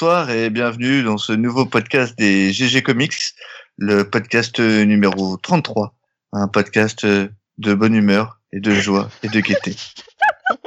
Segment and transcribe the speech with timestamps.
[0.00, 3.34] Bonsoir et bienvenue dans ce nouveau podcast des GG Comics,
[3.78, 5.92] le podcast numéro 33,
[6.34, 9.74] un podcast de bonne humeur et de joie et de gaieté.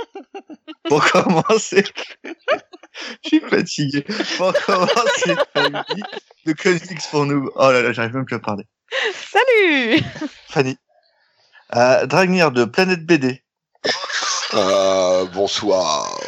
[0.84, 1.86] Pour commencer,
[3.24, 4.06] je suis fatigué.
[4.36, 6.04] Pour commencer, Fanny
[6.46, 7.50] de Comics pour nous.
[7.56, 8.66] Oh là là, j'arrive même plus à parler.
[9.14, 10.04] Salut
[10.50, 10.78] Fanny.
[11.74, 13.42] Euh, Dragnir de Planète BD.
[14.56, 16.20] Euh, bonsoir.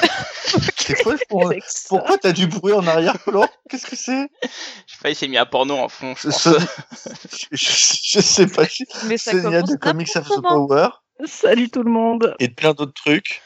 [1.28, 1.52] Pour...
[1.88, 5.38] Pourquoi t'as du bruit en arrière-plan Qu'est-ce que c'est Je sais pas, il s'est mis
[5.38, 6.14] un porno en fond.
[6.16, 6.42] je pense.
[6.42, 6.48] Ce-
[7.52, 8.64] je, je sais pas.
[9.06, 10.88] Mais ça Sonia de Comics of the Power
[11.24, 13.42] Salut tout le monde et de plein d'autres trucs.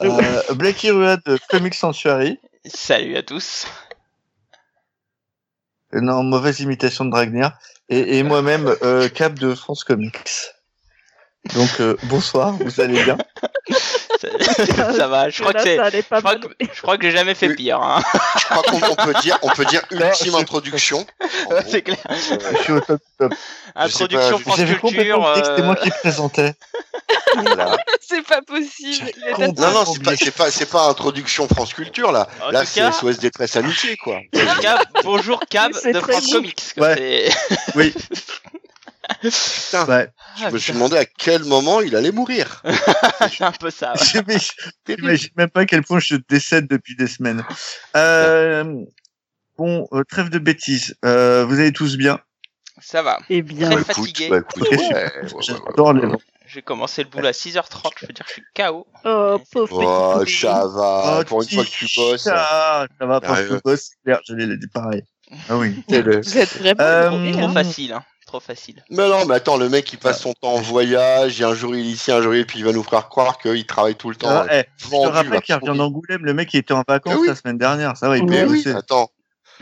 [0.00, 2.38] Euh, Blackie Ruad de Comics Sanctuary.
[2.64, 3.66] Salut à tous.
[5.92, 7.56] Non, mauvaise imitation de Dragnir.
[7.88, 10.28] Et, et moi-même, euh, Cap de France Comics.
[11.54, 13.16] Donc, euh, bonsoir, vous allez bien
[14.20, 15.76] Ça, ça va, je crois que c'est.
[15.76, 17.80] Je crois que, je crois que j'ai jamais fait pire.
[17.80, 18.02] Hein.
[18.38, 21.06] Je crois qu'on on peut dire, on peut dire ultime introduction.
[21.68, 21.96] C'est clair.
[22.10, 23.34] Je suis au top top.
[23.74, 24.80] Introduction pas, France Culture.
[24.80, 24.88] que
[25.46, 26.54] c'était euh, moi qui présentais.
[27.36, 27.76] Voilà.
[28.00, 29.10] C'est pas possible.
[29.38, 32.26] Non, non, c'est pas, c'est pas, c'est pas introduction France Culture là.
[32.42, 34.18] En là, c'est cas- SOS Détresse Amitié quoi.
[35.04, 36.32] bonjour Cab de France.
[36.32, 36.74] Comics.
[36.76, 37.28] quoi, Ouais.
[37.74, 37.94] Oui,
[39.22, 40.08] Putain, ouais.
[40.38, 42.62] je me suis demandé à quel moment il allait mourir.
[43.30, 43.94] c'est un peu ça.
[43.94, 44.38] ouais.
[44.86, 47.42] J'imagine même pas à quel point je décède depuis des semaines.
[47.96, 48.64] Euh,
[49.56, 50.94] bon, euh, trêve de bêtises.
[51.04, 52.20] Euh, vous allez tous bien
[52.80, 53.18] Ça va.
[53.30, 54.28] Eh bien, Très Écoute, fatigué.
[54.30, 55.42] bah, ouais, ouais, ouais, ouais.
[55.42, 56.08] J'adore les
[56.46, 57.90] J'ai commencé le boulot à 6h30.
[58.00, 58.86] Je veux dire, je suis KO.
[59.04, 61.18] oh, pauvre Oh, petit ça va.
[61.20, 62.22] Oh, Pour une fois que tu bosses.
[62.22, 63.48] Ça, ça va pas, Arrive.
[63.52, 65.02] je bosse, c'est clair, je l'ai dit pareil.
[65.48, 65.82] Ah oui.
[65.90, 68.04] le- Vous êtes vraiment Euh, Trop facile, hein.
[68.28, 68.84] Trop facile.
[68.90, 71.74] Mais non, mais attends, le mec il passe son temps en voyage, et un jour
[71.74, 73.94] il est ici, un jour il est, puis il va nous faire croire qu'il travaille
[73.94, 74.28] tout le temps.
[74.28, 77.26] Ah, eh, je te rappelle qu'il revient d'Angoulême, le mec il était en vacances oui.
[77.26, 79.10] la semaine dernière, ça va, il peut Mais oui, attends.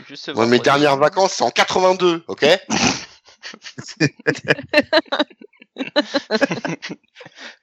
[0.05, 2.45] Juste Moi, mes dernières vacances, c'est en 82, ok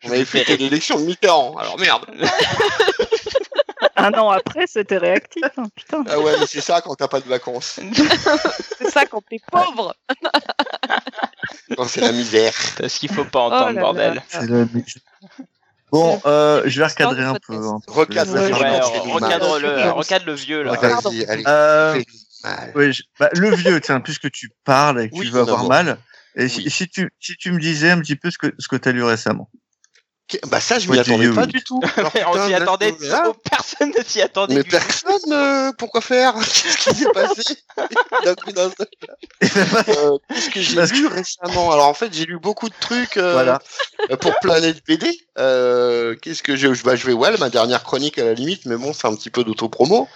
[0.04, 2.06] On avait fait l'élection de Mitterrand, alors merde.
[3.96, 5.42] Un an après, c'était réactif.
[5.56, 7.78] hein, Putain, Ah ouais, mais c'est ça quand t'as pas de vacances.
[8.78, 9.94] c'est ça quand t'es pauvre.
[11.76, 12.52] Quand c'est la misère.
[12.76, 13.80] C'est ce qu'il faut pas entendre, Oh là là.
[13.80, 14.22] bordel.
[14.28, 14.68] C'est le-
[15.90, 17.54] Bon, euh, je vais recadrer un peu.
[17.54, 18.52] Hein, parce Recadre là, Ouais,
[19.12, 19.90] recadre-le, mal.
[19.90, 20.72] recadre le vieux là.
[20.72, 20.94] Recadre.
[20.94, 21.10] Pardon.
[21.10, 21.44] Vas-y, allez.
[21.46, 22.02] Euh,
[22.92, 25.98] je- bah, le vieux, tiens, puisque tu parles et que Oui, tu veux avoir mal,
[26.36, 26.70] et si, Oui.
[26.70, 29.02] si tu, si tu me disais un petit peu ce que, ce que t'as lu
[29.04, 29.48] récemment.
[30.48, 31.80] Bah ça, je m'y attendais pas du tout.
[31.96, 32.94] Alors, On s'y attendait,
[33.50, 34.54] personne ne s'y attendait.
[34.54, 34.76] Mais du tout.
[34.76, 36.34] personne, euh, pourquoi faire?
[36.38, 37.42] Qu'est-ce qui s'est passé?
[38.24, 38.86] D'un coup d'un seul.
[39.88, 41.70] Euh, Qu'est-ce que j'ai que- lu récemment?
[41.72, 43.58] Alors en fait, j'ai lu beaucoup de trucs euh, Voilà.
[44.10, 45.10] euh, pour Planète BD.
[45.38, 48.76] Euh, Qu'est-ce que j'ai bah, Je vais well, ma dernière chronique à la limite, mais
[48.76, 50.08] bon, c'est un petit peu d'autopromo.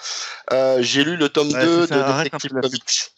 [0.53, 3.11] Euh, j'ai lu le tome Ouais, 2 c'est ça, de Detective Comics.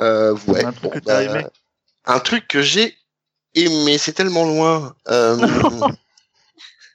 [0.00, 1.48] Euh, ouais, Un truc bon, que t'as bah,
[2.06, 2.96] un truc que j'ai
[3.54, 4.94] aimé, c'est tellement loin.
[5.08, 5.36] Euh,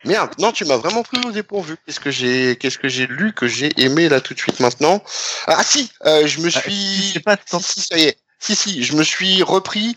[0.05, 1.75] Merde, non, tu m'as vraiment pris au dépourvu.
[1.85, 5.01] Qu'est-ce que j'ai, qu'est-ce que j'ai lu que j'ai aimé là tout de suite maintenant?
[5.47, 7.19] Ah si, euh, je me Ah, suis.
[7.23, 8.17] pas Si, si, ça y est.
[8.39, 9.95] Si, si, je me suis repris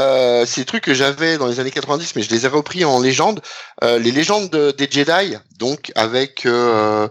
[0.00, 2.98] euh, ces trucs que j'avais dans les années 90, mais je les ai repris en
[3.00, 3.40] légende.
[3.84, 7.06] Euh, les légendes de- des Jedi, donc avec euh,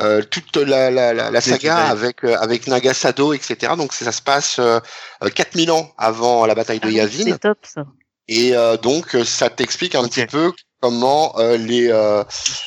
[0.00, 3.72] euh, toute la, la, la, saga, avec euh, avec Nagasado, etc.
[3.78, 4.78] Donc ça se passe euh,
[5.24, 7.24] euh, 4000 ans avant la bataille de Yavin.
[7.24, 7.86] C'est top ça.
[8.28, 12.22] Et euh, donc, ça t'explique un petit peu comment euh, les euh,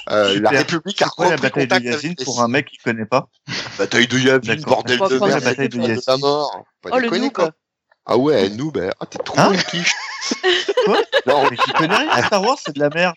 [0.10, 2.48] euh, la République a quoi la repris bataille de contact Yazine avec les pour un
[2.48, 3.28] mec qui connaît pas
[3.78, 6.02] bataille de Yavin, bordel de merde, la bataille de de Yavin.
[6.08, 6.64] la mort.
[6.82, 7.34] Pas Oh, le déconner, noob.
[7.34, 7.52] quoi.
[8.12, 9.94] Ah ouais, nous, ben, ah, t'es trop Hein quiche.
[10.86, 10.98] Quoi
[11.28, 13.14] Non, mais qui connaît rien, Star Wars c'est de la merde.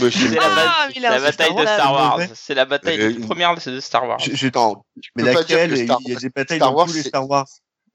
[0.00, 0.28] Monsieur.
[0.28, 2.20] C'est la, Ah, la bataille de Star Wars.
[2.34, 4.18] C'est la bataille première de Star Wars.
[4.20, 7.02] Je, je- Attends, tu mais laquelle que Il y a des batailles dans tous les
[7.02, 7.46] Star Wars.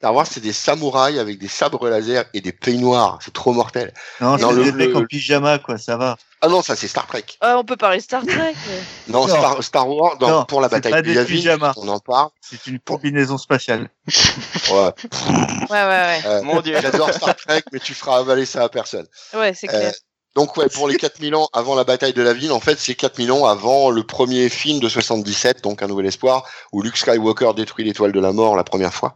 [0.03, 3.19] Star Wars, c'est des samouraïs avec des sabres laser et des peignoirs.
[3.23, 3.93] C'est trop mortel.
[4.19, 6.17] Non, c'est le- des mecs le- en pyjama, quoi, ça va.
[6.41, 7.23] Ah non, ça c'est Star Trek.
[7.41, 8.53] Euh, on peut parler Star Trek.
[8.67, 8.81] mais-
[9.13, 9.27] Non, Non.
[9.29, 11.73] Star, Star Wars, non, Non, pour la bataille pas de des Yavin, pyjamas.
[11.77, 12.31] on en parle.
[12.41, 13.89] C'est une combinaison spatiale.
[14.69, 14.75] Ouais.
[14.75, 14.91] Ouais,
[15.69, 16.21] ouais, ouais.
[16.25, 16.77] Euh, Mon dieu.
[16.81, 19.05] J'adore Star Trek, mais tu feras avaler ça à personne.
[19.33, 19.93] Ouais, c'est Euh, clair.
[20.35, 22.95] Donc ouais, pour les 4000 ans avant la bataille de la ville, en fait, c'est
[22.95, 27.51] 4000 ans avant le premier film de 77, donc Un Nouvel Espoir, où Luke Skywalker
[27.55, 29.15] détruit l'étoile de la mort la première fois.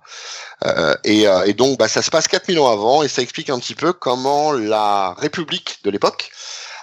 [0.65, 3.49] Euh, et, euh, et donc, bah, ça se passe 4000 ans avant, et ça explique
[3.49, 6.31] un petit peu comment la République de l'époque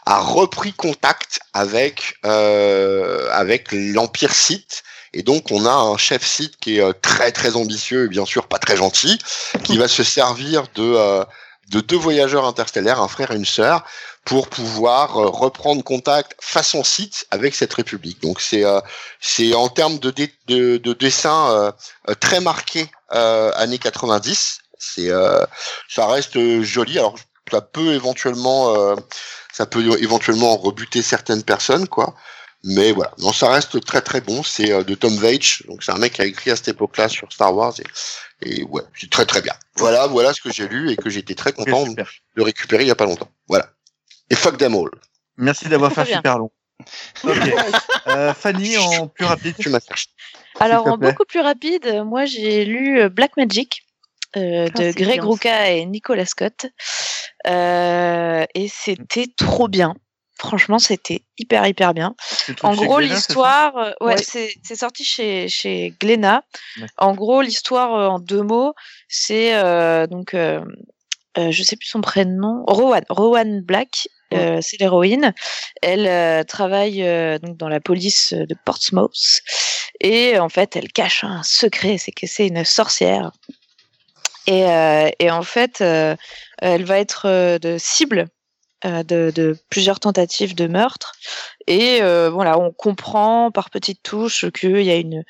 [0.07, 4.83] a repris contact avec euh, avec l'Empire Sith.
[5.13, 8.27] Et donc, on a un chef Sith qui est euh, très très ambitieux et bien
[8.27, 9.19] sûr pas très gentil,
[9.63, 11.25] qui va se servir de euh,
[11.71, 13.85] de deux voyageurs interstellaires, un frère et une sœur,
[14.25, 18.21] pour pouvoir euh, reprendre contact façon site avec cette république.
[18.23, 18.81] Donc c'est euh,
[19.21, 21.73] c'est en termes de, dé- de, de dessin euh,
[22.09, 24.59] euh, très marqué euh, années 90.
[24.79, 25.45] C'est euh,
[25.89, 26.99] ça reste joli.
[26.99, 27.17] Alors
[27.51, 28.97] ça peut éventuellement euh,
[29.53, 32.15] ça peut éventuellement rebuter certaines personnes quoi.
[32.67, 34.43] Mais voilà, non, ça reste très très bon.
[34.43, 37.11] C'est euh, de Tom Veitch, donc c'est un mec qui a écrit à cette époque-là
[37.11, 39.53] sur Star Wars et, et ouais, c'est très très bien.
[39.77, 41.85] Voilà, voilà ce que j'ai lu et que j'étais très content
[42.37, 43.31] de récupérer il y a pas longtemps.
[43.49, 43.69] Voilà.
[44.35, 44.91] Et fuck them all.
[45.37, 46.51] Merci d'avoir fait super long.
[48.07, 49.55] Euh, Fanny, en plus rapide.
[49.59, 49.71] Tu.
[50.61, 53.83] Alors, en beaucoup plus rapide, moi j'ai lu euh, Black Magic
[54.37, 56.67] euh, Ah, de Greg Rucka et Nicolas Scott.
[57.47, 59.95] Euh, et c'était trop bien.
[60.37, 62.15] Franchement, c'était hyper, hyper bien.
[62.63, 64.17] En gros, l'histoire, ouais, Ouais.
[64.19, 66.43] c'est sorti chez chez Glénat.
[66.99, 68.75] En gros, l'histoire en deux mots,
[69.09, 70.35] c'est euh, donc
[71.39, 75.33] euh, je sais plus son prénom, Rowan, Rowan Black, euh, c'est l'héroïne.
[75.83, 79.41] Elle euh, travaille euh, donc dans la police de Portsmouth
[80.01, 83.33] et en fait, elle cache un secret, c'est que c'est une sorcière.
[84.47, 84.67] Et,
[85.21, 88.27] et en fait, elle va être de cible
[88.85, 91.15] de, de plusieurs tentatives de meurtre.
[91.67, 95.25] Et voilà, on comprend par petites touches qu'il y a une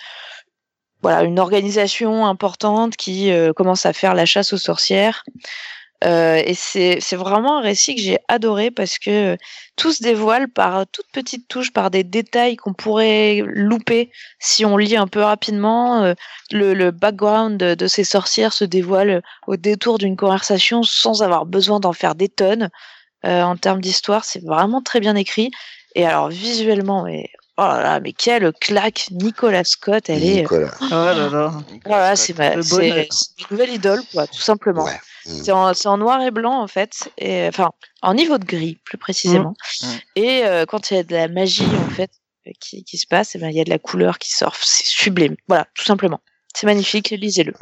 [1.04, 5.22] voilà une organisation importante qui euh, commence à faire la chasse aux sorcières.
[6.02, 9.38] Euh, et c'est vraiment un récit que j'ai adoré parce que
[9.76, 14.76] tout se dévoile par toutes petites touches, par des détails qu'on pourrait louper si on
[14.76, 16.02] lit un peu rapidement.
[16.02, 16.14] Euh,
[16.50, 21.46] le, le background de, de ces sorcières se dévoile au détour d'une conversation sans avoir
[21.46, 22.68] besoin d'en faire des tonnes.
[23.24, 25.50] Euh, en termes d'histoire, c'est vraiment très bien écrit.
[25.94, 30.42] Et alors visuellement, mais oh là là, mais quelle claque Nicolas Scott, elle est.
[30.42, 30.70] Nicolas.
[30.80, 31.52] Oh là là.
[31.84, 33.08] Voilà, c'est ma, c'est
[33.50, 34.84] nouvelle idole, quoi, tout simplement.
[34.84, 35.00] Ouais.
[35.26, 35.72] Mm.
[35.74, 37.70] C'est en, noir et blanc en fait, et enfin
[38.02, 39.54] en niveau de gris plus précisément.
[39.82, 39.86] Mm.
[39.86, 39.98] Mm.
[40.16, 42.10] Et euh, quand il y a de la magie en fait
[42.46, 44.54] euh, qui, qui se passe, eh ben, il y a de la couleur qui sort,
[44.56, 45.36] c'est sublime.
[45.48, 46.20] Voilà, tout simplement.
[46.54, 47.54] C'est magnifique, lisez-le.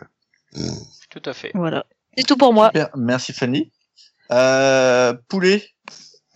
[1.10, 1.50] Tout à fait.
[1.54, 1.86] Voilà.
[2.16, 2.68] C'est tout pour moi.
[2.68, 2.90] Super.
[2.96, 3.72] Merci Fanny.
[4.30, 5.66] Euh, poulet.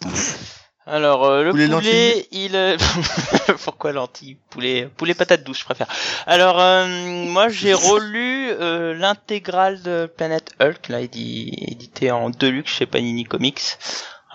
[0.88, 2.76] Alors euh, le Poulet il euh,
[3.64, 5.88] pourquoi lentille Poulet poulet patate douce, je préfère.
[6.26, 6.86] Alors euh,
[7.26, 13.24] moi j'ai relu euh, l'intégrale de Planet Hulk là édi- édité en deluxe chez Panini
[13.24, 13.78] Comics.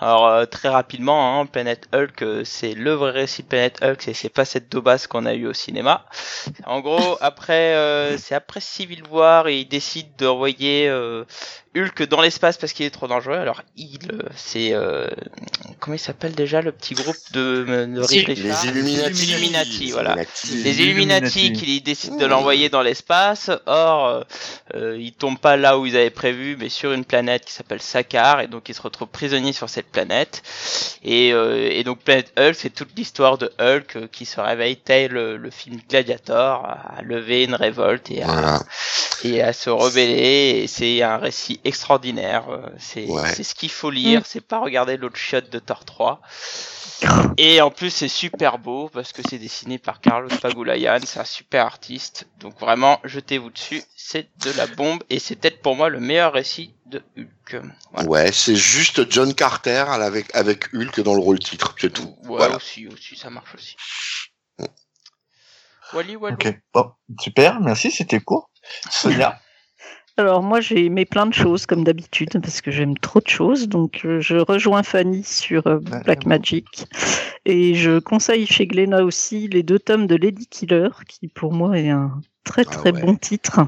[0.02, 4.08] Alors euh, très rapidement, hein, Planet Hulk, euh, c'est le vrai récit de Planet Hulk,
[4.08, 6.04] et c'est pas cette daubasse qu'on a eu au cinéma.
[6.66, 11.22] En gros, après, euh, c'est après Civil War, et il décide d'envoyer euh,
[11.76, 13.36] Hulk dans l'espace parce qu'il est trop dangereux.
[13.36, 15.06] Alors il, euh, c'est euh,
[15.78, 19.26] comment il s'appelle déjà le petit groupe de, de Les Illuminati.
[19.26, 20.10] Les Illuminati, voilà.
[20.10, 20.62] Illuminati.
[20.64, 23.50] les Illuminati qui décident de l'envoyer dans l'espace.
[23.66, 24.24] Or,
[24.74, 28.40] ils tombent pas là où ils avaient prévu, mais sur une planète qui s'appelle Sakar,
[28.40, 30.42] et donc ils se retrouvent prisonniers sur cette planète.
[31.04, 34.76] Et, euh, et donc Planet Hulk, c'est toute l'histoire de Hulk euh, qui se réveille
[34.76, 38.60] tel le, le film Gladiator, à lever une révolte et à, Voilà.
[39.24, 40.62] et à se rebeller.
[40.62, 42.44] Et c'est un récit extraordinaire.
[42.50, 43.28] euh, C'est Ouais.
[43.34, 44.22] c'est ce qu'il faut lire.
[44.24, 46.20] C'est pas regarder l'autre shot de Thor 3.
[47.36, 50.98] Et en plus, c'est super beau parce que c'est dessiné par Carlos Pagulayan.
[51.04, 52.26] C'est un super artiste.
[52.38, 53.82] Donc vraiment, jetez-vous dessus.
[53.96, 57.62] C'est de la bombe et c'est peut-être pour moi le meilleur récit de Hulk.
[57.92, 58.08] Voilà.
[58.08, 62.14] Ouais, c'est juste John Carter avec, avec Hulk dans le rôle titre, c'est tout.
[62.24, 62.56] Ouais, Voilà.
[62.56, 63.76] aussi, aussi, ça marche aussi.
[65.92, 66.34] Wally, Wally.
[66.34, 66.58] Ok.
[66.72, 67.60] Bon, super.
[67.60, 67.90] Merci.
[67.90, 68.50] C'était court.
[68.90, 69.38] Sonia.
[70.18, 73.66] Alors moi j'ai aimé plein de choses comme d'habitude parce que j'aime trop de choses
[73.66, 76.26] donc euh, je rejoins Fanny sur euh, Black.
[76.26, 76.66] Magic
[77.46, 81.78] et je conseille chez Glénat aussi les deux tomes de Lady Killer qui pour moi
[81.78, 83.00] est un très Ah très ouais.
[83.00, 83.60] bon titre.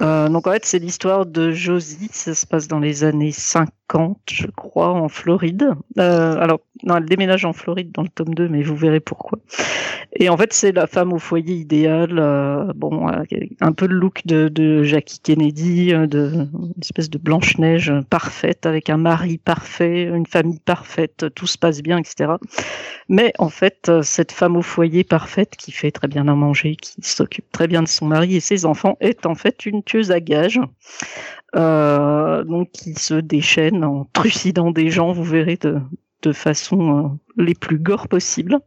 [0.00, 4.18] Euh, donc en fait c'est l'histoire de Josie, ça se passe dans les années 50
[4.30, 5.70] je crois en Floride.
[5.98, 9.38] Euh, alors non elle déménage en Floride dans le tome 2 mais vous verrez pourquoi.
[10.18, 13.22] Et en fait, c'est la femme au foyer idéale, euh, bon, euh,
[13.60, 17.92] un peu le look de, de Jackie Kennedy, euh, de une espèce de Blanche Neige
[18.10, 22.32] parfaite, avec un mari parfait, une famille parfaite, tout se passe bien, etc.
[23.08, 26.76] Mais en fait, euh, cette femme au foyer parfaite, qui fait très bien à manger,
[26.76, 30.12] qui s'occupe très bien de son mari et ses enfants, est en fait une tueuse
[30.12, 30.60] à gages.
[31.56, 35.80] Euh, donc qui se déchaîne en trucidant des gens, vous verrez de,
[36.22, 38.58] de façon euh, les plus gore possible.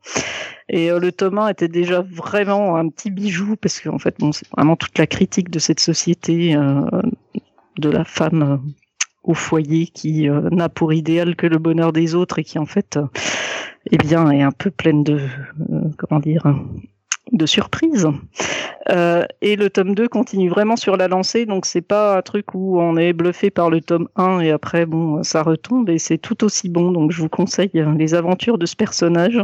[0.69, 4.31] Et euh, le tome 1 était déjà vraiment un petit bijou parce qu'en fait, bon,
[4.31, 6.81] c'est vraiment toute la critique de cette société euh,
[7.77, 8.61] de la femme
[9.23, 12.99] au foyer qui n'a pour idéal que le bonheur des autres et qui en fait,
[13.89, 15.21] eh bien, est un peu pleine de
[15.97, 16.43] comment dire,
[17.31, 18.07] de surprise.
[18.89, 22.53] Euh, et le tome 2 continue vraiment sur la lancée, donc c'est pas un truc
[22.53, 26.17] où on est bluffé par le tome 1 et après bon ça retombe et c'est
[26.17, 26.91] tout aussi bon.
[26.91, 29.39] Donc je vous conseille les aventures de ce personnage.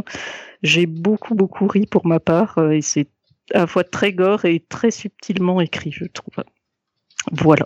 [0.62, 3.08] J'ai beaucoup beaucoup ri pour ma part euh, et c'est
[3.54, 6.44] à la fois très gore et très subtilement écrit, je trouve.
[7.32, 7.64] Voilà.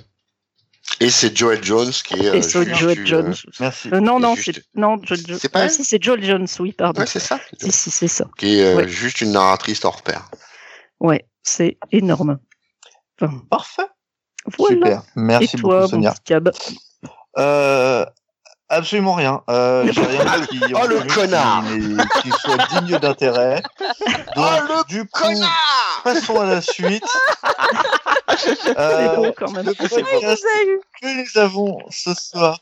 [1.01, 2.25] Et c'est Joel Jones qui est.
[2.25, 3.35] et euh, c'est juste Joel du, Jones.
[3.35, 3.89] euh, Merci.
[3.93, 5.39] Euh, non, non, juste- c'est non, Joel Jones.
[5.41, 7.01] C'est pas Ah, si, c'est Joel Jones, oui, pardon.
[7.01, 7.41] Ouais, c'est ça.
[7.61, 8.27] si, si, c'est ça.
[8.39, 8.89] Qui est euh, Ouais.
[8.89, 10.31] juste une narratrice hors pair.
[11.01, 12.39] Ouais, c'est énorme.
[13.21, 13.87] Enfin, Parfait.
[14.59, 14.75] voilà.
[14.77, 15.03] Super.
[15.17, 16.11] Merci et toi, beaucoup, mon Sonia.
[16.13, 16.51] petit cab
[17.39, 18.07] Euh,
[18.69, 19.43] absolument rien.
[19.51, 23.63] Euh, j'ai rien qui, Oh, le connard qui, qui soit digne d'intérêt.
[24.37, 27.05] Oh, le du coup, Connard passons à la suite.
[28.39, 29.67] C'est Euh, beau quand même.
[29.67, 30.45] le podcast
[31.01, 32.59] que nous avons ce soir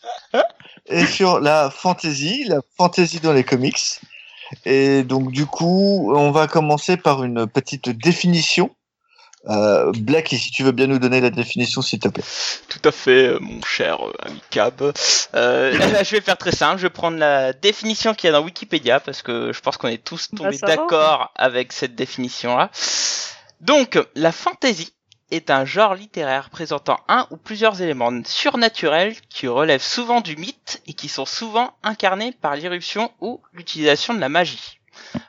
[0.86, 4.00] est sur la fantasy, la fantasy dans les comics.
[4.64, 8.70] Et donc, du coup, on va commencer par une petite définition.
[9.48, 12.22] Euh, Black, si tu veux bien nous donner la définition, s'il te plaît.
[12.68, 14.92] Tout à fait, euh, mon cher euh, ami Cab.
[15.34, 15.72] Euh,
[16.04, 16.78] je vais faire très simple.
[16.78, 19.88] Je vais prendre la définition qu'il y a dans Wikipédia parce que je pense qu'on
[19.88, 22.70] est tous tombés d'accord avec cette définition-là.
[23.60, 24.92] Donc, la fantasy
[25.32, 30.82] est un genre littéraire présentant un ou plusieurs éléments surnaturels qui relèvent souvent du mythe
[30.86, 34.78] et qui sont souvent incarnés par l'irruption ou l'utilisation de la magie.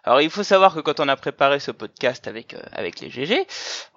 [0.03, 3.10] Alors il faut savoir que quand on a préparé ce podcast avec euh, avec les
[3.10, 3.48] GG,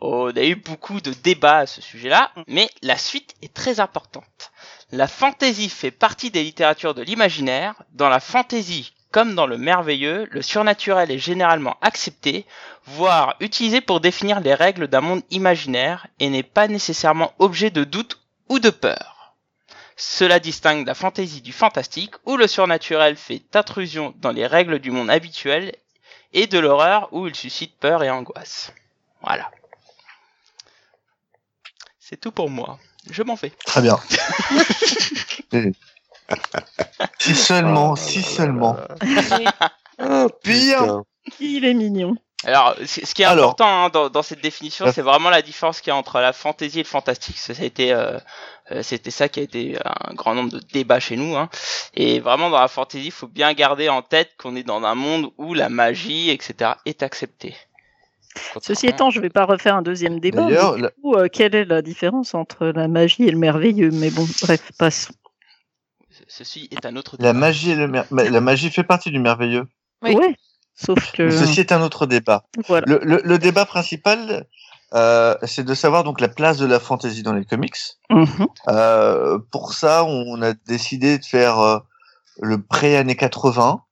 [0.00, 4.52] on a eu beaucoup de débats à ce sujet-là, mais la suite est très importante.
[4.92, 7.74] La fantaisie fait partie des littératures de l'imaginaire.
[7.92, 12.44] Dans la fantaisie, comme dans le merveilleux, le surnaturel est généralement accepté,
[12.84, 17.82] voire utilisé pour définir les règles d'un monde imaginaire et n'est pas nécessairement objet de
[17.82, 18.20] doute
[18.50, 19.34] ou de peur.
[19.96, 24.90] Cela distingue la fantaisie du fantastique, où le surnaturel fait intrusion dans les règles du
[24.90, 25.74] monde habituel,
[26.34, 28.70] et de l'horreur, où il suscite peur et angoisse.
[29.22, 29.50] Voilà.
[32.00, 32.78] C'est tout pour moi.
[33.08, 33.54] Je m'en vais.
[33.64, 33.98] Très bien.
[37.18, 38.76] si seulement, Oh si là seulement.
[40.02, 40.80] Oh, Bien.
[40.82, 41.02] putain.
[41.40, 42.14] Il est mignon.
[42.44, 43.46] Alors, ce qui est Alors.
[43.50, 46.20] important hein, dans, dans cette définition, La- c'est vraiment la différence qu'il y a entre
[46.20, 47.38] la fantaisie et le fantastique.
[47.38, 48.18] Ça, ça a été, euh,
[48.70, 51.34] euh, c'était ça qui a été un grand nombre de débats chez nous.
[51.34, 51.48] Hein.
[51.94, 54.94] Et vraiment, dans la fantaisie, il faut bien garder en tête qu'on est dans un
[54.94, 57.56] monde où la magie, etc., est acceptée.
[58.62, 60.44] Ceci étant, je vais pas refaire un deuxième débat.
[60.44, 60.52] mais
[60.82, 63.90] la- euh, quelle est la différence entre la magie et le merveilleux?
[63.92, 65.14] Mais bon, bref, passons.
[66.28, 69.18] Ceci est un autre La magie, et le mer- mais la magie fait partie du
[69.18, 69.66] merveilleux.
[70.02, 70.14] Oui.
[70.14, 70.34] Ouais.
[70.74, 72.44] Sauf que Ceci est un autre débat.
[72.68, 72.84] voilà.
[72.86, 74.46] Le, le- le débat principal,
[74.92, 77.76] euh, c'est de savoir donc la place de la fantasy dans les comics.
[78.10, 78.46] Mhm.
[78.68, 81.78] Euh, pour ça, on a décidé de faire euh,
[82.42, 83.82] le pré-année 80.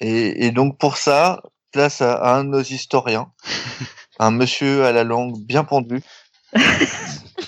[0.00, 3.30] Et, et donc pour ça, place à, à un de nos historiens,
[4.18, 6.02] un monsieur à la langue bien pendue,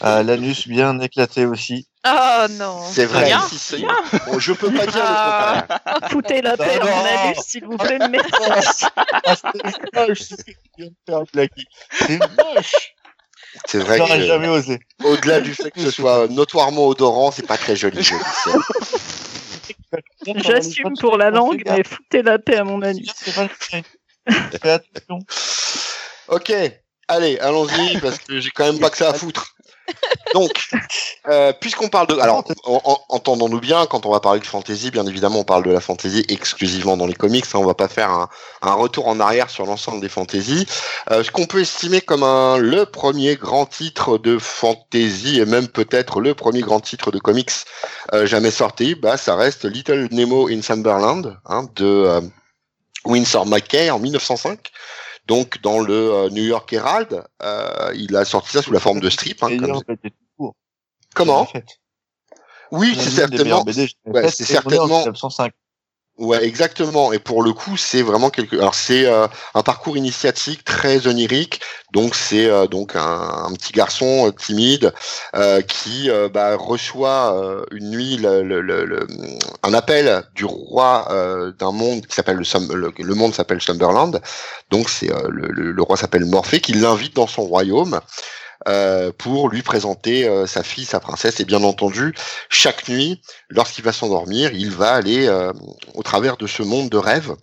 [0.00, 1.88] à l'anus bien éclaté aussi.
[2.10, 2.82] Oh non.
[2.90, 3.22] C'est vrai.
[3.24, 3.64] Sonia, si, si.
[3.80, 3.94] Sonia.
[4.26, 5.66] Bon, je peux pas dire le Ah.
[5.84, 6.10] contraire.
[6.10, 6.90] Foutez la paix à non.
[6.90, 8.84] mon anus, s'il vous plaît, merci.
[9.24, 11.64] Ah, c'est moche ce que tu viens de faire, Blacky.
[11.92, 12.72] C'est moche.
[13.66, 14.78] C'est vrai J'aurais que, jamais osé.
[15.04, 18.08] au-delà du fait que ce soit notoirement odorant, c'est pas très joli.
[20.26, 23.10] J'assume pour la langue, mais foutez la paix à mon anus.
[23.24, 25.18] Fais attention.
[26.28, 26.52] Ok,
[27.08, 29.54] allez, allons-y, parce que j'ai quand même pas que ça à foutre.
[30.34, 30.68] Donc,
[31.28, 32.18] euh, puisqu'on parle de...
[32.18, 35.64] Alors, en- en- entendons-nous bien, quand on va parler de fantasy, bien évidemment, on parle
[35.64, 37.44] de la fantasy exclusivement dans les comics.
[37.46, 40.66] hein, on va pas faire un, retour en arrière sur l'ensemble des fantaisies.
[41.10, 45.68] Euh, ce qu'on peut estimer comme un, le premier grand titre de fantasy, et même
[45.68, 47.50] peut-être le premier grand titre de comics
[48.12, 52.20] euh, jamais sorti, bah, ça reste Little Nemo in Sunderland, hein, de
[53.04, 54.70] Winsor McKay en 1905.
[55.28, 58.98] Donc dans le euh, New York Herald, euh, il a sorti ça sous la forme
[59.00, 59.42] de strip.
[59.42, 59.82] Hein, comme-
[60.38, 60.54] tout.
[61.14, 61.66] Comment En fait.
[62.72, 63.64] Oui, c'est certainement.
[64.06, 65.52] ouais, c'est certainement- 1905.
[66.18, 67.12] Ouais, exactement.
[67.12, 68.56] Et pour le coup, c'est vraiment quelque.
[68.56, 71.60] Alors c'est euh, un parcours initiatique très onirique.
[71.92, 74.92] Donc c'est euh, donc un, petit garçon euh, timide
[75.34, 77.34] euh, qui bah, reçoit
[77.72, 78.18] une nuit
[79.62, 81.08] un appel du roi
[81.58, 84.20] d'un monde qui s'appelle le, le monde s'appelle Sunderland.
[84.70, 88.00] Donc c'est le, roi s'appelle Morphée qui l'invite dans son royaume.
[89.18, 92.14] pour lui présenter sa fille, sa princesse, et bien entendu,
[92.48, 95.28] chaque nuit, lorsqu'il va s'endormir, il va aller
[95.94, 97.34] au travers de ce monde de rêve.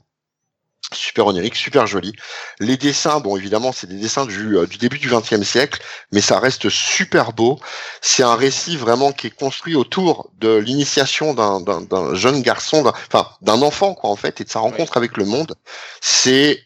[0.93, 2.13] Super onirique, super joli.
[2.59, 6.21] Les dessins, bon évidemment, c'est des dessins du, euh, du début du XXe siècle, mais
[6.21, 7.59] ça reste super beau.
[8.01, 13.27] C'est un récit vraiment qui est construit autour de l'initiation d'un- jeune garçon, d'un- enfin
[13.41, 15.55] d'un enfant quoi en fait, et de sa rencontre avec le monde.
[16.01, 16.61] C'est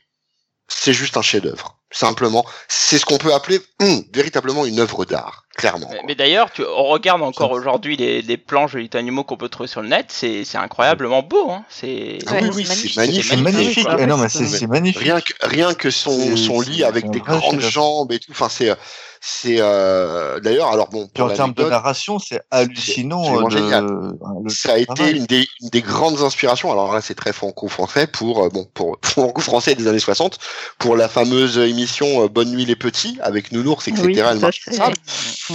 [0.68, 1.78] c'est juste un chef-d'œuvre.
[1.92, 5.88] Simplement, c'est ce qu'on peut appeler hum, véritablement une œuvre d'art, clairement.
[5.92, 9.50] Mais, mais d'ailleurs, tu, on regarde encore aujourd'hui les, les planches de animaux qu'on peut
[9.50, 11.50] trouver sur le net, c'est incroyablement beau.
[11.52, 11.64] Hein.
[11.70, 12.92] C'est Ah oui, magnifique.
[12.94, 13.42] C'est magnifique.
[13.42, 13.84] magnifique.
[13.86, 14.06] quoi.
[14.06, 15.02] Non, mais C'est- c'est c'est magnifique.
[15.02, 18.32] Rien que rien que son lit avec des vrai grandes jambes et tout.
[18.32, 18.74] Enfin, c'est
[19.22, 23.42] c'est euh, d'ailleurs alors bon pour en termes de narration, c'est hallucinant.
[23.50, 24.14] le-
[24.44, 26.72] le ça a été une des, une des grandes inspirations.
[26.72, 30.38] Alors là, c'est très franco-français pour euh, bon pour franco-français des années 60
[30.78, 34.04] pour la fameuse émission euh, Bonne nuit les petits avec Nounours, etc.
[34.06, 34.14] Oui,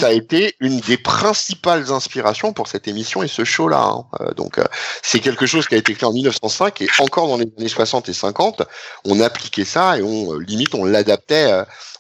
[0.01, 3.83] Ça a été une des principales inspirations pour cette émission et ce show-là.
[3.83, 4.05] hein.
[4.21, 4.65] Euh, donc euh,
[5.03, 8.09] c'est quelque chose qui a été créé en 1905 et encore dans les années 60
[8.09, 8.63] et 50,
[9.05, 11.51] on appliquait ça et on euh, limite on l'adaptait.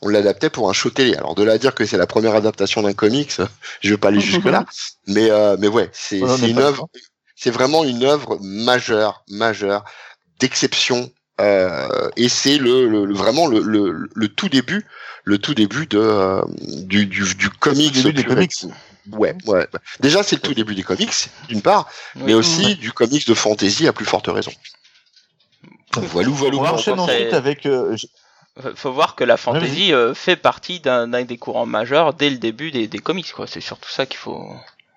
[0.02, 1.14] on l'adaptait pour un show télé.
[1.16, 3.32] Alors de là à dire que c'est la première adaptation d'un comics,
[3.80, 4.64] je veux pas aller jusque là,
[5.06, 6.88] mais euh, mais ouais, c'est une œuvre,
[7.46, 9.84] vraiment une œuvre majeure, majeure,
[10.40, 11.10] d'exception.
[11.40, 14.86] Euh, et c'est le, le- le- vraiment le, le, le tout début,
[15.24, 17.92] le tout début de euh, du, du, du comics.
[17.92, 18.52] début des comics.
[19.12, 19.66] Ouais, ouais.
[20.00, 22.34] Déjà, c'est le tout début des comics, d'une part, mais Oui.
[22.34, 24.52] aussi du comics de fantasy à plus forte raison.
[25.94, 26.56] Voilà, voilà.
[26.56, 26.74] On voilà.
[26.74, 27.66] enchaîne ensuite avec.
[27.66, 28.06] euh, je-
[28.76, 32.70] faut voir que la fantasy euh, fait partie d'un des courants majeurs dès le début
[32.70, 33.32] des, des comics.
[33.32, 33.46] quoi.
[33.46, 34.44] C'est surtout ça qu'il faut.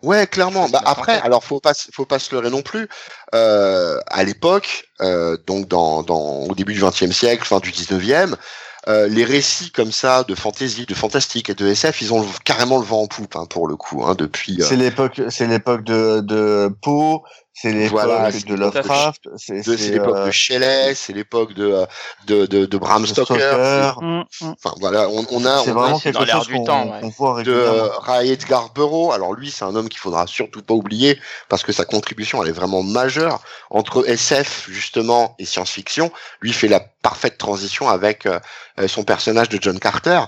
[0.03, 0.69] Ouais, clairement.
[0.69, 2.87] Bah après, alors faut pas, se- faut pas se leurrer non plus.
[3.33, 8.35] Euh, à l'époque, euh, donc dans, dans au début du XXe siècle, fin du XIXe,
[8.87, 12.77] euh, les récits comme ça de fantasy, de fantastique et de SF, ils ont carrément
[12.79, 14.03] le vent en poupe hein, pour le coup.
[14.05, 14.61] Hein, depuis.
[14.61, 17.21] euh, C'est l'époque, c'est l'époque de, de Poe,
[17.59, 21.85] c'est l'époque Voilà, c'est de Lovecraft, c'est l'époque euh, de Shelley, c'est l'époque de, euh,
[22.27, 23.33] de, de, de Bram de Stoker.
[23.33, 23.99] Stoker.
[23.99, 24.53] Mm, mm.
[24.63, 26.91] Enfin voilà, on, on a, on a vraiment c'est dans quelque l'air chose du temps,
[26.91, 27.01] ouais.
[27.01, 29.11] qu'on voit de euh, Ray Edgar Burroughs.
[29.11, 32.49] Alors lui, c'est un homme qu'il faudra surtout pas oublier parce que sa contribution elle
[32.49, 33.41] est vraiment majeure
[33.71, 36.11] entre SF justement et science-fiction.
[36.41, 38.39] Lui fait la parfaite transition avec euh,
[38.87, 40.21] son personnage de John Carter.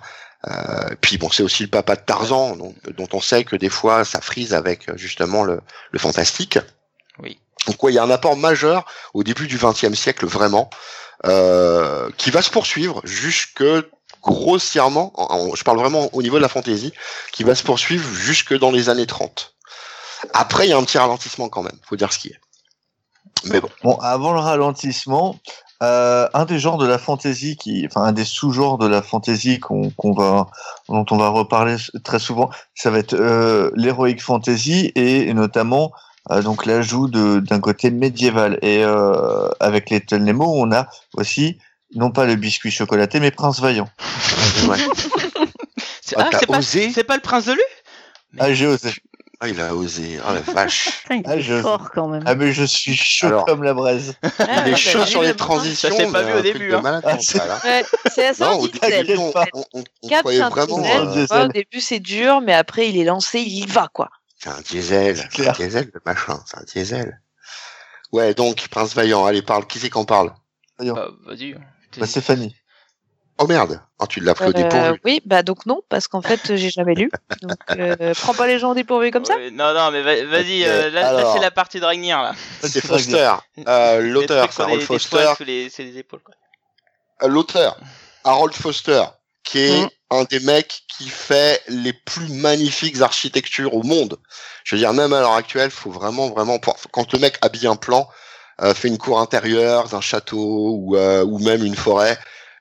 [0.48, 3.70] Euh, puis bon, c'est aussi le papa de Tarzan, donc, dont on sait que des
[3.70, 5.62] fois ça frise avec justement le,
[5.92, 6.58] le fantastique.
[7.24, 7.40] Oui.
[7.68, 10.70] Donc ouais, il y a un apport majeur au début du XXe siècle vraiment,
[11.26, 13.64] euh, qui va se poursuivre jusque
[14.22, 16.94] grossièrement, en- en- je parle vraiment au niveau de la fantaisie,
[17.32, 19.54] qui va se poursuivre jusque dans les années 30.
[20.34, 22.40] Après, il y a un petit ralentissement quand même, faut dire ce qui est.
[23.46, 25.38] Mais bon, Bon, avant le ralentissement,
[25.82, 29.60] euh, un des genres de la fantasy qui, enfin, un des sous-genres de la fantasy
[29.62, 30.48] qu'on qu'on va,
[30.90, 36.09] dont on va reparler très souvent, ça va être euh, l'heroic fantasy et, notamment euh,
[36.44, 38.60] donc l'ajout de- d'un côté médiéval.
[38.62, 41.58] Et euh, avec les Nemo, on a aussi
[41.96, 43.90] non pas le biscuit chocolaté, mais Prince Vaillant.
[44.70, 44.78] ouais.
[46.02, 47.62] C'est Ah, ah, t'as c'est pas, osé c'est pas le prince de Lu
[48.40, 48.92] Ah, j'ai osé.
[49.42, 50.90] Ah, il a osé, oh la vache.
[51.04, 52.24] Putain, il Ah, est je- fort quand même.
[52.26, 53.46] Ah, mais je suis chaud Alors.
[53.46, 54.14] comme la braise.
[54.40, 55.90] Ah, Il est chaud sur les le transitions.
[55.90, 57.02] Ça s'est pas mais vu au un truc début, hein.
[57.06, 57.40] Ah, c'est-.
[57.42, 59.06] Ouais, c'est assez Non, au intellectuel.
[59.08, 60.84] début, T'inquiète on, on, on, croyait vraiment.
[60.86, 64.10] euh, au début c'est dur, mais après il est lancé, il y va quoi.
[64.42, 65.54] C'est un diesel, c'est un clair.
[65.54, 67.22] diesel le machin, c'est un diesel.
[68.12, 70.34] Ouais, donc Prince Vaillant, allez parle, qui c'est qu'on parle?
[70.80, 71.54] Bah, Vas-y.
[71.98, 72.56] Bah, c'est Fanny.
[73.42, 75.00] Oh merde, oh, tu l'as pris au Euh, dépourvu.
[75.06, 77.10] oui, bah donc non, parce qu'en fait j'ai jamais lu.
[77.42, 79.36] Donc euh, prends pas les gens au dépourvu comme ça.
[79.54, 82.34] Non, non, mais va- vas-y, Ok, euh, là, c'est la partie de Ragnir, là.
[82.64, 83.32] C'est Foster,
[83.68, 85.32] euh, l'auteur, c'est Harold Foster.
[87.22, 87.78] Euh, l'auteur,
[88.26, 89.04] Harold Foster,
[89.44, 89.90] qui est Mhm.
[90.12, 94.18] un des mecs qui fait les plus magnifiques architectures au monde.
[94.64, 96.60] Je veux dire, même à l'heure actuelle, faut vraiment, vraiment,
[96.92, 98.08] quand le mec habille un plan,
[98.62, 102.18] euh, fait une cour intérieure d'un château ou, euh, ou même une forêt,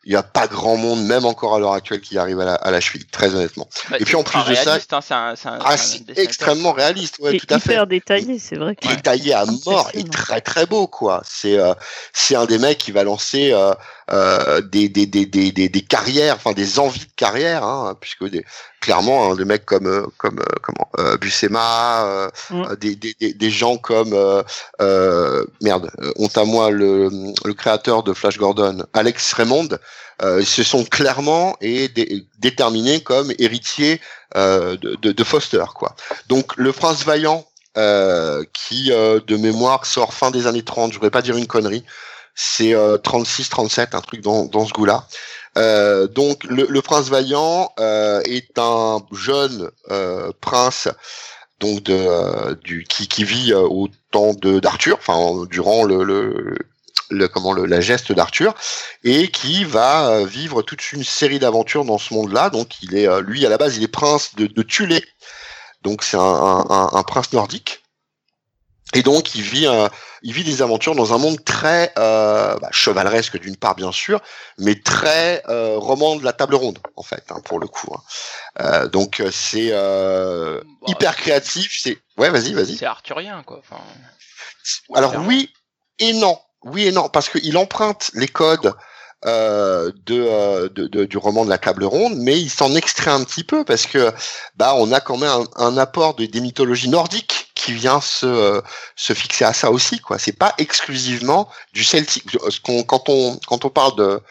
[0.08, 2.54] il n'y a pas grand monde, même encore à l'heure actuelle, qui arrive à la,
[2.54, 3.68] à la cheville, très honnêtement.
[3.90, 5.76] Bah, Et puis, en plus de ça- hein, c'est un, c'est un- Ah,
[6.16, 7.72] extrêmement réaliste, ouais, tout à fait.
[7.74, 8.74] hyper détaillé, c'est vrai.
[8.74, 11.22] que- détaillé à mort et très très beau quoi.
[11.28, 11.74] C'est euh,
[12.14, 13.72] c'est un des mecs qui va lancer euh,
[14.10, 18.24] euh, des, des, des, des, des, des carrières, enfin des envies de carrière, hein, puisque
[18.30, 18.42] des,
[18.80, 22.76] clairement hein, des mecs comme comme comment euh, Buscema, euh, Mm.
[22.76, 24.42] des, des, des, des gens comme euh,
[24.80, 27.10] euh, merde, honte à moi le,
[27.44, 29.68] le créateur de Flash Gordon, Alex Raymond,
[30.22, 34.00] euh, se sont clairement et dé- déterminés comme héritiers
[34.36, 35.94] euh, de, de, de Foster quoi.
[36.28, 41.10] Donc le Prince Vaillant euh, qui de mémoire sort fin des années 30, je voudrais
[41.10, 41.84] pas dire une connerie,
[42.34, 45.06] c'est euh, 36 37 un truc dans, dans ce goût-là.
[45.56, 50.88] Euh, donc le, le prince Vaillant euh, est un jeune euh, prince
[51.60, 56.56] donc de du qui, qui vit au temps d'Arthur, enfin durant le, le
[57.10, 58.54] le comment le, la geste d'Arthur
[59.04, 62.50] et qui va euh, vivre toute une série d'aventures dans ce monde-là.
[62.50, 65.04] Donc il est euh, lui à la base il est prince de, de Tulé,
[65.82, 67.82] donc c'est un, un, un- prince nordique.
[68.94, 69.90] Et donc, il vit, un,
[70.22, 74.18] il vit des aventures dans un monde très euh, bah, chevaleresque d'une part, bien sûr,
[74.56, 77.94] mais très euh, roman de la table ronde, en fait, hein, pour le coup.
[77.94, 78.00] hein.
[78.62, 81.78] Euh, donc, euh, c'est euh, Bah, hyper créatif.
[81.78, 82.78] C'est ouais, vas-y, vas-y.
[82.78, 83.58] C'est arthurien, quoi.
[83.58, 83.82] Enfin,
[84.94, 85.52] Alors oui
[85.98, 86.38] et non,
[86.72, 88.74] oui et non, parce qu'il emprunte les codes
[89.26, 93.42] euh, euh, de, du roman de la table ronde, mais il s'en extrait un petit
[93.42, 94.12] peu parce que
[94.54, 98.60] bah on a quand même un, apport de, des mythologies nordiques qui vient se, euh,
[98.94, 100.20] se fixer à ça aussi quoi.
[100.20, 102.38] C'est pas exclusivement du celtique.
[102.86, 104.22] Quand on quand on parle de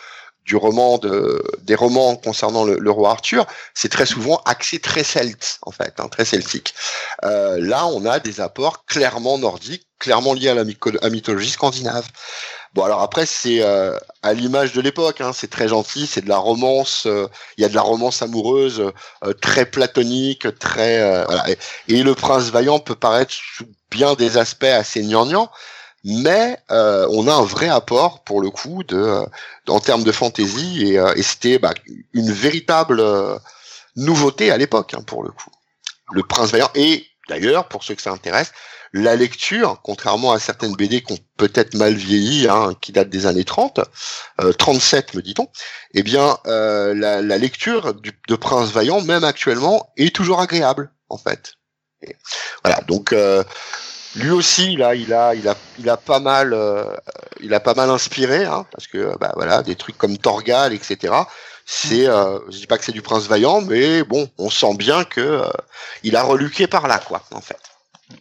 [0.47, 5.60] du roman de des romans concernant le, roi Arthur, c'est très souvent axé très celte
[5.62, 6.73] en fait, hein, très celtique.
[7.23, 10.63] Euh, là, on a des apports clairement nordiques, clairement liés à la
[11.10, 12.07] mythologie scandinave.
[12.73, 16.29] Bon, alors après, c'est euh, à l'image de l'époque, hein, c'est très gentil, c'est de
[16.29, 18.91] la romance, euh, il y a de la romance amoureuse
[19.23, 21.25] euh, très platonique, très euh.
[21.88, 25.49] Et, le prince vaillant peut paraître sous bien des aspects assez gnangnang,
[26.08, 29.26] mais euh, on a un vrai apport pour le coup de euh,
[29.67, 31.74] en termes de fantaisie et, euh, et c'était bah,
[32.13, 33.38] une véritable euh,
[33.98, 35.52] nouveauté à l'époque hein, pour le coup.
[36.13, 38.54] Le prince vaillant et d'ailleurs pour ceux que ça intéresse,
[38.93, 43.26] la lecture, contrairement à certaines BD qui ont peut-être mal vieilli, hein, qui datent des
[43.26, 43.82] années 30,
[44.39, 45.50] euh, 37 me dit-on,
[45.93, 51.17] eh bien euh, la, la lecture de Prince Vaillant, même actuellement, est toujours agréable en
[51.17, 51.56] fait.
[52.63, 53.43] Voilà, donc euh,
[54.17, 56.86] lui aussi, là, il a, il a, il a pas mal, euh,
[57.39, 61.13] il a pas mal inspiré, hein, parce que bah voilà, des trucs comme Torgal, etc.
[61.65, 65.03] C'est, euh, je dis pas que c'est du Prince Vaillant, mais bon, on sent bien
[65.03, 65.49] que euh,
[66.03, 67.60] il a reluqué par là, quoi, en fait.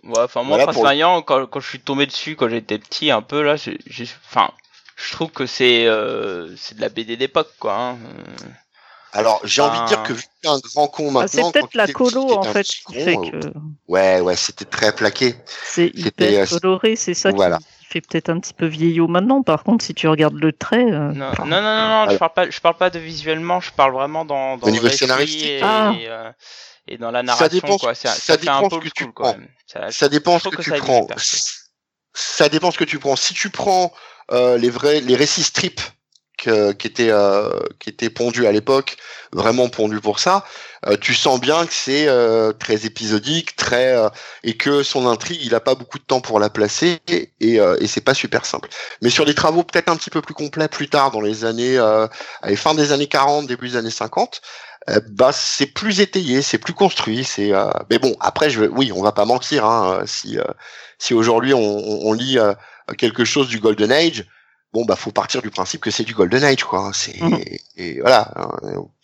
[0.03, 2.79] Ouais, enfin moi, Voilà Prince pour Vaillant, quand, quand je suis tombé dessus, quand j'étais
[2.79, 3.79] petit, un peu là, j'ai,
[4.29, 4.51] enfin,
[4.97, 7.75] je trouve que c'est, euh, c'est de la BD d'époque, quoi.
[7.75, 7.99] Hein.
[9.17, 10.07] Euh, Alors, j'ai envie de dire Ah.
[10.07, 12.53] que vu que t'es un grand con Ah, maintenant, c'est peut-être la colo en un
[12.53, 13.49] fait qui fait euh, que
[13.89, 15.35] Ouais, ouais, c'était très plaqué.
[15.65, 17.59] c'est C'était, hyper euh, coloré, c'est ça qui- voilà.
[17.59, 19.43] qui fait peut-être un petit peu vieillot maintenant.
[19.43, 22.33] Par contre, si tu regardes le trait, euh, Non, non, non, non, non, je parle
[22.35, 24.99] pas, je parle pas de visuellement, je parle vraiment dans, dans Au le niveau récit
[24.99, 25.45] scénaristique.
[25.45, 25.93] et, Ah.
[25.99, 26.31] et, euh,
[26.89, 27.95] et dans la Ça narration, dépend- quoi.
[27.95, 29.37] Ça, ça ça un dépend peu ce que tu prends.
[29.67, 31.07] Ça, Ça dépend ce que que tu ça prends.
[32.15, 33.17] Ça dépend ce que tu prends.
[33.17, 33.93] Si tu prends
[34.33, 35.81] euh, les vrais, les récits strips
[36.37, 37.49] que- qui étaient euh,
[37.81, 38.97] qui étaient pondus à l'époque,
[39.33, 40.45] vraiment pondus pour ça,
[40.87, 44.09] euh, tu sens bien que c'est euh, très épisodique, très euh,
[44.45, 47.77] et que son intrigue, il a pas beaucoup de temps pour la placer et euh,
[47.81, 48.69] et c'est pas super simple.
[49.03, 51.79] Mais sur des travaux peut-être un petit peu plus complets plus tard, dans les années,
[51.79, 52.07] euh,
[52.43, 54.41] allez, fin des années 40, début des années 50.
[54.91, 58.93] euh, bah c'est plus étayé, c'est plus construit, c'est euh, mais bon après je oui
[58.95, 60.45] on va pas mentir hein, si euh,
[60.99, 62.55] si aujourd'hui on, on lit euh,
[62.99, 64.25] quelque chose du Golden Age,
[64.73, 66.81] bon bah faut partir du principe que c'est du Golden Age quoi.
[66.89, 67.41] hein, C'est Mhm.
[67.77, 68.31] et voilà.
[68.37, 68.51] hein,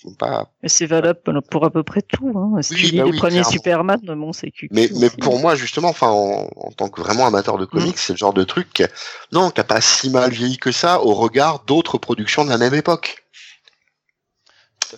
[0.03, 0.51] faut pas.
[0.63, 1.21] mais c'est valable
[1.51, 2.33] pour à peu près tout.
[2.37, 2.61] Hein.
[2.63, 3.51] Si Oui, tu lis bah les oui, premiers clairement.
[3.51, 5.17] Superman, bon, c'est Mais mais aussi.
[5.17, 8.35] pour moi justement, enfin en, en tant que vraiment amateur de comics, c'est le genre
[8.35, 8.85] de truc que-
[9.33, 12.59] non qui a pas si mal vieilli que ça au regard d'autres productions de la
[12.59, 13.25] même époque.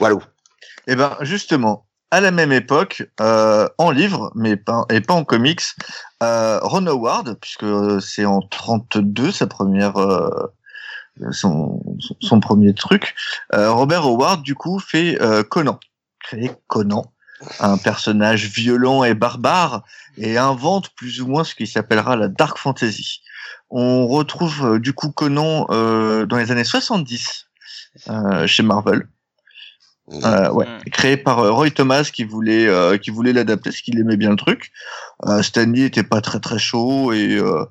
[0.01, 0.17] Voilà.
[0.87, 5.63] Eh ben, justement, à la même époque, euh, en livre, mais pas, en comics,
[6.23, 10.53] euh, Ron Howard, puisque euh, c'est en 32 sa première, euh,
[11.33, 11.83] son,
[12.41, 13.17] premier truc,
[13.53, 15.81] Robert Howard, du coup, fait Conan,
[16.21, 17.05] crée Conan,
[17.59, 19.83] un personnage violent et barbare,
[20.17, 23.23] et invente plus ou moins ce qui s'appellera la Dark Fantasy.
[23.71, 27.47] On retrouve du coup Conan dans les années 70
[28.09, 29.07] euh, chez Marvel.
[30.13, 30.91] Euh, ouais, Mm.
[30.91, 34.31] créé par euh, Roy Thomas qui voulait euh, qui voulait l'adapter parce qu'il aimait bien
[34.31, 34.71] le truc.
[35.27, 37.65] Euh, Stanley était pas très très chaud et euh,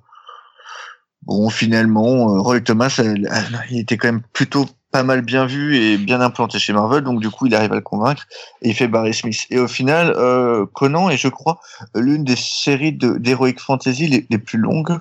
[1.24, 5.46] bon finalement euh, Roy Thomas elle- elle- il était quand même plutôt pas mal bien
[5.46, 8.26] vu et bien implanté chez Marvel donc du coup il arrive à le convaincre
[8.62, 11.60] et il fait Barry Smith et au final euh, Conan est je crois
[11.96, 14.98] l'une des séries de d'heroic fantasy les, les plus longues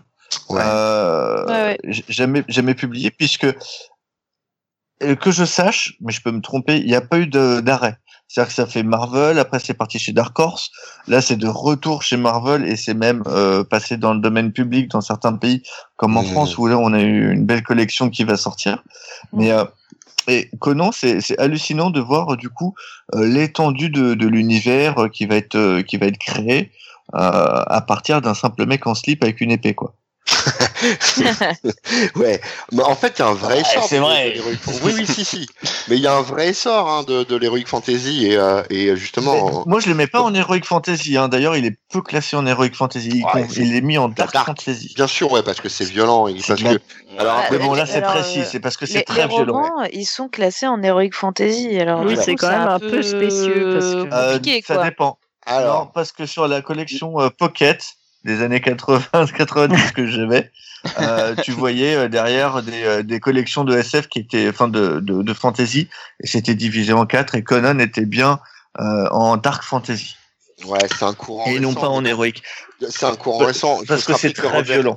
[0.48, 0.62] Ouais.
[0.64, 3.52] euh, Ouais, jamais jamais publié puisque euh,
[5.20, 7.96] que je sache, mais je peux me tromper, il n'y a pas eu d'arrêt.
[8.28, 10.70] C'est-à-dire que ça fait Marvel, après c'est parti chez Dark Horse,
[11.06, 14.90] là c'est de retour chez Marvel et c'est même euh, passé dans le domaine public
[14.90, 15.62] dans certains pays,
[15.96, 16.22] comme en.
[16.22, 18.82] France où là on a eu une belle collection qui va sortir.
[19.34, 19.64] Mais euh,
[20.28, 22.74] et Conan, c'est c'est hallucinant de voir euh, du coup
[23.14, 26.70] euh, l'étendue de, de l'univers euh, qui va être euh, qui va être créé
[27.14, 29.94] euh, à partir d'un simple mec en slip avec une épée quoi.
[32.16, 32.40] ouais,
[32.72, 33.84] mais en fait, il y a un vrai Ouais, essor.
[33.84, 34.34] c'est de- vrai.
[34.82, 35.48] oui, oui, si, si.
[35.88, 38.96] Mais il y a un vrai essor hein, de, de l'heroic fantasy et, euh, et
[38.96, 39.34] justement.
[39.66, 41.16] Mais moi, je le mets pas en heroic fantasy.
[41.16, 41.28] Hein.
[41.28, 43.10] D'ailleurs, il est peu classé en heroic fantasy.
[43.14, 44.46] Il, Ouais, c'est- il est mis en dark, dark.
[44.46, 44.92] fantasy.
[44.96, 46.80] Bien sûr, ouais, parce que c'est violent et C'est parce que.
[47.18, 48.40] Alors après, Mais bon, là, c'est précis.
[48.40, 49.52] euh, C'est parce que c'est très les violent.
[49.62, 51.78] romans, ils sont classés en heroic fantasy.
[51.78, 54.84] Alors, Oui, c'est quand même un peu spécieux, parce que- Euh, ça quoi.
[54.84, 55.18] dépend.
[55.46, 57.84] alors Non, parce que sur la collection euh, Pocket,
[58.24, 60.50] des années 80-90 que j'avais,
[60.98, 65.00] euh, tu voyais euh, derrière des, euh, des, collections de SF qui étaient, enfin de,
[65.00, 65.88] de, de fantasy,
[66.20, 68.40] et c'était divisé en quatre, et Conan était bien
[68.80, 70.16] euh, en dark fantasy.
[70.66, 71.46] Ouais, c'est un courant.
[71.46, 72.42] Et non pas en héroïque.
[72.88, 73.80] C'est un courant récent.
[73.86, 74.94] Parce que c'est très Robert, violent.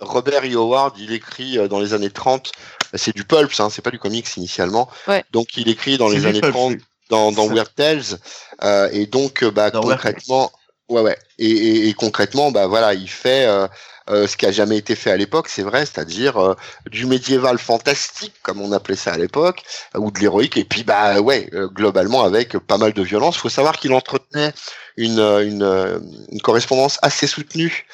[0.00, 0.54] Robert E.
[0.54, 2.52] Howard, il écrit dans les années 30,
[2.94, 4.88] c'est du pulp, hein, c'est pas du comics initialement.
[5.06, 5.24] Ouais.
[5.32, 6.78] Donc il écrit dans les années pulp, 30 oui.
[7.08, 7.48] dans.
[7.48, 8.18] Weird Tales,
[8.62, 10.52] euh, et donc bah, Dans concrètement,
[10.88, 13.66] ouais ouais, et, et, et concrètement bah voilà, il fait euh,
[14.08, 16.54] ce qui a jamais été fait à l'époque, c'est vrai, c'est-à-dire euh,
[16.90, 19.62] du médiéval fantastique comme on appelait ça à l'époque,
[19.94, 23.36] euh, ou de l'héroïque, et puis bah ouais, euh, globalement avec pas mal de violence.
[23.36, 24.52] Faut savoir qu'il entretenait
[24.96, 25.98] une, euh, une, euh,
[26.32, 27.86] une correspondance assez soutenue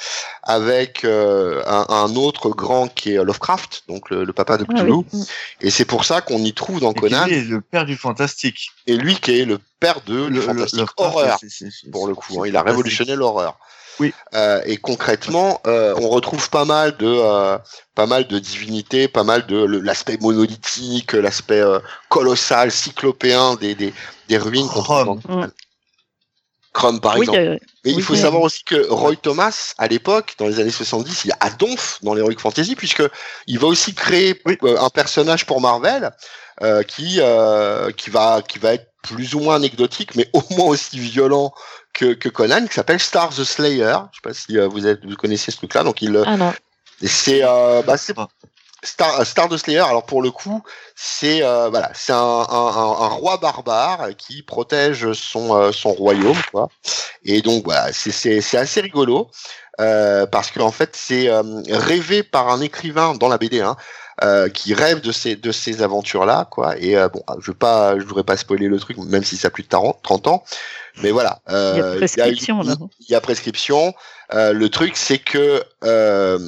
[0.42, 4.72] avec euh, un, un autre grand qui est Lovecraft, donc le, le papa de Ah
[4.72, 5.24] Cthulhu, oui.
[5.60, 7.96] et c'est pour ça qu'on y trouve dans Et qui Conan, est le père du
[7.96, 8.70] fantastique.
[8.86, 12.40] et lui qui est le père de fantastique horreur c'est- pour le coup.
[12.42, 12.46] hein.
[12.46, 13.58] Il a révolutionné l'horreur.
[14.00, 14.12] Oui.
[14.34, 17.58] Euh, et concrètement, euh, on retrouve pas mal de euh,
[17.94, 21.78] pas mal de divinités, pas mal de l'aspect monolithique, l'aspect euh,
[22.08, 23.94] colossal, cyclopéen des des,
[24.28, 25.20] des ruines Chrome.
[25.28, 25.46] Mm.
[26.72, 27.38] Chrome par Oui, exemple.
[27.38, 28.20] euh, Mais il oui, faut oui.
[28.20, 32.14] savoir aussi que Roy Thomas, à l'époque, dans les années 70, il a Donf dans
[32.14, 33.04] l'Heroic Fantasy, puisque
[33.46, 34.58] il va aussi créer Oui.
[34.62, 36.10] un personnage pour Marvel
[36.62, 40.66] euh, qui euh, qui va qui va être plus ou moins anecdotique, mais au moins
[40.66, 41.52] aussi violent
[41.94, 43.96] que, que Conan, qui s'appelle Star the Slayer.
[44.12, 45.82] Je sais pas si euh, vous êtes vous connaissez ce truc-là.
[45.84, 46.52] Donc il euh, Ah non.
[47.02, 48.28] c'est euh, bah, c'est pas.
[48.82, 50.62] Star, Star the Slayer, alors pour le coup,
[50.94, 55.92] c'est euh, voilà, c'est un, un, un, un roi barbare qui protège son euh, son
[55.92, 56.68] royaume, quoi.
[57.24, 59.30] Et donc voilà, c'est c'est c'est assez rigolo
[59.80, 63.76] euh, parce qu'en fait c'est euh, rêvé par un écrivain dans la BD, hein,
[64.22, 66.76] euh, qui rêve de ces de ces aventures là, quoi.
[66.78, 69.48] Et euh, bon, je veux pas, je voudrais pas spoiler le truc, même si ça
[69.48, 70.44] a plus de 40 30 ans,
[71.02, 71.40] mais voilà.
[71.48, 72.76] Il y a prescription une- là.
[73.00, 73.94] il y a prescription.
[74.32, 76.38] Euh, le truc, c'est que euh,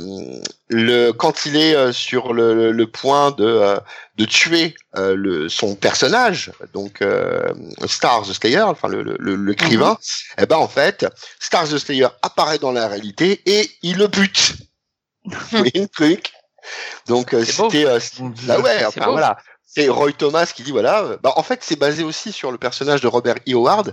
[0.69, 3.79] le quand il est euh, sur le, le- le point de euh,
[4.17, 7.53] de tuer euh, le, son personnage, donc euh,
[7.87, 9.99] Star the Slayer, enfin le le- le- l'écrivain,
[10.39, 11.07] eh ben en fait,
[11.39, 14.55] Star the Slayer apparaît dans la réalité et il le bute.
[15.25, 16.33] Vous voyez le truc?
[17.07, 17.99] Donc euh, c'était euh,
[18.45, 19.13] bah ouais, enfin beau.
[19.13, 19.37] voilà.
[19.77, 21.05] C'est Roy Thomas qui dit voilà.
[21.23, 23.53] Bah en fait, c'est basé aussi sur le personnage de Robert E.
[23.53, 23.93] Howard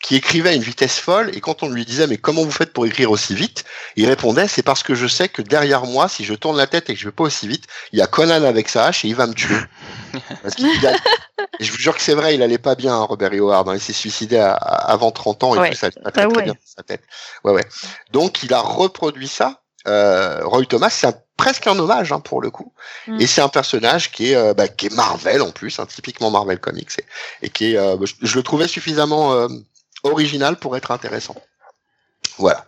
[0.00, 2.72] qui écrivait à une vitesse folle et quand on lui disait mais comment vous faites
[2.72, 3.64] pour écrire aussi vite,
[3.96, 6.88] il répondait c'est parce que je sais que derrière moi, si je tourne la tête
[6.88, 9.08] et que je vais pas aussi vite, il y a Conan avec sa hache et
[9.08, 9.56] il va me tuer.
[10.42, 10.96] Parce a-
[11.58, 13.38] je vous jure que c'est vrai, il allait pas bien, hein, Robert E.
[13.40, 13.68] Howard.
[13.68, 13.74] hein.
[13.74, 15.70] il s'est suicidé à- à- avant 30 ans et Ouais.
[15.70, 16.42] tout, ça allait pas très, Ah très ouais.
[16.44, 17.02] bien dans sa tête.
[17.42, 17.64] Ouais, ouais.
[18.12, 19.62] Donc il a reproduit ça.
[19.86, 22.72] Euh, Roy Thomas, c'est un- presque un hommage hein, pour le coup.
[23.06, 23.20] Mm.
[23.20, 26.30] Et c'est un personnage qui est, euh, bah, qui est Marvel en plus, hein, typiquement
[26.30, 29.48] Marvel Comics, et, et qui est, euh, je, je le trouvais suffisamment euh,
[30.04, 31.36] original pour être intéressant.
[32.38, 32.64] Voilà.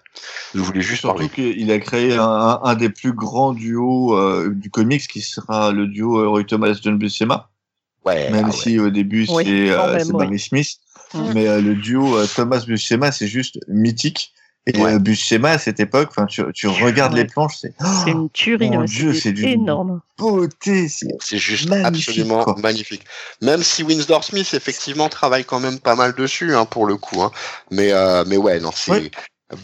[0.55, 1.53] Je voulais juste Surtout parler.
[1.55, 6.21] qu'il a créé un, des plus grands duos euh, du comics, qui sera le duo
[6.21, 7.51] euh, Roy Thomas John Buscema.
[8.05, 8.57] Ouais, Même ah ouais.
[8.57, 10.13] si au début Oui, c'est euh, même.
[10.13, 10.69] Barry Smith,
[11.15, 11.33] Mm.
[11.35, 14.33] mais euh, le duo euh, Thomas Buscema c'est juste mythique.
[14.69, 14.95] Et Ouais.
[14.95, 17.21] euh, Buscema à cette époque, enfin tu, tu regardes Ouais.
[17.21, 17.73] les planches, c'est
[18.05, 20.01] C'est une tuerie, Dieu, c'est du- énorme.
[20.19, 22.57] beauté, c'est C'est juste Magnifique, absolument quoi.
[22.61, 23.03] magnifique.
[23.43, 27.23] Même si Winsor Smith effectivement travaille quand même pas mal dessus hein, pour le coup.
[27.23, 27.31] Hein.
[27.71, 29.11] Mais euh, mais ouais non c'est Ouais.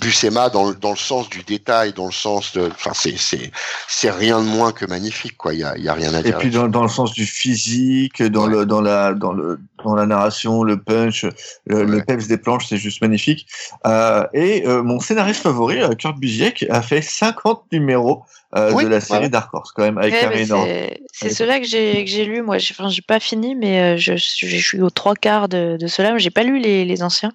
[0.01, 3.51] Buscema dans le dans le sens du détail, dans le sens de enfin c'est c'est
[3.89, 5.53] c'est rien de moins que magnifique quoi.
[5.55, 6.39] Il y a il y a rien à Et dire.
[6.39, 10.07] puis dans, dans le sens du physique, dans le dans la dans le dans la
[10.07, 11.25] narration, le punch,
[11.67, 13.47] le, peps des planches, c'est juste magnifique.
[13.87, 18.25] Euh, et euh, mon scénariste favori, euh, Kurt Busiek, a fait 50 numéros
[18.57, 19.31] euh, Oui, de la série.
[19.31, 20.69] Dark Horse quand même avec Ouais, un énorme.
[21.13, 22.59] c'est ceux-là que j'ai que j'ai lu moi.
[22.59, 25.87] J'ai- Enfin, j'ai pas fini, mais je, je, je suis aux trois quarts de, de
[25.87, 26.17] ceux-là.
[26.19, 27.33] J'ai pas lu les, les anciens,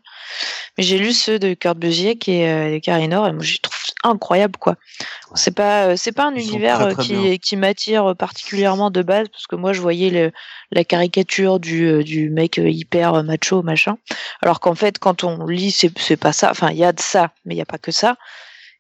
[0.78, 3.77] mais j'ai lu ceux de Kurt Busiek et de Karinor et moi je trouve
[4.08, 4.76] incroyable quoi.
[5.36, 8.90] C'est pas euh, c'est pas un Ils univers très, euh, très qui qui m'attire particulièrement
[8.92, 10.32] de base parce que moi je voyais le,
[10.72, 13.98] la caricature du euh, du mec euh, hyper euh, macho machin.
[14.42, 16.52] Alors qu'en fait quand on lit c'est c'est pas ça.
[16.52, 18.16] Enfin il y a de ça, mais il y a pas que ça.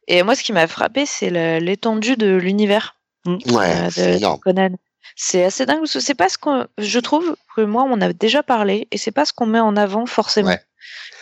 [0.08, 4.40] Et moi ce qui m'a frappé c'est l'étendue de l'univers Ouais, euh, c'est énorme.
[4.40, 4.70] Conan.
[5.16, 6.66] C'est assez dingue parce que c'est pas ce qu'on.
[6.78, 9.76] Je trouve que moi on a déjà parlé et c'est pas ce qu'on met en
[9.76, 10.62] avant forcément Ouais.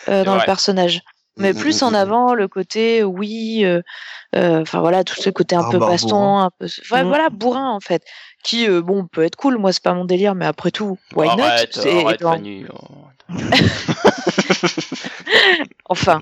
[0.10, 0.42] euh, dans vrai.
[0.42, 1.02] le personnage.
[1.38, 3.82] Mais Mm, plus mm, en mm, avant le côté oui, euh,
[4.36, 6.46] euh, enfin voilà tout ce côté un peu baston, bourrin.
[6.46, 7.08] un peu, enfin, Mm.
[7.08, 8.04] voilà bourrin en fait,
[8.44, 9.58] qui euh, bon peut être cool.
[9.58, 11.44] Moi c'est pas mon délire, mais après tout why not?
[11.44, 11.80] Arrête.
[11.84, 13.06] Oh.
[15.88, 16.22] Enfin.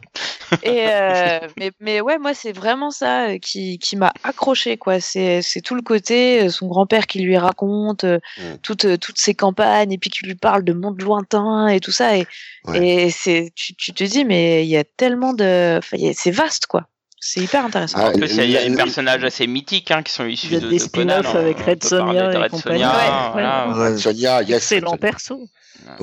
[0.61, 4.99] Et euh, mais mais ouais, moi c'est vraiment ça euh, qui qui m'a accroché quoi.
[4.99, 8.57] C'est c'est tout le côté euh, son grand-père qui lui raconte euh, Mm.
[8.61, 12.17] toutes toutes ses campagnes et puis qui lui parle de monde lointain et tout ça
[12.17, 12.25] et
[12.65, 13.05] Ouais.
[13.05, 15.79] et c'est tu tu te dis mais il y a tellement de
[16.13, 16.87] c'est vaste quoi.
[17.25, 17.99] C'est hyper intéressant.
[18.01, 20.53] Ah, En plus, il y a- des personnages assez mythiques hein, qui sont issus Il
[20.53, 21.39] y a de, des de Conan, spin-offs hein.
[21.39, 22.81] avec Red de et Red compagnie.
[22.83, 23.31] Sonja, Ouais,
[23.71, 23.97] voilà.
[23.97, 24.71] Sonia, yes.
[24.71, 25.47] Excellent perso.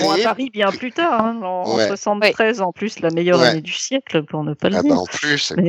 [0.00, 1.86] Bon, à Paris bien plus tard, hein, en, Ouais.
[1.88, 3.48] 73 en plus, la meilleure Ouais.
[3.48, 4.94] année du siècle, pour ne pas le Ah dire.
[4.94, 5.62] bah en plus, il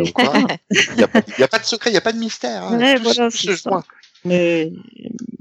[0.98, 2.64] n'y a, pas- il y a pas de secret, il n'y a pas de mystère.
[2.64, 2.78] hein.
[2.78, 3.70] Ouais, Tout- voilà, tout c'est se ça.
[3.70, 3.84] joint.
[4.26, 4.72] Mais,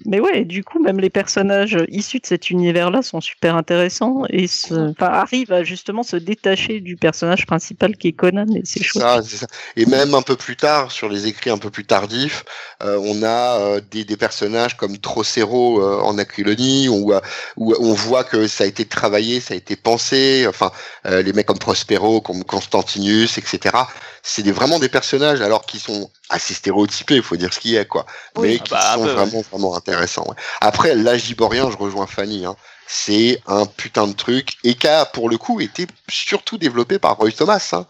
[0.06, 4.46] mais ouais, du coup, même les personnages issus de cet univers-là sont super intéressants et
[4.46, 8.82] se, enfin, arrivent à justement se détacher du personnage principal qui est Conan et c'est
[8.82, 9.02] chouette.
[9.24, 9.46] Ça.
[9.76, 12.44] Et même un peu plus tard, sur les écrits un peu plus tardifs,
[12.82, 17.12] euh, on a euh, des, des personnages comme Trocero euh, en Aquilonie, où,
[17.56, 20.46] où on voit que ça a été travaillé, ça a été pensé.
[20.46, 20.70] Enfin,
[21.04, 23.76] les mecs comme Prospero, comme Constantinus, etc.
[24.22, 27.72] C'est des, vraiment des personnages, alors qui sont assez stéréotypés, il faut dire ce qu'il
[27.72, 28.06] y a, quoi.
[28.36, 28.48] Oui.
[28.48, 29.14] Mais Ah qui bah, sont peu, ouais.
[29.14, 30.26] vraiment, vraiment intéressants.
[30.28, 30.36] ouais.
[30.60, 32.44] Après, l'âge iborien, je rejoins Fanny.
[32.44, 32.56] Hein.
[32.86, 37.16] C'est un putain de truc et qui a pour le coup été surtout développé par
[37.16, 37.86] Roy Thomas, hein.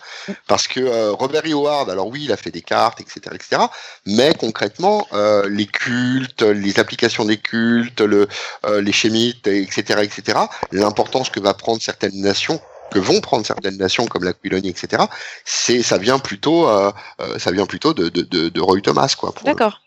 [0.47, 1.53] parce que euh, Robert E.
[1.53, 3.63] Howard, alors oui, il a fait des cartes, etc., etc.
[4.07, 8.29] Mais concrètement, euh, les cultes, les applications des cultes, le,
[8.67, 10.39] euh, les schémites, etc., etc.
[10.71, 15.05] L'importance que va prendre certaines nations que vont prendre certaines nations comme l'Aquilonie, etc.
[15.45, 19.15] C'est ça vient plutôt euh, euh, ça vient plutôt de, de, de, de Roy Thomas
[19.19, 19.35] quoi.
[19.45, 19.81] D'accord.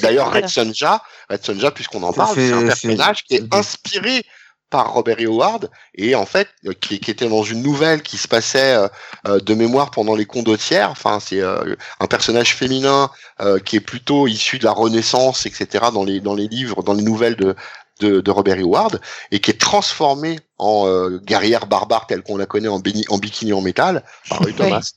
[0.00, 0.32] D'ailleurs.
[0.32, 4.24] Red Sonja, Red Sonja, puisqu'on en parle, c'est un c'est- personnage qui est inspiré
[4.70, 5.26] par Robert E.
[5.28, 8.88] Howard et en fait euh, qui, qui était dans une nouvelle qui se passait euh,
[9.28, 10.90] euh, de mémoire pendant les condottières.
[10.90, 13.08] Enfin, c'est euh, un personnage féminin
[13.40, 15.86] euh, qui est plutôt issu de la Renaissance, etc.
[15.92, 17.54] Dans les dans les livres, dans les nouvelles de
[18.00, 18.62] de, de Robert E.
[18.62, 23.04] Howard et qui est transformée en euh, guerrière barbare telle qu'on la connaît en, béni-
[23.10, 24.90] en bikini en métal par Thomas.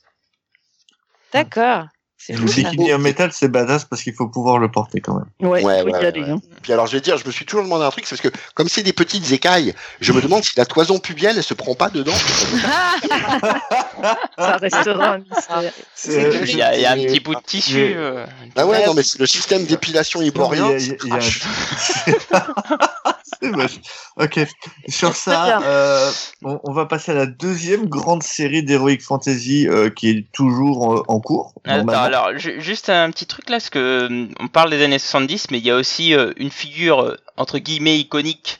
[1.32, 1.86] D'accord.
[2.20, 2.54] Fou ça.
[2.56, 5.26] bikini en métal, c'est badass parce qu'il faut pouvoir le porter quand même.
[5.40, 6.30] Ouais, Ouais, faut y ouais, aller, ouais.
[6.30, 6.40] hein.
[6.62, 8.40] Puis alors je vais dire, je me suis toujours demandé un truc, c'est parce que
[8.54, 11.74] comme c'est des petites écailles, je me demande si la toison pubienne elle se prend
[11.76, 12.12] pas dedans.
[14.38, 15.72] Ça restera un mystère.
[15.94, 17.92] C'est- Il y a, il y a un Et- petit bout de tissu.
[17.96, 18.24] Euh,
[18.56, 20.32] Ah ouais, non mais le système d'épilation il y a-
[23.42, 23.78] C'est moche.
[24.16, 24.40] Ok.
[24.88, 26.10] Sur ça, euh,
[26.42, 30.94] on, on va passer à la deuxième grande série d'Heroic Fantasy euh, qui est toujours
[30.94, 31.52] euh, en cours.
[31.64, 34.98] Attends, alors, ju- juste un petit truc là, parce que hum, on parle des années
[34.98, 38.58] 70, mais il y a aussi euh, une figure entre guillemets iconique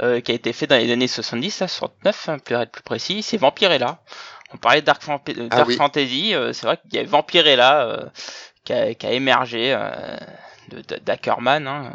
[0.00, 2.82] euh, qui a été faite dans les années 70, là, 69, hein, pour être plus
[2.82, 3.98] précis, c'est Vampirella.
[4.54, 5.18] On parlait de Dark, Fan-
[5.50, 5.76] Ah oui.
[5.76, 8.04] Fantasy, euh, c'est vrai qu'il y a Vampirella euh,
[8.64, 10.16] qui, a, qui a émergé euh,
[11.04, 11.66] d'Ackerman.
[11.66, 11.92] Hein.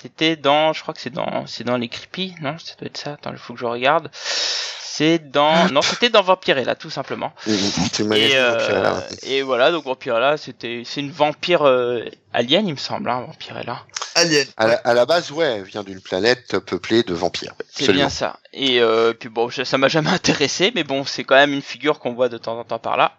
[0.00, 2.56] C'était dans, je crois que c'est dans, c'est dans les Creepy, non?
[2.58, 3.12] Ça doit être ça.
[3.14, 4.10] Attends, il faut que je regarde.
[4.12, 7.32] C'est dans, non, c'était dans Vampirella, tout simplement.
[7.46, 8.34] Et, magnifique.
[8.34, 9.28] euh, Vampirella, ouais.
[9.30, 13.84] et voilà, donc Vampirella, c'était, c'est une vampire euh, alien, il me semble, hein, Vampirella.
[14.16, 14.44] Alien.
[14.56, 17.54] À la, à la base, ouais, elle vient d'une planète peuplée de vampires.
[17.70, 18.40] C'est bien ça.
[18.52, 21.62] Et euh, puis bon, je- ça m'a jamais intéressé, mais bon, c'est quand même une
[21.62, 23.12] figure qu'on voit de temps en temps par là.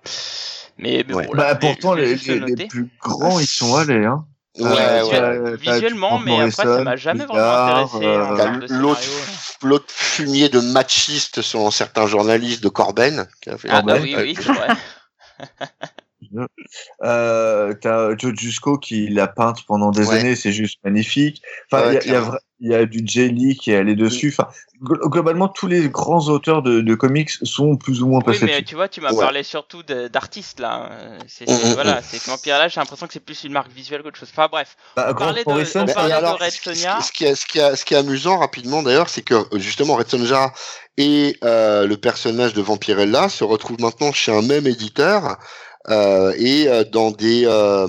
[0.78, 1.28] Mais, mais Ouais.
[1.28, 4.04] bon, là, Bah, pourtant, les, les- les plus grands, ils sont allés.
[4.04, 4.26] Hein.
[4.60, 8.06] Ouais, Ouais, ouais, visuel- Euh, t'as visuellement, mais après, ça Morrison, m'a jamais vraiment intéressé.
[8.06, 13.28] euh, termes de L'autre fumier de machiste selon certains journalistes de Corben.
[13.42, 14.68] Qui a fait Ah, bah, oui, oui, c'est vrai.
[17.04, 20.20] Euh, t'as Joe Jusco qui l'a peinte pendant des Ouais.
[20.20, 21.42] années, c'est juste magnifique.
[21.72, 24.36] Enfin, il Ouais, y y, a il y a du Jelly qui est allé dessus.
[24.38, 24.50] Enfin,
[24.82, 28.46] glo- globalement, tous les grands auteurs de, de comics sont plus ou moins Oui, passés
[28.46, 28.64] mais dessus.
[28.66, 29.20] tu vois, tu m'as Ouais.
[29.20, 30.90] parlé surtout d'artistes là.
[30.92, 33.54] Euh, C'est, Mm, c'est- mm, voilà, c'est que Vampirella, j'ai l'impression que c'est plus une
[33.54, 34.30] marque visuelle qu'autre chose.
[34.32, 34.76] Enfin bref.
[34.96, 37.00] Bah, on de- Morrison, on alors, de Red ce- Sonja.
[37.02, 39.36] Ce, ce qui est, ce, qui est, ce qui est amusant rapidement d'ailleurs, c'est que
[39.56, 40.52] justement Red Sonja
[40.98, 45.38] et euh, le personnage de Vampirella se retrouvent maintenant chez un même éditeur
[45.90, 47.88] euh, et euh, dans des euh,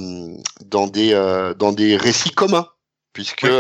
[0.64, 2.68] dans des euh, dans des récits communs,
[3.12, 3.50] puisque Oui.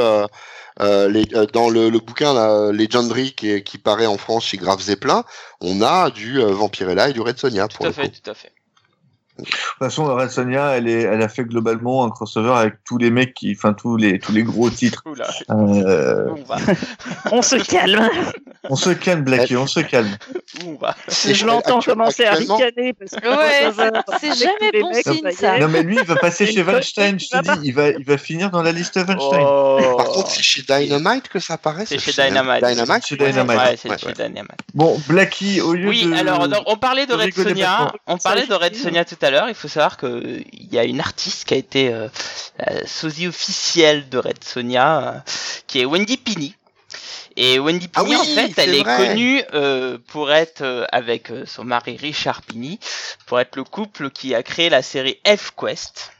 [0.80, 4.44] Euh, euh, les, euh, dans le, le bouquin là, Legendary qui, qui paraît en France
[4.46, 5.24] chez Grave Zeppelin,
[5.60, 8.10] on a du euh, Vampirella et du Red Sonja Tout pour à le fait, coup.
[8.10, 8.52] tout à fait.
[9.40, 12.98] De toute façon, Red Sonja, elle, est, elle a fait globalement un crossover avec tous
[12.98, 15.02] les mecs qui, enfin tous les tous les gros titres.
[15.06, 16.56] Oula, Euh, on va
[17.32, 18.08] On se calme.
[18.68, 20.16] on se calme, Blacky, on se calme.
[20.64, 22.92] Où on va C'est- Je l'entends commencer à ricaner.
[22.92, 23.72] Parce que Ouais,
[24.20, 25.58] c'est jamais bon mecs, signe, ça.
[25.58, 28.18] Non mais lui, il va passer chez Weinstein, je te dis, il va, il va
[28.18, 29.40] finir dans la liste Weinstein.
[29.42, 29.78] Oh.
[29.96, 31.86] Par contre, c'est chez Dynamite que ça apparaît.
[31.86, 32.22] C'est ce chez.
[32.22, 32.64] Dynamite.
[32.64, 33.06] Dynamite.
[33.06, 33.16] Chez.
[33.16, 33.56] Dynamite.
[33.56, 34.12] Ouais, c'est Ouais, chez ouais.
[34.14, 34.50] Dynamite.
[34.74, 36.14] Bon, Blacky, au lieu Oui, de...
[36.14, 37.92] alors donc, on parlait de de Red Sonia.
[38.06, 39.29] On parlait de Red Sonia tout à l'heure.
[39.48, 42.08] Il faut savoir que euh, il y a une artiste qui a été euh,
[42.58, 45.18] la sosie officielle de Red Sonia, euh,
[45.66, 46.54] qui est Wendy Pini.
[47.36, 51.64] Et Wendy Ah Pini, oui, en fait, elle est connue euh, pour être avec son
[51.64, 52.80] mari Richard Pini,
[53.26, 56.12] pour être le couple qui a créé la série F-Quest.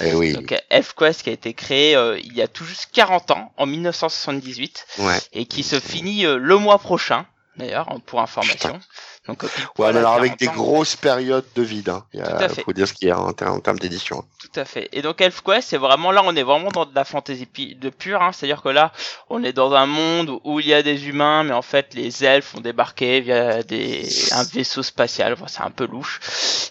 [0.00, 0.32] Eh oui.
[0.32, 3.66] Donc F-Quest qui a été créé euh, il y a tout juste 40 ans, en
[3.66, 5.18] 1978 Ouais.
[5.32, 8.80] et qui se finit euh, le mois prochain, d'ailleurs, pour information.
[9.28, 9.42] Donc,
[9.78, 11.88] Ouais, mais alors avec 40 des grosses périodes de vide.
[11.88, 12.04] Hein.
[12.12, 12.62] Il y a- Tout à fait.
[12.62, 14.24] faut dire ce qu'il y a en, ter- en termes d'édition.
[14.40, 14.88] Tout à fait.
[14.92, 17.48] Et donc ElfQuest, c'est vraiment là, on est vraiment dans de la fantasy
[17.80, 18.22] de pure.
[18.22, 18.30] Hein.
[18.32, 18.92] C'est-à-dire que là,
[19.30, 22.24] on est dans un monde où il y a des humains, mais en fait, les
[22.24, 25.32] elfes ont débarqué via des un vaisseau spatial.
[25.32, 26.20] Enfin, c'est un peu louche.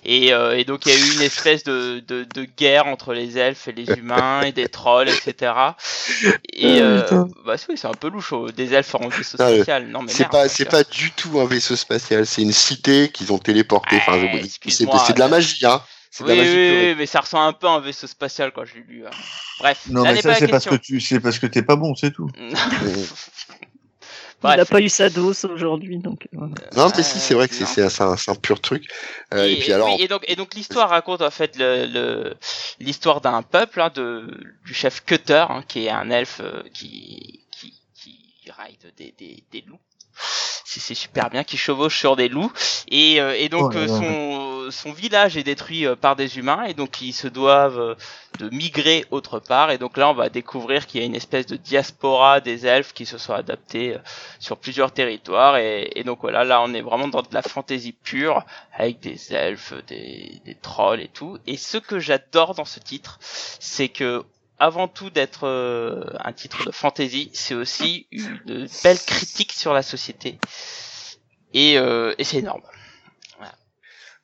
[0.06, 3.14] Et, euh, et donc il y a eu une espèce de, de, de guerre entre
[3.14, 5.51] les elfes et les humains et des trolls, etc.
[6.53, 8.32] Et Oh, euh, bah oui, c'est un peu louche.
[8.34, 9.88] oh, Des elfes en vaisseau Ah, spatial.
[9.88, 12.26] Non mais C'est pas, c'est pas du tout un vaisseau spatial.
[12.26, 13.97] C'est une cité qu'ils ont téléporté.
[13.97, 15.81] Enfin, Ouais, je- c'est, de la euh, magie, hein.
[16.21, 19.05] Oui, mais ça ressemble un peu à un vaisseau spatial quand je l'ai lu.
[19.05, 19.09] hein.
[19.59, 22.11] Bref, Non, mais ça, c'est parce que tu, c'est parce que t'es pas bon, c'est
[22.11, 22.29] tout.
[24.43, 26.47] Il n'a pas eu sa dose aujourd'hui, donc euh.
[26.75, 28.15] Non, mais si, c'est vrai que c'est, non.
[28.15, 28.87] c'est, un, pur truc.
[29.33, 32.35] Euh, et, puis alors, oui, et donc, et donc l'histoire raconte en fait le, le-
[32.79, 34.27] l'histoire d'un peuple, hein, de,
[34.65, 39.43] du chef Cutter, hein, qui est un elfe euh, qui, qui, qui ride des, des,
[39.51, 39.79] des loups.
[40.66, 42.51] C'est, super bien, qui chevauche sur des loups.
[42.89, 46.63] Et, euh, et donc Oh euh, son, son village est détruit euh, par des humains,
[46.63, 47.95] et donc ils se doivent euh,
[48.39, 49.72] de migrer autre part.
[49.72, 52.93] Et donc là, on va découvrir qu'il y a une espèce de diaspora des elfes
[52.93, 53.99] qui se sont adaptés euh,
[54.39, 55.57] sur plusieurs territoires.
[55.57, 58.43] Et, et donc voilà, là, on est vraiment dans de la fantaisie pure
[58.74, 61.38] avec des elfes, des, des trolls et tout.
[61.47, 64.24] Et ce que j'adore dans ce titre, c'est que
[64.60, 69.84] avant tout d'être euh, un titre de fantasy, c'est aussi une belle critique sur la
[69.84, 70.39] société.
[71.53, 72.64] Et, euh, et c'est énorme.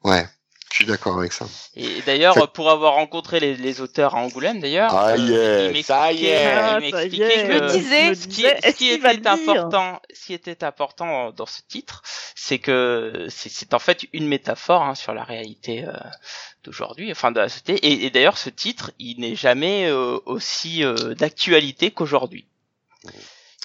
[0.03, 0.25] ouais,
[0.71, 1.45] je suis d'accord avec ça.
[1.75, 6.11] Et d'ailleurs, pour avoir rencontré les, les auteurs à Angoulême, d'ailleurs, Ah, euh, ils ça
[6.13, 6.33] y est.
[6.33, 10.63] m'expliquaient- Ah, ils m'expliquaient Je que- disais, ce qui, ce était important, ce qui était
[10.63, 12.01] important dans ce titre,
[12.35, 15.91] c'est que c'est- c'est en fait une métaphore hein, sur la réalité euh,
[16.63, 17.73] d'aujourd'hui, enfin de la société.
[17.85, 22.45] Et, et d'ailleurs, ce titre, il n'est jamais euh, aussi euh, d'actualité qu'aujourd'hui.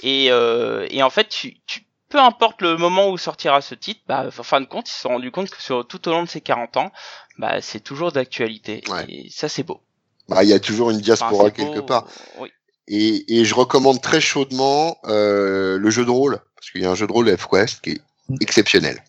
[0.02, 1.85] Et, euh, et en fait, tu, tu,
[2.16, 5.00] peu importe le moment où sortira ce titre, bah, en fin de compte, ils se
[5.00, 6.90] sont rendus compte que sur, tout au long de ces 40 ans,
[7.36, 8.82] bah, c'est toujours d'actualité.
[8.88, 9.04] Ouais.
[9.06, 9.82] Et ça, c'est beau.
[10.26, 12.06] Bah, il y a toujours une diaspora quelque beau, part.
[12.38, 12.48] Oui.
[12.88, 16.90] Et, et je recommande très chaudement euh, le jeu de rôle, parce qu'il y a
[16.90, 18.00] un jeu de rôle ElfQuest qui est
[18.40, 19.04] exceptionnel.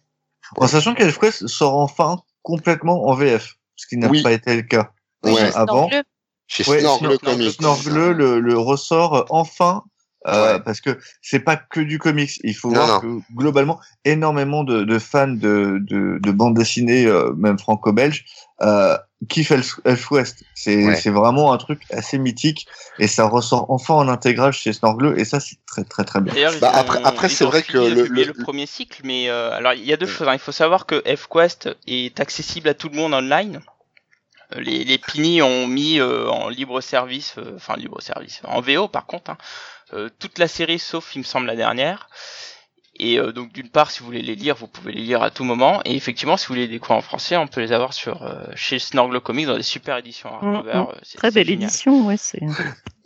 [0.57, 4.21] En sachant qu'Elfquest sort enfin complètement en VF, ce qui n'a Oui.
[4.21, 4.91] pas été le cas
[5.23, 5.49] Oui, Ouais.
[5.49, 5.87] c'est avant.
[5.87, 6.03] Snorgle.
[6.47, 7.51] Chez Ouais, Snorgle Snorgle Comics.
[7.53, 9.83] Snorgle le, le ressort enfin
[10.27, 10.59] euh, Ouais.
[10.63, 12.39] parce que c'est pas que du comics.
[12.43, 17.05] Il faut Non, voir que globalement énormément de, de fans de, de, de bande dessinée,
[17.05, 18.25] euh, même franco-belge,
[18.61, 18.97] euh,
[19.29, 20.43] kiffent Elf, Elfwest.
[20.53, 20.95] C'est Ouais.
[20.95, 22.67] c'est vraiment un truc assez mythique
[22.99, 26.33] et ça ressort enfin en intégrale chez Snorgle et ça c'est très très très bien.
[26.59, 29.85] Bah, ont- après- c'est vrai que le- le- le, premier cycle, mais euh, alors il
[29.85, 30.27] y a deux choses.
[30.27, 30.33] hein.
[30.33, 33.61] Il faut savoir que FQuest est accessible à tout le monde online.
[34.55, 38.87] Les, les Pini ont mis euh, en libre service, euh, enfin libre service, en VO
[38.87, 39.76] par contre, hein, euh,
[40.19, 42.09] toute la série sauf il me semble la dernière.
[42.99, 45.29] Et euh, donc d'une part, si vous voulez les lire, vous pouvez les lire à
[45.29, 45.81] tout moment.
[45.85, 48.43] Et effectivement, si vous voulez les découvrir en français, on peut les avoir sur euh,
[48.55, 50.31] chez Snorgle Comics dans des super éditions.
[50.41, 50.63] Mm, mm.
[50.73, 51.69] euh, c'est- Très belle génial.
[51.69, 52.41] édition, ouais, c'est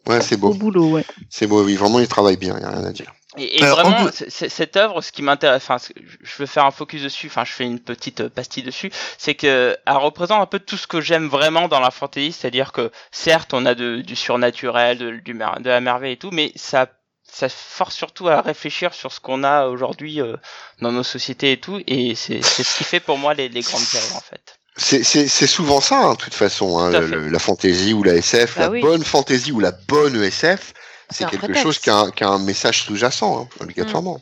[0.07, 0.71] Ouais, c'est beau beau.
[0.71, 1.05] boulot, ouais.
[1.29, 1.75] C'est beau, oui.
[1.75, 3.13] Vraiment, il travaille bien, il n'y a rien à dire.
[3.37, 5.77] Et, et Alors, en vraiment, cette œuvre, ce qui m'intéresse, enfin,
[6.21, 9.35] je veux faire un focus dessus, enfin, je fais une petite euh, pastille dessus, c'est
[9.35, 12.91] que elle représente un peu tout ce que j'aime vraiment dans la fantasy, c'est-à-dire que
[13.11, 16.51] certes, on a de- du surnaturel, de, du mer- de la merveille et tout, mais
[16.57, 16.87] ça,
[17.23, 20.35] ça force surtout à réfléchir sur ce qu'on a aujourd'hui euh,
[20.81, 23.81] dans nos sociétés et tout, et c'est ce qui fait pour moi les, les grandes
[23.95, 24.57] œuvres en fait.
[24.77, 25.03] C'est,
[25.47, 28.61] souvent ça, hein, de toute façon, hein, Tout le- la fantaisie ou la SF, Bah
[28.63, 28.81] la oui.
[28.81, 30.73] bonne fantaisie ou la bonne ESF,
[31.11, 31.63] C'est quelque prétexte.
[31.63, 34.21] chose qui a, un, qui a un message sous-jacent, hein, obligatoirement.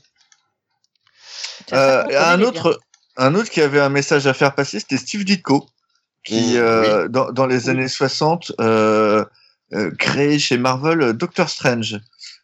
[1.74, 2.80] Euh, un autre,
[3.18, 5.68] un autre qui avait un message à faire passer, c'était Steve Ditko,
[6.24, 7.70] qui Mmh, euh, dans, dans les Oui.
[7.72, 9.24] années 60 euh,
[9.74, 12.00] euh, créé chez Marvel euh, Doctor Strange.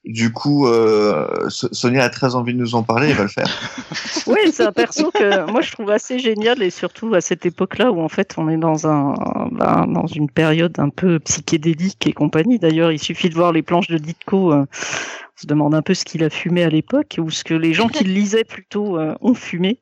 [0.06, 3.30] Du coup, euh, So- Sonia a très envie de nous en parler, elle va le
[3.30, 3.48] faire.
[4.28, 7.92] Oui, c'est un perso que moi je trouve assez génial et surtout à cette époque-là
[7.92, 9.14] où en fait on est dans un
[9.52, 12.58] ben, dans une période un peu psychédélique et compagnie.
[12.58, 14.52] D'ailleurs, il suffit de voir les planches de Ditko.
[14.54, 14.66] euh,
[15.38, 17.74] on se demande un peu ce qu'il a fumé à l'époque ou ce que les
[17.74, 19.80] gens qui le lisaient plutôt euh, ont fumé.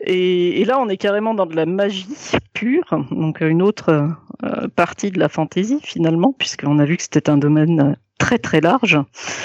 [0.00, 2.06] Et, et là, on est carrément dans de la magie
[2.54, 4.08] pure, donc une autre
[4.44, 8.38] euh, partie de la fantaisie finalement, puisqu'on a vu que c'était un domaine euh, très
[8.38, 8.98] très large.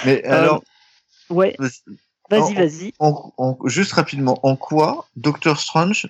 [0.06, 0.64] Mais Euh, alors,
[1.30, 1.56] Ouais,
[2.30, 2.94] vas-y, vas-y.
[3.66, 6.08] juste rapidement, en quoi Doctor Strange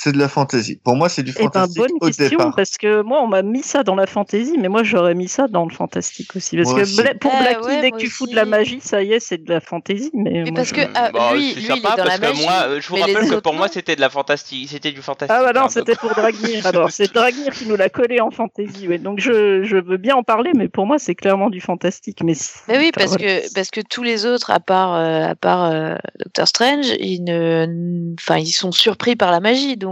[0.00, 0.78] c'est de la fantasy.
[0.84, 2.54] Pour moi, c'est du Eh ben, fantastique bonne au question, départ.
[2.54, 5.48] parce que moi, on m'a mis ça dans la fantasy, mais moi, j'aurais mis ça
[5.48, 6.56] dans le fantastique aussi.
[6.56, 7.02] Parce Moi que aussi.
[7.20, 9.52] Pour Blackie, ouais, dès que tu fous de la magie, ça y est, c'est de
[9.52, 10.10] la fantasy.
[10.14, 11.96] Mais, Mais moi, parce je- que ah, Bah, lui, c'est lui, il est sympa dans
[12.04, 12.42] parce la que magie.
[12.42, 14.92] moi, euh, je vous mais les rappelle que pour moi c'était de la fantastique, c'était
[14.92, 15.36] du fantastique.
[15.36, 16.64] Ah bah non, hein, c'était pour Dragnir.
[16.66, 18.86] Alors, c'est Dragnir qui nous l'a collé en fantasy.
[18.86, 18.98] Ouais.
[18.98, 22.22] Donc, je, je veux bien en parler, mais pour moi, c'est clairement du fantastique.
[22.22, 22.34] Mais,
[22.68, 23.40] oui, parce voilà.
[23.40, 27.24] que parce que tous les autres, à part euh, à part euh, Doctor Strange, ils
[27.24, 29.87] ne, enfin, ils sont surpris par la magie, donc.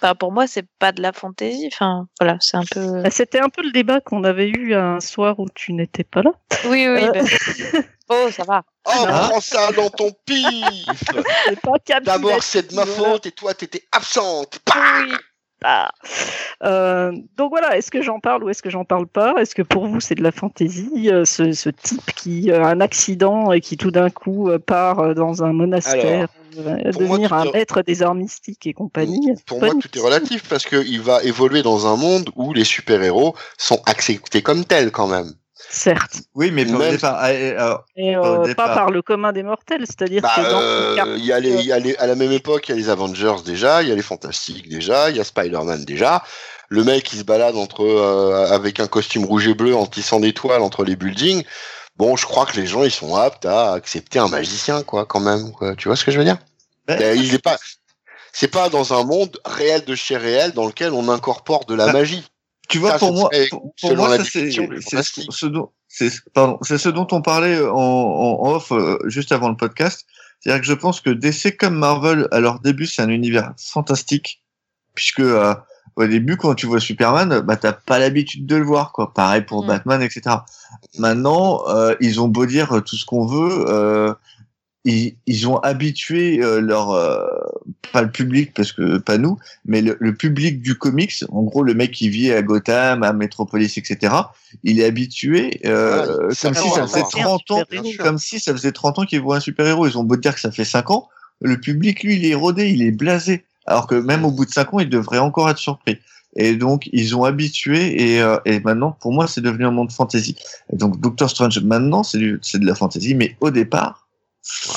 [0.00, 1.68] Enfin, pour moi, c'est pas de la fantaisie.
[1.72, 3.02] Enfin, voilà, c'est un peu.
[3.02, 6.22] Bah, C'était un peu le débat qu'on avait eu un soir où tu n'étais pas
[6.22, 6.32] là.
[6.64, 7.04] Oui, oui.
[7.04, 7.20] Euh, bah-
[8.08, 8.62] Oh, ça va.
[8.84, 9.28] Oh, Ah.
[9.30, 10.44] prends ça dans ton pif
[11.46, 14.58] C'est pas Cap D'abord, c'est de ma faute et toi, t'étais absente.
[14.74, 15.12] Oui.
[16.64, 19.34] Euh, donc voilà, est-ce que j'en parle ou est-ce que j'en parle pas?
[19.40, 22.80] Est-ce que pour vous c'est de la fantaisie euh, ce, ce type qui a un
[22.80, 27.44] accident et qui tout d'un coup euh, part euh, dans un monastère, euh, devenir un
[27.44, 29.30] est- maître des arts mystiques et compagnie?
[29.46, 33.34] Pour moi, tout est relatif parce qu'il va évoluer dans un monde où les super-héros
[33.58, 35.32] sont acceptés comme tels quand même.
[35.70, 38.74] Certes, Oui, mais au Même- départ, alors, et Pas euh, départ.
[38.74, 41.72] par le commun des mortels, c'est-à-dire Bah, que dans euh, y a les, il y
[41.72, 43.94] a les- à la même époque, il y a les Avengers déjà, il y a
[43.94, 46.22] les Fantastiques déjà, il y a Spider-Man déjà.
[46.68, 50.20] Le mec qui se balade entre euh, avec un costume rouge et bleu en tissant
[50.20, 51.44] des toiles entre les buildings.
[51.96, 55.20] Bon, je crois que les gens ils sont aptes à accepter un magicien, quoi, quand
[55.20, 55.52] même.
[55.52, 55.74] quoi.
[55.76, 56.38] Tu vois ce que je veux dire?
[56.86, 57.58] Ben, Euh, Il est pas,
[58.32, 61.84] c'est pas dans un monde réel de chez réel dans lequel on incorpore de la
[61.88, 62.26] Ah, magie.
[62.72, 63.28] Tu vois, Ça, pour moi,
[63.80, 68.50] pour, moi, ça, c'est ce dont, c'est pardon, c'est ce dont on parlait en, en
[68.54, 70.06] off euh, juste avant le podcast.
[70.40, 74.42] C'est-à-dire que je pense que DC comme Marvel, à leur début, c'est un univers fantastique,
[74.94, 75.54] puisque euh,
[75.96, 79.12] au début, quand tu vois Superman, bah t'as pas l'habitude de le voir, quoi.
[79.12, 79.68] Pareil pour Mm.
[79.68, 80.36] Batman, etc.
[80.98, 84.14] Maintenant, euh, ils ont beau dire tout ce qu'on veut, euh,
[84.84, 87.26] ils, ils ont habitué euh, leur euh,
[87.90, 91.62] pas le public parce que pas nous, mais le, le public du comics, en gros
[91.62, 94.14] le mec qui vit à Gotham, à Metropolis, etc.
[94.62, 97.40] Il est habitué euh, Ah, comme si ça faisait voir.
[97.44, 97.62] 30 ans,
[97.98, 99.86] comme si ça faisait 30 ans qu'il voit un super héros.
[99.86, 101.08] Ils ont beau dire que ça fait 5 ans,
[101.40, 104.50] le public lui il est rodé, il est blasé, alors que même au bout de
[104.50, 105.98] 5 ans il devrait encore être surpris.
[106.36, 109.92] Et donc ils ont habitué et, euh, et maintenant pour moi c'est devenu un monde
[109.92, 110.36] fantasy.
[110.72, 114.06] Et donc Doctor Strange maintenant c'est de la fantasy, mais au départ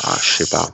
[0.04, 0.68] Ah, je sais pas.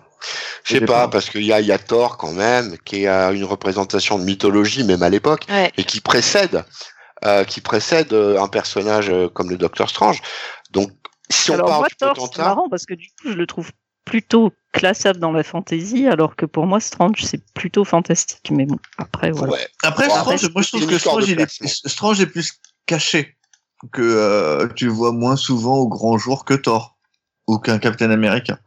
[0.63, 3.31] Je sais pas, parce qu'il y a, il y a Thor quand même, qui a
[3.31, 5.71] une représentation de mythologie, même à l'époque, Ouais.
[5.77, 6.63] et qui précède,
[7.25, 10.21] euh, qui précède euh, un personnage euh, comme le Docteur Strange.
[10.71, 10.91] Donc,
[11.29, 13.71] si on parle moi, du Thor, c'est marrant parce que du coup, je le trouve
[14.05, 18.49] plutôt classable dans la fantasy, alors que pour moi, Strange, c'est plutôt fantastique.
[18.51, 19.53] Mais bon, après, voilà.
[19.53, 21.67] ouais, Après, Bon, Strange, après, moi je trouve que Strange, il est, classement.
[21.85, 23.37] Strange est plus caché
[23.91, 26.97] que euh, tu vois moins souvent au grand jour que Thor
[27.47, 28.57] ou qu'un Captain Américain.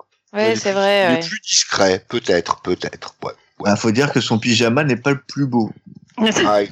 [0.41, 1.05] Est c'est plus- vrai.
[1.09, 1.21] Il ouais.
[1.25, 3.15] est plus discret, peut-être, peut-être.
[3.23, 3.33] Ouais.
[3.61, 5.71] Il Bah, faut dire que son pyjama n'est pas le plus beau.
[6.17, 6.63] Ah, ça.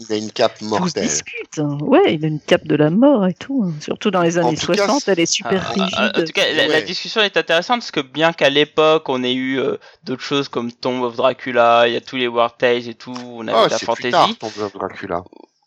[0.00, 1.04] il a une cape mortelle.
[1.06, 1.58] discute.
[1.58, 1.76] hein.
[1.82, 3.64] Ouais, il a une cape de la mort et tout.
[3.66, 3.74] hein.
[3.80, 5.94] Surtout dans les années tout cas, 60, elle est super Ah, rigide.
[5.98, 9.34] ah, En tout cas, la, discussion est intéressante parce que bien qu'à l'époque on ait
[9.34, 12.88] eu euh, d'autres choses comme Tomb of Dracula, il y a tous les War Tales
[12.88, 14.38] et tout, on avait Oh, de la c'est plus tard, fantasy.
[14.38, 15.22] ton Blood Dracula.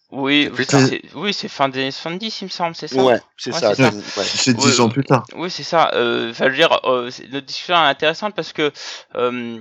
[0.09, 3.03] Oui, C'est oui, fin des années 70, il me semble, c'est ça?
[3.03, 3.75] Ouais, c'est Ouais, ça.
[3.75, 3.91] c'est ouais.
[4.23, 5.25] C'est Ouais, dix ans plus tard.
[5.35, 5.91] Oui, c'est ça.
[5.95, 8.71] Euh, Enfin, je veux dire, euh, c'est- notre discussion est intéressante parce que
[9.15, 9.59] euh,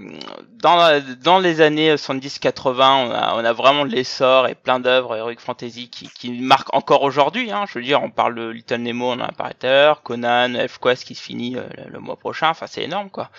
[0.63, 4.79] dans, la- dans les années 70-80, on a, on a vraiment de l'essor et plein
[4.79, 7.51] d'œuvres heroic fantasy qui, qui marquent encore aujourd'hui.
[7.51, 7.65] Hein.
[7.69, 10.03] Je veux dire, on parle de Little Nemo, on en a parlé tout à l'heure,
[10.05, 12.51] Conan, Elfquest qui se finit euh, le, le mois prochain.
[12.51, 13.31] Enfin, c'est énorme, quoi.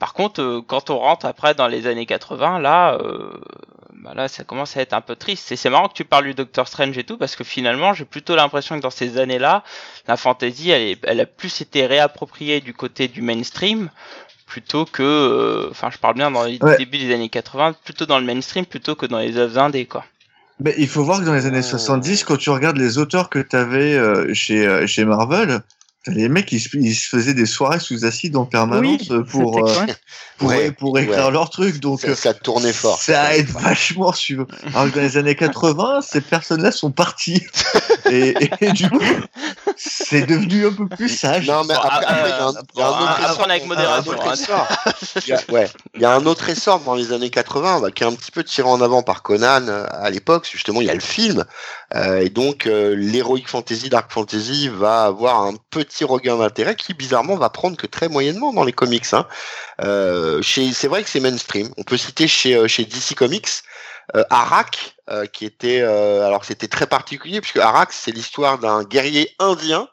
[0.00, 3.30] Par contre, euh, quand on rentre après dans les années 80, là, euh,
[4.02, 5.52] bah là, ça commence à être un peu triste.
[5.52, 8.04] Et c'est marrant que tu parles du Doctor Strange et tout, parce que finalement, j'ai
[8.04, 9.62] plutôt l'impression que dans ces années-là,
[10.08, 13.90] la fantasy, elle, est, elle a plus été réappropriée du côté du mainstream
[14.46, 16.76] plutôt que, euh, enfin, je parle bien dans les Ouais.
[16.76, 20.04] débuts des années 80, plutôt dans le mainstream plutôt que dans les œuvres indées, quoi.
[20.58, 21.70] Mais il faut voir que dans les années Oh.
[21.70, 25.60] 70, quand tu regardes les auteurs que tu avais chez, euh, chez Marvel,
[26.06, 29.66] les mecs, ils se, ils se faisaient des soirées sous acide en permanence Oui, pour,
[29.68, 29.86] euh,
[30.38, 31.30] pour, Ouais, pour écrire ouais.
[31.30, 31.78] leurs trucs.
[31.78, 32.98] Donc, Ça, ça tournait fort.
[32.98, 34.46] Ça aide vachement, veux.
[34.74, 37.42] Alors que dans les années 80, ces personnes-là sont parties.
[38.10, 38.98] Et, et du coup,
[39.82, 41.46] c'est devenu un peu plus sage.
[41.46, 43.02] Non, mais Bon, après, ah, après, il y a un, il y a un bon,
[43.04, 43.50] autre à- essor.
[43.50, 44.92] avec modération, hein.
[45.26, 47.90] Il y a, ouais, il y a un autre essor dans les années 80 bah,
[47.90, 50.48] qui est un petit peu tiré en avant par Conan euh, à l'époque.
[50.50, 51.44] Justement, il y a le film.
[51.94, 56.94] Euh, et donc, euh, l'heroic fantasy, dark fantasy va avoir un petit regain d'intérêt qui,
[56.94, 59.06] bizarrement, va prendre que très moyennement dans les comics.
[59.12, 59.26] Hein.
[59.82, 61.70] Euh, chez, c'est vrai que c'est mainstream.
[61.78, 63.48] On peut citer chez, euh, chez DC Comics
[64.16, 68.84] euh, Arak, euh, qui était, euh, alors c'était très particulier puisque Arak, c'est l'histoire d'un
[68.84, 69.88] guerrier indien,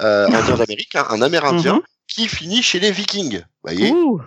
[0.00, 1.82] euh, indien d'Amérique, hein, un Amérindien, Mhm.
[2.08, 3.38] qui finit chez les Vikings.
[3.38, 4.20] Vous voyez Ouh.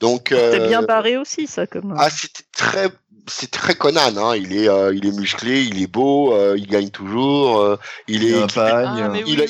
[0.00, 1.94] Donc C'était bien barré aussi, ça, comme.
[1.98, 2.88] ah c'était très
[3.30, 4.36] c'est très Conan hein.
[4.36, 8.24] il est euh, il est musclé il est beau euh, il gagne toujours euh, il
[8.24, 8.56] est.
[8.56, 9.44] Ah, il a,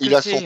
[0.00, 0.40] il a, son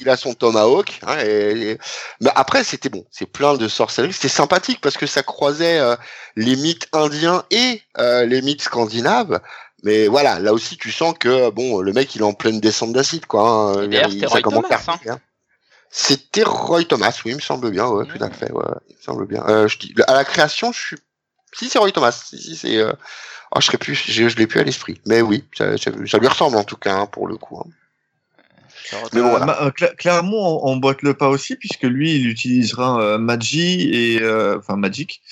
[0.00, 1.78] il a son tomahawk hein, et- et-
[2.20, 5.96] mais après c'était bon c'est plein de sorcellerie c'était sympathique parce que ça croisait euh,
[6.36, 9.40] les mythes indiens et euh, les mythes scandinaves
[9.82, 12.92] mais voilà là aussi tu sens que bon le mec il est en pleine descente
[12.92, 13.84] d'acide quoi hein.
[13.84, 14.98] Il- c'était ça Roy commence à Thomas, hein.
[15.10, 15.20] hein.
[15.90, 19.02] c'était Roy Thomas oui il me semble bien ouais tout à fait ouais il me
[19.02, 20.96] semble bien euh, je dis, à la création je suis
[21.52, 22.92] si c'est Roy Thomas si, si c'est euh...
[23.54, 26.18] oh, je serais plus je, je l'ai plus à l'esprit mais oui ça, ça, ça
[26.18, 27.68] lui ressemble en tout cas hein, pour le coup hein.
[29.12, 29.62] Mais bon, voilà.
[29.62, 34.22] Euh, Clermont on, on boite le pas aussi puisque lui il utilisera euh, Magi et
[34.22, 35.22] euh, enfin Magic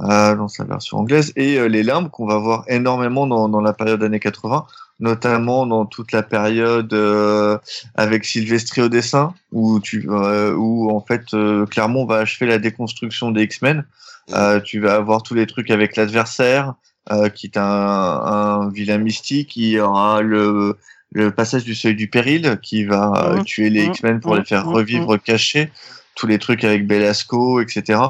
[0.00, 3.60] euh, dans sa version anglaise et euh, les limbes qu'on va voir énormément dans, dans
[3.60, 4.66] la période années 80
[4.98, 7.58] notamment dans toute la période euh,
[7.94, 12.58] avec Sylvestri au dessin où tu euh, où en fait euh, Clermont va achever la
[12.58, 13.84] déconstruction des X-Men.
[14.32, 16.74] Euh, tu vas avoir tous les trucs avec l'adversaire
[17.12, 20.76] euh, qui est un, un vilain mystique il y aura le
[21.12, 23.44] le passage du seuil du péril qui va euh, Mhm.
[23.44, 23.90] tuer les Mhm.
[23.92, 25.70] X-Men pour les faire revivre cachés,
[26.14, 28.00] tous les trucs avec Belasco, etc.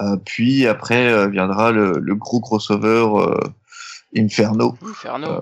[0.00, 3.38] Euh, puis après euh, viendra le, le gros crossover euh,
[4.16, 4.76] Inferno.
[4.82, 5.40] Inferno.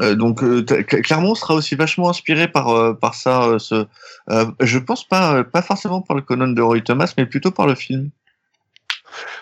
[0.00, 3.42] Euh, donc euh, Clermont sera aussi vachement inspiré par euh, par ça.
[3.44, 3.86] euh, ce,
[4.30, 7.66] euh, je pense pas pas forcément par le Conan de Roy Thomas, mais plutôt par
[7.66, 8.10] le film.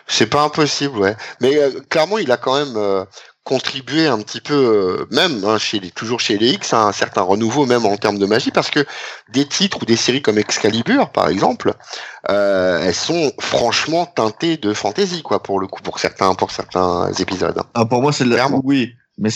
[0.09, 1.14] C'est pas impossible, ouais.
[1.40, 2.76] Mais euh, clairement, il a quand même
[3.45, 6.93] contribué un petit peu, euh, même hein, chez les, toujours chez les X, à un
[6.93, 8.84] certain renouveau, même en termes de magie, parce que
[9.32, 11.72] des titres ou des séries comme Excalibur, par exemple,
[12.28, 17.12] euh, elles sont franchement teintées de fantasy, quoi, pour le coup, pour certains, pour certains
[17.14, 17.61] épisodes.
[17.74, 18.49] Ah, pour moi, c'est de la...
[18.62, 19.30] Oui, mais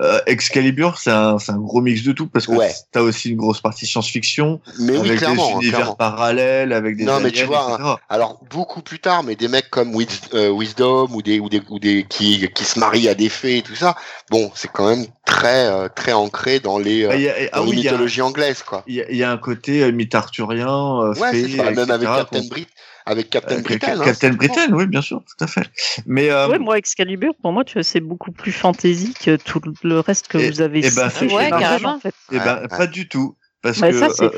[0.00, 2.72] euh, Excalibur, c'est un, gros mix de tout parce que Ouais.
[2.92, 5.94] t'as aussi une grosse partie science-fiction Mais oui, avec clairement, des hein, univers clairement.
[5.94, 7.94] parallèles, avec des Non, mais tu vois, etc.
[8.08, 11.60] Alors beaucoup plus tard, mais des mecs comme Wis- euh, Wisdom ou des ou des
[11.68, 13.94] ou des qui qui se marient à des fées et tout ça,
[14.30, 17.70] bon, c'est quand même très euh, très ancré dans les, Ah, a- ah dans les
[17.70, 18.82] oui, il y a- mythologies anglaises, quoi.
[18.86, 21.42] il y, a- il y a un côté mythe arthurien, Ouais, c'est.
[21.56, 22.66] Même etc., avec Captain qu'on- Brit,
[23.06, 23.86] avec Captain euh, Britain.
[23.98, 25.68] Captain hein, c'est- Britain, oui, bien sûr, tout à fait.
[26.06, 29.60] Mais euh, Ouais, moi, Excalibur, pour moi, tu vois, c'est beaucoup plus fantasy que tout
[29.82, 31.94] le reste que Et- vous avez et chez Ouais, Marvel, carrément.
[31.96, 32.14] en fait.
[32.32, 34.30] eh ben, Ouais, pas du tout, parce Ouais, que ça, euh,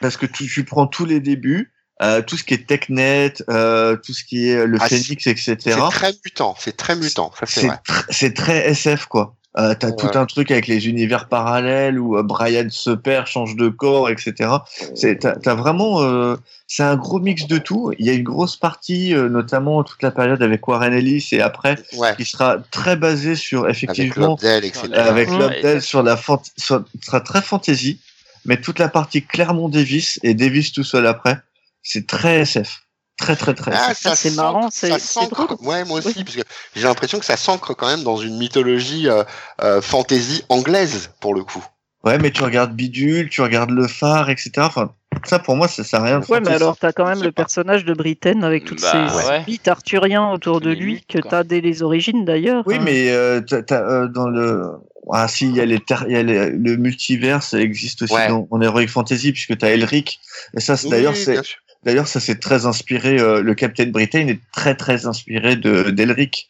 [0.00, 1.72] parce que tu, tu prends tous les débuts,
[2.02, 5.56] euh, tout ce qui est technet, euh, tout ce qui est le Ah, phénix, etc.
[5.64, 7.76] C'est très mutant, c'est très mutant, ça c'est c'est vrai.
[7.86, 9.36] tr- c'est très SF quoi.
[9.58, 9.96] Euh, T'as Ouais.
[9.96, 14.08] tout un truc avec les univers parallèles où euh, Brian se perd, change de corps,
[14.08, 14.48] etc.
[14.94, 16.36] C'est t'as t'as vraiment euh,
[16.66, 17.92] c'est un gros mix de tout.
[17.98, 21.42] Il y a une grosse partie, euh, notamment toute la période avec Warren Ellis et
[21.42, 24.88] après, Ouais, qui sera très basée sur avec effectivement Lobdell, etc.
[24.94, 25.38] avec Ouais.
[25.38, 28.00] Lobdell sur la fant- sur- sera très fantasy,
[28.46, 31.36] mais toute la partie Clermont Davis et Davis tout seul après,
[31.82, 32.84] c'est très SF,
[33.22, 33.70] très très très.
[33.74, 35.68] Ah, ça c'est marrant, c'est- ça c'est s'ancre- drôle.
[35.68, 36.24] Ouais, moi aussi, Oui.
[36.24, 36.42] parce que
[36.76, 39.22] j'ai l'impression que ça s'ancre quand même dans une mythologie euh,
[39.62, 41.64] euh, fantasy anglaise pour le coup.
[42.04, 44.50] Ouais, mais tu regardes Bidule, tu regardes Le Phare, etc.
[44.58, 44.90] Enfin,
[45.24, 46.18] ça pour moi, ça sert à rien.
[46.20, 47.42] de Ouais, mais alors, t'as quand même le pas.
[47.44, 49.44] personnage de Britain avec toutes Bah, ces ouais.
[49.46, 52.64] mythes arthuriens autour de lui que t'as dès les origines d'ailleurs.
[52.66, 52.82] Oui, hein.
[52.84, 54.64] mais euh, euh, dans le
[55.12, 58.02] ah si il y a les ter- il y a les- le multivers, ça existe
[58.02, 58.28] aussi Ouais.
[58.28, 60.20] dans en heroic fantasy puisque t'as Elric.
[60.56, 61.40] Et ça, c'est- Oui, d'ailleurs, c'est.
[61.84, 63.18] D'ailleurs ça c'est très inspiré.
[63.18, 66.48] euh, le Captain Britain est très très inspiré de d'Elric.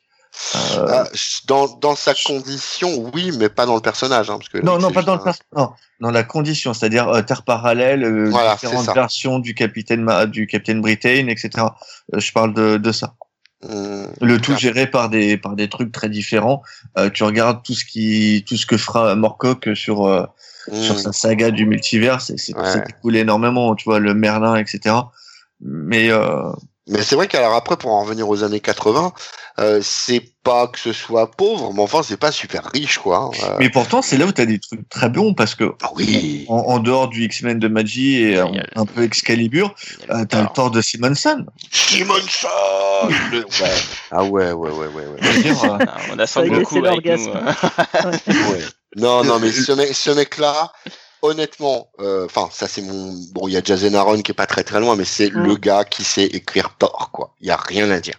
[0.76, 1.04] Euh, Ah,
[1.46, 4.30] dans, dans sa condition, oui, mais pas dans le personnage.
[4.30, 7.06] Hein, parce que non, non, pas dans le un- pers- non, dans la condition, c'est-à-dire
[7.08, 11.66] euh, terre parallèle, Voilà, différentes versions du Capitaine Ma- du Captain Britain, etc.
[12.16, 13.12] Je parle de, de ça.
[13.68, 16.62] Hum, Le tout géré par des par des trucs très différents.
[17.14, 20.28] Tu regardes tout ce qui tout ce que fera Morcock sur
[20.72, 20.98] sur hum.
[20.98, 22.84] sa saga du multivers, c'est Ouais.
[22.88, 23.74] écoulé énormément.
[23.76, 24.94] Tu vois le Merlin, etc.
[25.64, 26.50] Mais euh,
[26.88, 29.12] Mais c'est vrai qu'alors après, pour en revenir aux années 80,
[29.60, 33.18] euh, c'est pas que ce soit pauvre, mais enfin, c'est pas super riche, quoi.
[33.18, 33.30] hein.
[33.44, 36.44] Euh, mais pourtant c'est là où t'as des trucs très bons parce que ah oui.
[36.48, 39.74] en, en dehors du X-Men de Magie et un, peu Excalibur,
[40.10, 40.48] euh, t'as le.
[40.54, 41.44] Thor de Simonson.
[41.70, 42.48] Simonson
[43.30, 43.74] Le- ouais.
[44.10, 45.42] Ah ouais, ouais, ouais, ouais, ouais.
[45.42, 46.82] Dire, euh, Ah, On a Goku c'est avec nous.
[46.82, 47.30] l'orgasme.
[48.04, 48.52] euh.
[48.52, 48.60] Ouais.
[48.96, 50.72] Non, non, mais ce mec, ce mec-là,
[51.22, 54.46] honnêtement, euh, enfin, ça c'est mon, bon, il y a Jason Aaron qui est pas
[54.46, 55.46] très très loin, mais c'est Mm.
[55.46, 57.34] le gars qui sait écrire Thor, quoi.
[57.40, 58.16] Il y a rien à dire.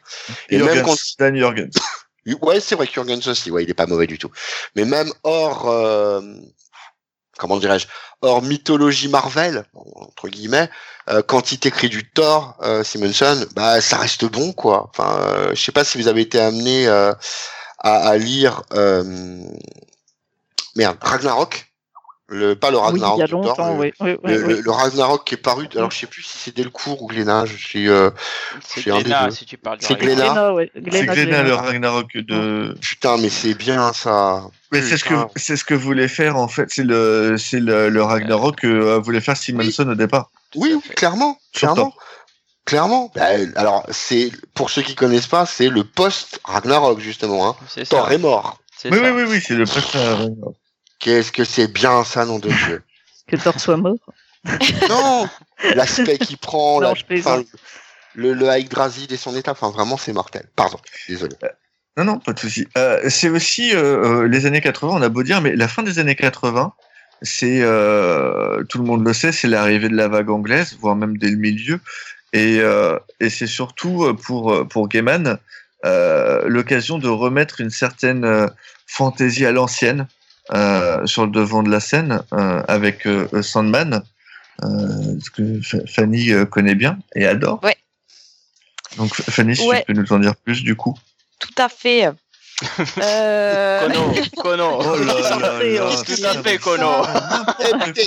[0.50, 1.72] Et Jürgens, même quand, Dan Jürgens.
[2.42, 4.32] ouais, c'est vrai que Jurgens aussi, ouais, il est pas mauvais du tout.
[4.76, 6.22] Mais même hors, euh,
[7.38, 7.88] comment dirais-je,
[8.22, 10.70] hors mythologie Marvel, entre guillemets,
[11.10, 14.90] euh, quand il t'écrit du Thor, euh, Simonson, bah, ça reste bon, quoi.
[14.90, 17.12] Enfin, euh, je sais pas si vous avez été amené euh,
[17.80, 19.44] à, à lire, euh,
[20.78, 21.73] merde, Ragnarok.
[22.30, 23.94] Le, pas le Oui, Ragnarok il y a longtemps, le, oui.
[24.00, 24.32] le, oui.
[24.56, 25.68] le- le Ragnarok qui est paru.
[25.76, 27.46] Alors je sais plus si c'est Delcourt ou Glénat.
[27.46, 27.90] Je suis.
[27.90, 28.12] euh,
[28.66, 29.96] C'est C'est un des Glénat, si tu parles du C'est.
[29.96, 30.56] Glénat.
[30.92, 32.76] C'est Glénat, le Ragnarok de.
[32.80, 34.46] Putain, mais c'est bien ça.
[34.72, 36.70] Mais c'est ce que c'est ce que voulait faire en fait.
[36.70, 40.32] C'est le c'est le, le Ragnarok que euh, voulait faire Simonson au départ.
[40.56, 41.94] Oui, oui, clairement, clairement,
[42.66, 43.12] clairement.
[43.16, 43.26] Bah,
[43.58, 47.50] alors c'est pour ceux qui connaissent pas, c'est le post Ragnarok justement.
[47.50, 47.84] Hein.
[47.90, 48.60] Thor est mort.
[48.86, 50.56] Oui, oui, oui, oui, c'est le post Ragnarok.
[51.04, 52.82] Qu'est-ce que c'est bien ça, nom de Dieu?
[53.28, 53.98] Que Thor soit mort.
[54.90, 55.30] non,
[55.76, 57.42] l'aspect qu'il prend, Non, la,
[58.16, 60.46] le, le Yggdrasil et son état, enfin vraiment c'est mortel.
[60.58, 60.78] Pardon,
[61.08, 61.36] désolé.
[61.96, 62.68] Non, non, pas de souci.
[62.78, 64.94] Euh, c'est aussi euh, euh, les années 80.
[64.94, 66.74] On a beau dire, mais la fin des années 80,
[67.22, 71.18] c'est euh, tout le monde le sait, c'est l'arrivée de la vague anglaise, voire même
[71.18, 71.80] dès le milieu.
[72.34, 75.38] Et, euh, et c'est surtout euh, pour euh, pour Gaiman
[75.86, 78.48] euh, l'occasion de remettre une certaine euh,
[78.88, 80.06] fantaisie à l'ancienne euh,
[81.06, 84.04] sur le devant de la scène euh, avec euh, Sandman,
[84.64, 84.68] euh,
[85.24, 87.60] ce que Fanny euh, connaît bien et adore.
[87.64, 87.78] Ouais.
[88.98, 89.84] Donc Fanny, si Ouais.
[89.88, 90.96] tu peux nous en dire plus du coup.
[91.40, 92.10] Tout à fait.
[93.00, 94.82] Euh, Kono, Kono.
[94.86, 95.76] Oh là là fait,
[97.70, 98.06] Écoutez,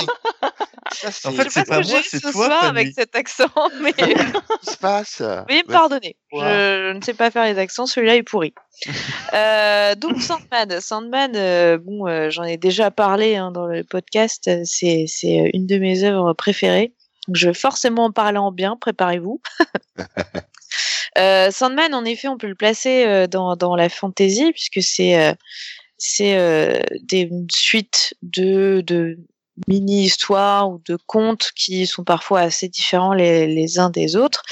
[0.96, 3.48] ça, En fait, c'est pas moi, c'est ce toi, soir avec cet accent,
[3.80, 5.20] mais qu'est-ce qui se passe?
[5.20, 5.72] veuillez me Ouais.
[5.72, 6.16] pardonner.
[6.32, 8.52] Je, ne sais pas faire les accents, celui-là est pourri.
[9.32, 14.46] Euh, donc Sandman, Sandman, euh, bon, euh, j'en ai déjà parlé hein, dans le podcast.
[14.48, 16.92] euh, C'est c'est une de mes œuvres préférées.
[17.26, 18.76] Donc, je vais forcément en parler en bien.
[18.80, 19.40] Préparez-vous.
[21.18, 25.18] Euh, Sandman, en effet, on peut le placer euh, dans, dans la fantasy puisque c'est
[25.18, 25.32] euh,
[25.96, 29.18] c'est euh, des suites de, de
[29.68, 34.42] mini-histoires ou de contes qui sont parfois assez différents les, uns des autres.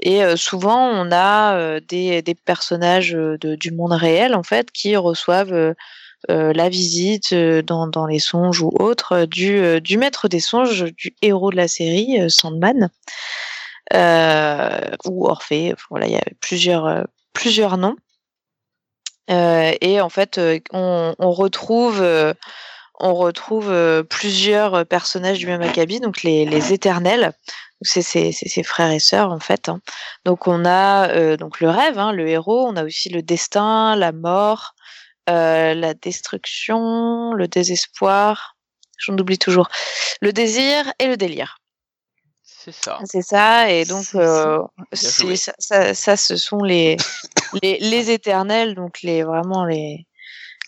[0.00, 4.96] Et euh, souvent, on a euh, des, personnages euh, du monde réel, en fait, qui
[4.96, 5.74] reçoivent
[6.28, 11.66] la visite dans, les songes ou autres du, maître des songes, du héros de la
[11.66, 12.90] série, Sandman,
[13.94, 15.74] ou Orphée.
[15.88, 17.96] Voilà, il y a plusieurs, noms.
[19.28, 20.38] Et en fait,
[20.72, 22.04] on, retrouve,
[23.00, 27.32] on retrouve euh, plusieurs personnages du même acabit, donc les, les éternels.
[27.82, 29.70] C'est ses, ses frères et sœurs en fait.
[29.70, 29.80] hein.
[30.26, 32.66] Donc on a euh, donc le rêve, hein, le héros.
[32.68, 34.74] On a aussi le destin, la mort,
[35.30, 38.56] euh, la destruction, le désespoir.
[38.98, 39.68] J'en oublie toujours.
[40.20, 41.56] Le désir et le délire.
[42.44, 42.98] C'est ça.
[43.06, 44.58] C'est ça, et donc euh,
[44.92, 46.98] ça, ça, ce sont les,
[47.62, 50.06] les, les éternels, donc les vraiment les,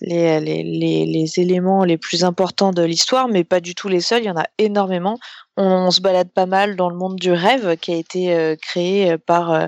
[0.02, 4.00] les, les, les, les éléments les plus importants de l'histoire, mais pas du tout les
[4.00, 5.18] seuls, il y en a énormément.
[5.56, 9.12] On, se balade pas mal dans le monde du rêve qui a été euh, créé
[9.12, 9.66] euh, par, euh,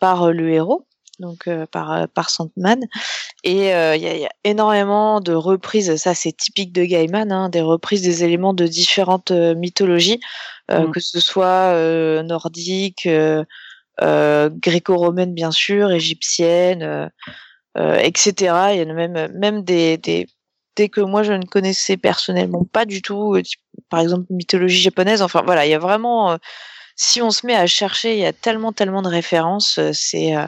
[0.00, 0.86] par le héros,
[1.18, 2.86] donc euh, par, par Sandman.
[3.44, 6.84] Et euh, il y, a, il y a énormément de reprises, ça c'est typique de
[6.84, 10.20] Gaiman, hein, des reprises des éléments de différentes euh, mythologies,
[10.70, 10.92] Mm.
[10.92, 11.74] que ce soit
[12.22, 13.08] nordique,
[13.98, 17.10] gréco-romaine bien sûr, égyptienne,
[17.76, 18.32] etc.
[18.72, 20.26] Il y a même, même des, des,
[20.76, 23.42] des que moi je ne connaissais personnellement pas du tout, euh,
[23.90, 25.22] par exemple mythologie japonaise.
[25.22, 26.36] Enfin voilà, il y a vraiment, euh,
[26.96, 30.36] si on se met à chercher, il y a tellement, tellement de références, euh, c'est
[30.36, 30.46] euh,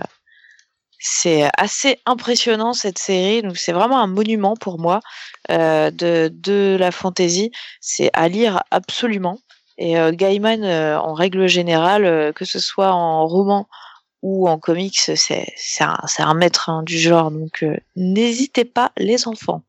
[1.05, 3.43] c'est assez impressionnant cette série.
[3.43, 5.01] Donc c'est vraiment un monument pour moi
[5.51, 7.51] euh, de, de la fantasy.
[7.81, 9.39] C'est à lire absolument.
[9.79, 13.67] Et euh, Gaiman, euh, en règle générale, euh, que ce soit en roman
[14.23, 15.47] ou en comics, c'est
[15.81, 17.31] un, maître hein, du genre.
[17.31, 19.63] Donc euh, n'hésitez pas, les enfants.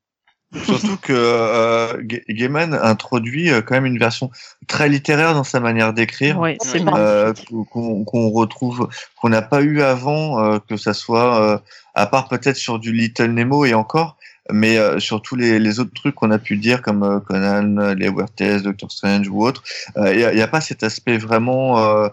[0.65, 4.29] Surtout que euh, Ga- Gaiman introduit euh, quand même une version
[4.67, 6.57] très littéraire dans sa manière d'écrire, Oui.
[6.75, 7.33] euh,
[7.71, 8.87] qu'on retrouve,
[9.19, 11.57] qu'on n'a pas eu avant, euh, que ça soit, euh,
[11.95, 14.17] à part peut-être sur du Little Nemo et encore,
[14.51, 17.95] mais euh, sur tous les, les autres trucs qu'on a pu dire comme euh, Conan,
[17.95, 19.63] les Weird Doctor Strange ou autre,
[19.95, 22.09] il n'y a, pas cet aspect vraiment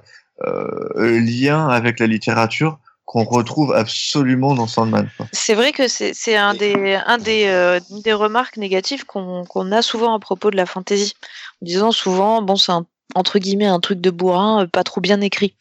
[0.97, 2.79] lien avec la littérature
[3.11, 5.11] qu'on retrouve absolument dans Sandman.
[5.33, 9.83] C'est vrai que c'est un des, un des, euh, une des remarques négatives qu'on a
[9.83, 11.15] souvent à propos de la fantasy.
[11.61, 12.87] En disant souvent, bon, c'est un
[13.17, 15.55] entre guillemets un truc de bourrin, euh, pas trop bien écrit.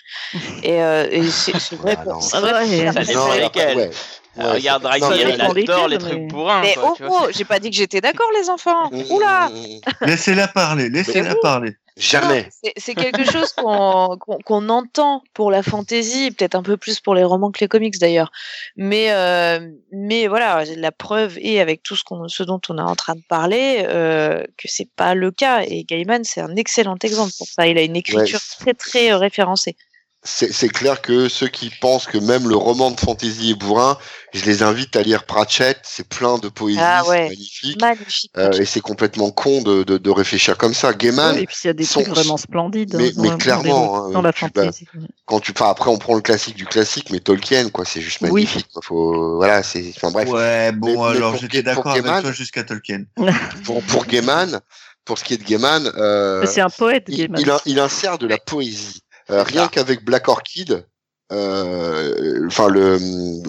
[0.61, 1.97] Et, euh, et c'est c'est vrai.
[1.97, 3.89] Ah vrai
[4.37, 4.87] Ouais, pour- Ça dépend Non, il y a lesquels.
[4.87, 5.09] pas- ouais.
[5.09, 6.61] Ouais, regarde non, il adore les trucs mais- bourrins.
[6.61, 8.89] Mais quoi, oh, oh, j'ai pas dit que j'étais d'accord, les enfants.
[8.91, 9.49] Mm, Oula.
[10.01, 11.75] Laissez-la parler, laissez-la parler.
[11.97, 12.47] Jamais.
[12.77, 17.51] C'est quelque chose qu'on entend pour la fantasy, peut-être un peu plus pour les romans
[17.51, 18.31] que les comics d'ailleurs.
[18.77, 22.81] Mais euh, mais voilà, la preuve est avec tout ce qu'on ce dont on est
[22.81, 25.63] en train de parler euh, que c'est pas le cas.
[25.67, 27.67] Et Gaiman c'est un excellent exemple pour ça.
[27.67, 29.75] Il a une écriture très très euh, référencée.
[30.23, 33.97] C'est c'est clair que ceux qui pensent que même le roman de fantasy est bourrin,
[34.33, 35.79] je les invite à lire Pratchett.
[35.83, 37.17] C'est plein de poésie, Ah ouais.
[37.17, 37.81] c'est magnifique.
[37.81, 38.31] Magnifique.
[38.37, 40.93] Euh, et c'est complètement con de, de, de réfléchir comme ça.
[40.93, 42.95] Gaiman, Ouais, et puis il y a des sont- trucs vraiment splendides.
[42.95, 44.85] mais- hein, mais clairement, dans, hein, dans la tu- bah, fantasy.
[45.25, 48.19] quand tu, enfin, après on prend le classique du classique, mais Tolkien, quoi, c'est juste
[48.21, 48.29] Oui.
[48.31, 48.67] magnifique.
[48.73, 48.81] quoi.
[48.83, 50.27] Faut, voilà, c'est, enfin bref.
[50.29, 53.03] Ouais, bon, Mais- mais alors j'étais d'accord avec Gaiman- toi jusqu'à Tolkien.
[53.63, 54.59] Pour, pour Gaiman,
[55.05, 57.39] pour ce qui est de Gaiman, euh, C'est un poète, il, Gaiman.
[57.41, 59.01] il, in- il insère de la poésie.
[59.31, 60.85] Euh, rien qu'avec Black Orchid,
[61.31, 62.97] euh, enfin le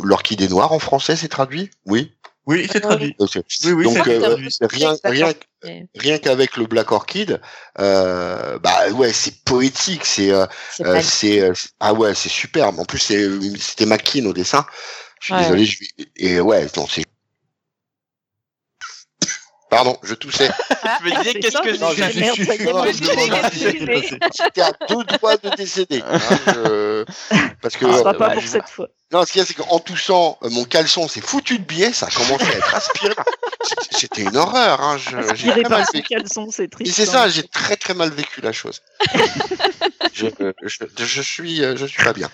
[0.05, 1.71] l'orchidée noire en français, c'est traduit?
[1.87, 2.13] Oui.
[2.47, 3.15] Oui, c'est traduit.
[3.19, 3.39] Ok.
[3.65, 4.49] Oui, oui, Donc c'est euh, traduit.
[4.63, 5.33] rien, rien,
[5.95, 7.41] rien qu'avec le Black Orchid,
[7.79, 10.47] euh, bah ouais, c'est poétique, c'est euh,
[11.03, 12.79] C'est euh, ah ouais, c'est superbe.
[12.81, 13.29] En plus, c'est
[13.59, 14.67] c'était McKean au dessin.
[15.21, 15.41] Je suis Ouais.
[15.43, 17.05] désolé, je vais- et ouais, non, c'est
[19.71, 20.51] Pardon, je toussais.
[21.01, 21.79] Je me disais, qu'est-ce que je
[23.31, 24.19] passé.
[24.37, 26.03] J'étais à deux doigts de décéder.
[26.05, 27.05] hein, je-
[27.63, 28.89] Parce que Ah, sera euh, pas pour cette fois.
[29.13, 31.93] non, ce qu'il y a, c'est qu'en toussant, euh, mon caleçon s'est foutu de biais,
[31.93, 33.15] ça a commencé à être aspiré.
[33.93, 34.81] C'était- une horreur.
[34.81, 36.09] Hein, je, très par mal son vécu.
[36.09, 36.93] caleçon, c'est triste.
[36.95, 37.13] c'est hein.
[37.13, 38.83] ça, j'ai très très mal vécu la chose.
[40.13, 40.27] je,
[40.63, 42.29] je, je suis, euh, je suis pas bien.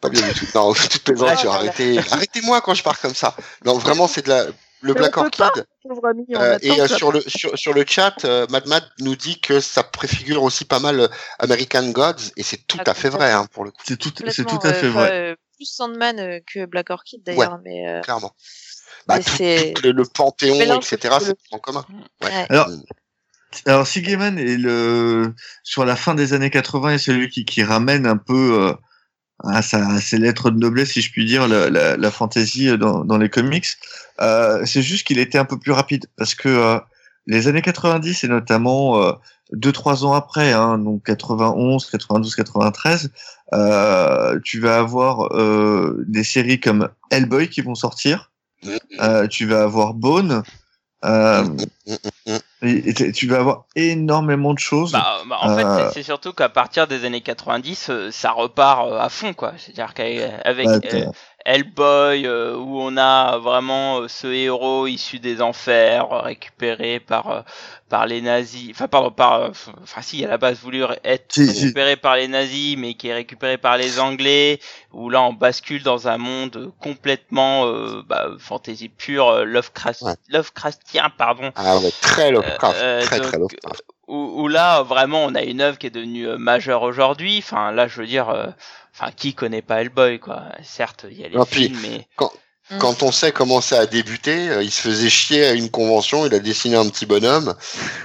[0.00, 0.46] Pas bien du tout.
[0.54, 3.34] Non, toute plaisanture, Ah, arrêtez, arrêtez-moi quand je pars comme ça.
[3.64, 4.46] Non, vraiment, c'est de la,
[4.82, 5.66] le Mais Black Orchid.
[5.82, 8.84] Pauvre ami, on Euh, et euh, sur le sur, sur le chat, euh, Mad Mad
[9.00, 11.08] nous dit que ça préfigure aussi pas mal euh,
[11.38, 14.12] American Gods et c'est tout Ah, à fait vrai hein, pour le coup, C'est tout,
[14.28, 15.10] c'est tout à fait euh, vrai.
[15.12, 18.34] euh, plus Sandman euh, que Black Orchid d'ailleurs, mais, euh, clairement.
[19.06, 21.16] Bah, mais tout, c'est tout le, le panthéon, etc.
[21.20, 21.84] C'est en commun.
[22.22, 22.28] Ouais.
[22.28, 22.46] Ouais.
[22.50, 22.82] Alors, Mm.
[23.64, 27.62] Alors, si Gaiman est le sur la fin des années 80 et celui qui, qui
[27.62, 28.74] ramène un peu euh,
[29.44, 32.76] à, sa, à ses lettres de noblesse, si je puis dire, la, la, la fantasy
[32.78, 33.66] dans, dans les comics,
[34.20, 36.78] euh, c'est juste qu'il était un peu plus rapide parce que euh,
[37.26, 39.12] les années 90 et notamment euh,
[39.52, 43.10] deux trois ans après, hein, donc 91, 92, 93,
[43.52, 48.32] euh, tu vas avoir euh, des séries comme Hellboy qui vont sortir.
[49.00, 50.42] Euh, tu vas avoir Bone.
[52.28, 54.92] Euh, et, et tu vas avoir énormément de choses.
[54.92, 58.32] Bah, bah, en fait, Euh, c'est- c'est surtout qu'à partir des années 90, euh, ça
[58.32, 59.52] repart euh, à fond, quoi.
[59.58, 61.06] C'est-à-dire qu'avec Bah, euh,
[61.46, 67.40] Hellboy, euh, où on a vraiment euh, ce héros issu des enfers, récupéré par euh,
[67.88, 69.48] par les nazis, enfin pardon, par, euh,
[69.82, 71.62] enfin si à la base voulu être Si, si.
[71.62, 74.58] récupéré par les nazis, mais qui est récupéré par les Anglais,
[74.92, 80.14] où là on bascule dans un monde complètement euh, bah, fantasy pure, Lovecraft, Ouais.
[80.30, 83.82] Lovecraftien, pardon, Ah ouais, très Lovecraft, Euh, très donc, très Lovecraft.
[84.08, 87.38] Où, où là vraiment on a une œuvre qui est devenue euh, majeure aujourd'hui.
[87.38, 88.46] Enfin là je veux dire, euh,
[88.94, 92.08] enfin qui connaît pas Hellboy quoi Certes il y a les Ah, puis, films, mais
[92.70, 92.78] Mm.
[92.78, 96.26] Quand on sait comment ça a débuté, euh, il se faisait chier à une convention,
[96.26, 97.54] il a dessiné un petit bonhomme,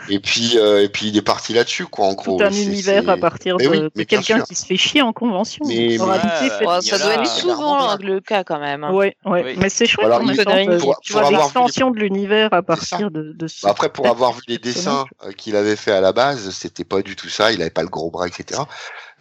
[0.07, 2.37] et puis euh, et puis il est parti là-dessus quoi en gros.
[2.37, 5.65] tout un univers à partir Mais de, oui, quelqu'un qui se fait chier en convention.
[5.67, 8.83] Mais- mais- Ouais, ça doit a, être souvent hein, le cas quand même.
[8.83, 8.93] hein.
[8.93, 9.43] Ouais, ouais.
[9.43, 9.55] Oui.
[9.57, 10.35] mais c'est chouette Alors, il
[10.77, 13.63] pour- tu pour vois vu l'extension de l'univers à partir de, de ce.
[13.63, 16.83] Bah, après, pour avoir vu les dessins euh, qu'il avait fait à la base, c'était
[16.83, 17.51] pas du tout ça.
[17.51, 18.61] Il avait pas le gros bras, etc.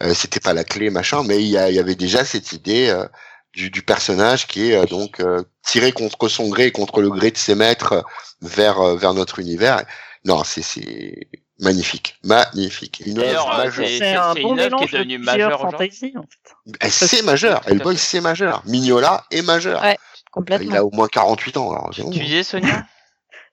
[0.03, 1.23] Euh, c'était pas la clé, machin.
[1.25, 3.05] Mais il y, avait déjà cette idée euh,
[3.53, 7.09] du, du personnage qui est euh, donc euh, tiré contre son gré et contre le
[7.09, 8.03] gré de ses maîtres
[8.41, 9.83] vers euh, vers notre univers.
[10.25, 11.27] Non, c'est c'est
[11.59, 13.03] magnifique, magnifique.
[13.05, 13.85] Une œuvre majeure.
[13.87, 15.71] c'est- C'est un c'est bon œuvre qui est mélange de devenue majeure aujourd'hui.
[15.89, 16.13] fantaisies.
[16.17, 16.77] En fait.
[16.85, 17.61] Eh, C'est majeur.
[17.67, 18.63] Hellboy, c'est majeur.
[18.65, 19.81] Mignola est majeur.
[19.81, 20.75] Ouais, Il Complètement.
[20.75, 21.71] a au moins 48 ans.
[21.71, 22.85] Alors, tu disais Sonia?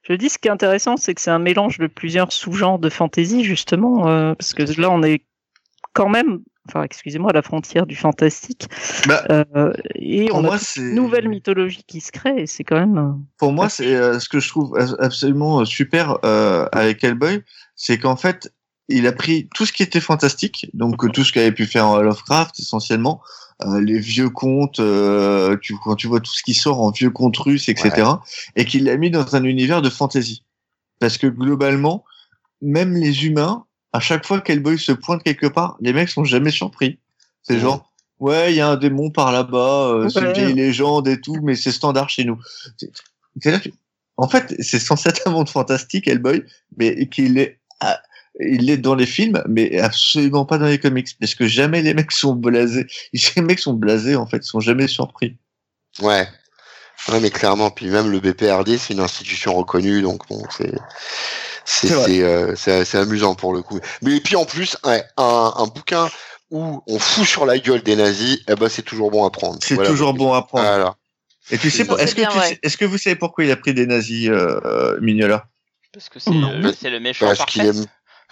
[0.03, 2.89] Je dis, ce qui est intéressant, c'est que c'est un mélange de plusieurs sous-genres de
[2.89, 5.23] fantasy, justement, euh, parce que là, on est
[5.93, 6.39] quand même,
[6.69, 8.67] enfin, excusez-moi, à la frontière du fantastique,
[9.07, 12.63] Bah, euh, et pour on moi, a une nouvelle mythologie qui se crée, et c'est
[12.63, 12.97] quand même.
[12.97, 17.43] euh, Pour moi, c'est euh, ce que je trouve absolument super euh, avec Hellboy,
[17.75, 18.53] c'est qu'en fait,
[18.87, 22.01] il a pris tout ce qui était fantastique, donc euh, tout ce qu'avait pu faire
[22.01, 23.21] Lovecraft essentiellement,
[23.81, 24.81] les vieux contes,
[25.61, 28.07] tu, quand tu vois tout ce qui sort en vieux contes russes, etc.,
[28.55, 30.45] et qu'il l'a mis dans un univers de fantasy.
[30.99, 32.05] Parce que globalement,
[32.61, 36.51] même les humains, à chaque fois qu'Hellboy se pointe quelque part, les mecs sont jamais
[36.51, 36.99] surpris.
[37.43, 37.59] C'est Mhm.
[37.61, 40.33] genre, ouais, il y a un démon par là-bas, euh, c'est une Ouais.
[40.33, 42.37] vieille légende et tout, mais c'est standard chez nous.
[43.41, 43.69] Que-
[44.17, 46.43] en fait, c'est censé être un monde fantastique, Hellboy,
[46.77, 47.59] mais qu'il est,
[48.41, 51.93] il est dans les films, mais absolument pas dans les comics, parce que jamais les
[51.93, 52.85] mecs sont blasés.
[53.35, 55.35] Les mecs sont blasés, en fait, ils sont jamais surpris.
[56.01, 56.27] Ouais.
[57.07, 60.73] Ouais, mais clairement, puis même le BPRD, c'est une institution reconnue, donc bon, c'est
[61.69, 62.53] c'est C'est vrai.
[62.55, 63.79] c'est euh, amusant pour le coup.
[64.01, 66.09] Mais et puis en plus, un, un bouquin
[66.51, 69.59] où on fout sur la gueule des nazis, eh ben c'est toujours bon à prendre.
[69.61, 69.89] C'est Voilà.
[69.89, 70.65] toujours bon à prendre.
[70.65, 70.95] Voilà.
[71.51, 72.59] Et tu sais, est-ce que, ouais.
[72.63, 75.45] est-ce que vous savez pourquoi il a pris des nazis, euh, Mignola?
[75.93, 77.85] Parce que c'est le, méchant Parce qu'il aime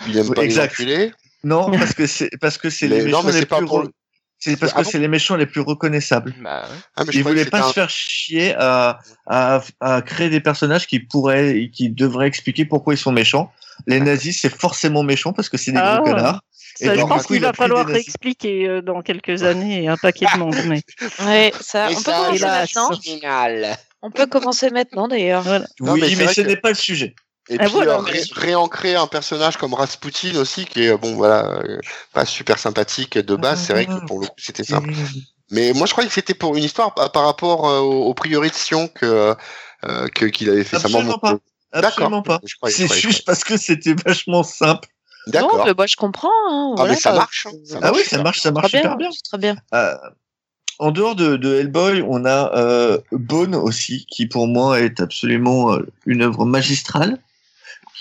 [0.08, 0.78] il aime pas Exact.
[0.80, 1.12] les enculés.
[1.44, 3.80] Non, parce que c'est parce que c'est les non, mais les c'est pas plus pour
[3.82, 3.92] re- le-
[4.40, 6.34] C'est parce Ah que bon c'est les méchants les plus reconnaissables.
[6.42, 6.78] Bah, ouais.
[6.96, 11.00] Ah, mais Ils voulaient pas se faire chier à, à, à créer des personnages qui
[11.00, 13.52] pourraient, qui devraient expliquer pourquoi ils sont méchants.
[13.88, 15.98] Les nazis, c'est forcément méchant parce que c'est des Ah.
[16.02, 16.42] gros connards.
[16.80, 20.38] Ça, Et je pense qu'il va falloir réexpliquer euh, dans quelques années un paquet de
[20.40, 20.56] monde.
[20.68, 20.82] Mais
[21.26, 22.90] Ouais, ça, on peut ça, commencer maintenant.
[24.04, 25.42] On peut commencer maintenant d'ailleurs.
[25.42, 25.66] voilà.
[25.80, 27.16] Non, oui, mais ce que- n'est pas le sujet.
[27.50, 31.16] Et Ah, puis voilà, euh, ré- réancrer un personnage comme Rasputin aussi, qui est bon
[31.16, 31.80] voilà, euh,
[32.14, 33.62] pas super sympathique de base.
[33.66, 34.91] C'est vrai que pour le coup c'était simple.
[35.52, 38.50] Mais moi je croyais que c'était pour une histoire par rapport euh, au, au priori
[38.50, 39.34] de Sion que
[39.86, 40.78] euh, que qu'il avait fait.
[40.78, 41.38] Ça Absolument m'en- pas.
[41.72, 42.41] Absolument D'accord.
[42.41, 42.70] pas.
[42.70, 44.89] C'est juste parce que c'était vachement simple.
[45.28, 45.41] croyais.
[45.41, 45.66] Non, D'accord.
[45.68, 46.28] mais moi je comprends.
[46.50, 48.70] Hein, Ah, voilà, mais ça bah, marche, hein, ça Ah oui, ça marche, ça marche
[48.72, 49.10] Très super bien.
[49.24, 49.56] Très bien.
[49.74, 49.95] Euh,
[50.80, 55.74] en dehors de, de Hellboy, on a euh, Bone aussi, qui pour moi est absolument
[55.74, 57.18] euh, une œuvre magistrale,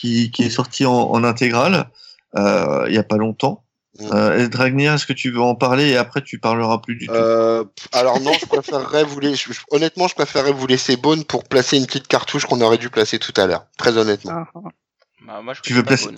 [0.00, 1.88] qui, qui est sortie en, en intégrale
[2.36, 3.62] euh, il y a pas longtemps.
[3.98, 4.08] Mm.
[4.12, 7.12] Euh, Dragnir, est-ce que tu veux en parler et après tu parleras plus du tout?
[7.14, 11.44] Euh, alors non, je préférerais vous laisser, je- honnêtement, je préférerais vous laisser Bone pour
[11.44, 13.64] placer une petite cartouche qu'on aurait dû placer tout à l'heure.
[13.78, 14.32] Très honnêtement.
[14.34, 14.58] Ah, ah.
[15.26, 16.16] Bah, moi, je Tu veux pas placer- Bone.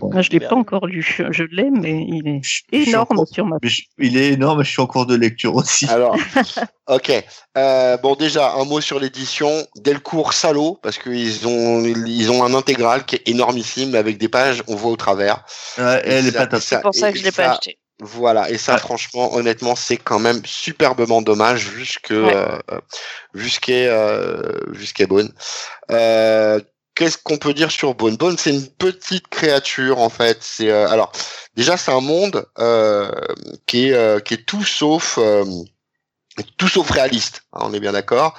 [0.00, 1.02] Moi, je l'ai pas encore lu.
[1.30, 3.56] Je l'ai, mais il est Je- énorme sur ma.
[3.62, 5.86] je- il est énorme, je suis en cours de lecture aussi.
[5.86, 6.14] Alors,
[6.88, 7.12] ok.
[7.58, 9.50] Euh, bon, déjà, un mot sur l'édition.
[9.76, 14.28] Delcourt salaud, parce qu'ils ont, ils ont un intégral qui est énormissime, mais avec des
[14.28, 15.44] pages, on voit au travers.
[15.76, 17.78] Elle est pas C'est pour ça que je l'ai pas acheté.
[18.04, 18.78] Voilà, et ça, Ouais.
[18.80, 22.34] franchement, honnêtement, c'est quand même superbement dommage, vu ce que, Ouais.
[22.34, 22.80] euh,
[23.60, 24.42] qu'est, euh,
[25.06, 25.30] Bone.
[25.90, 26.58] Euh,
[26.94, 30.38] Qu'est-ce qu'on peut dire sur Bone Bone, c'est une petite créature en fait.
[30.42, 31.10] C'est euh, alors
[31.56, 33.10] déjà c'est un monde euh,
[33.66, 35.44] qui est euh, qui est tout sauf euh,
[36.58, 37.44] tout sauf réaliste.
[37.54, 38.38] hein, on est bien d'accord.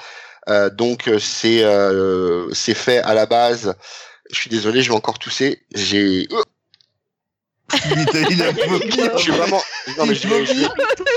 [0.74, 1.64] Donc c'est
[2.52, 3.76] c'est fait à la base.
[4.30, 5.64] Je suis désolé, je vais encore tousser.
[5.74, 6.28] J'ai
[7.74, 8.92] Il, il a vomi.
[8.92, 9.62] je suis vraiment
[9.98, 10.68] non mais je je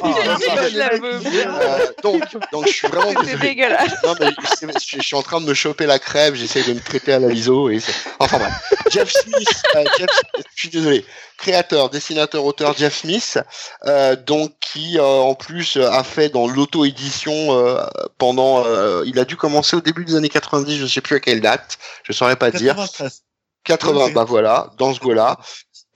[0.03, 1.55] Ah, Je la veux bien.
[1.61, 2.23] Euh, donc,
[2.53, 3.49] donc je suis vraiment C'est désolé.
[3.49, 3.93] dégueulasse.
[4.05, 6.81] Non, mais je, je suis en train de me choper la crève, j'essaie de me
[6.81, 8.53] traiter à la liso et c'est- enfin bref.
[8.91, 10.09] Jeff Smith, euh, Jeff,
[10.55, 11.05] je suis désolé,
[11.37, 13.39] créateur, dessinateur, auteur Jeff Smith,
[13.85, 17.83] euh, donc qui euh, en plus a fait dans l'auto-édition euh,
[18.19, 21.21] pendant, euh, il a dû commencer au début des années 90, je sais plus à
[21.21, 22.75] quelle date, je saurais pas dire.
[22.77, 23.23] 93.
[23.65, 25.39] 80, Ouais, bah voilà, dans ce goût-là.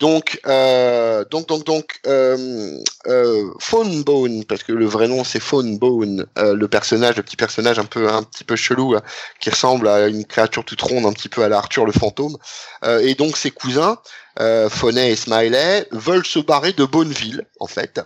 [0.00, 5.40] Donc, euh, donc, donc, donc, euh, euh, Phone Bone, parce que le vrai nom c'est
[5.40, 8.96] Phone Bone, euh, le personnage, le petit personnage un peu, un petit peu chelou,
[9.40, 12.38] qui ressemble à une créature toute ronde, un petit peu à la Arthur le fantôme.
[13.02, 13.98] Et donc ses cousins,
[14.40, 18.00] euh, et Smiley, veulent se barrer de Bonneville, en fait.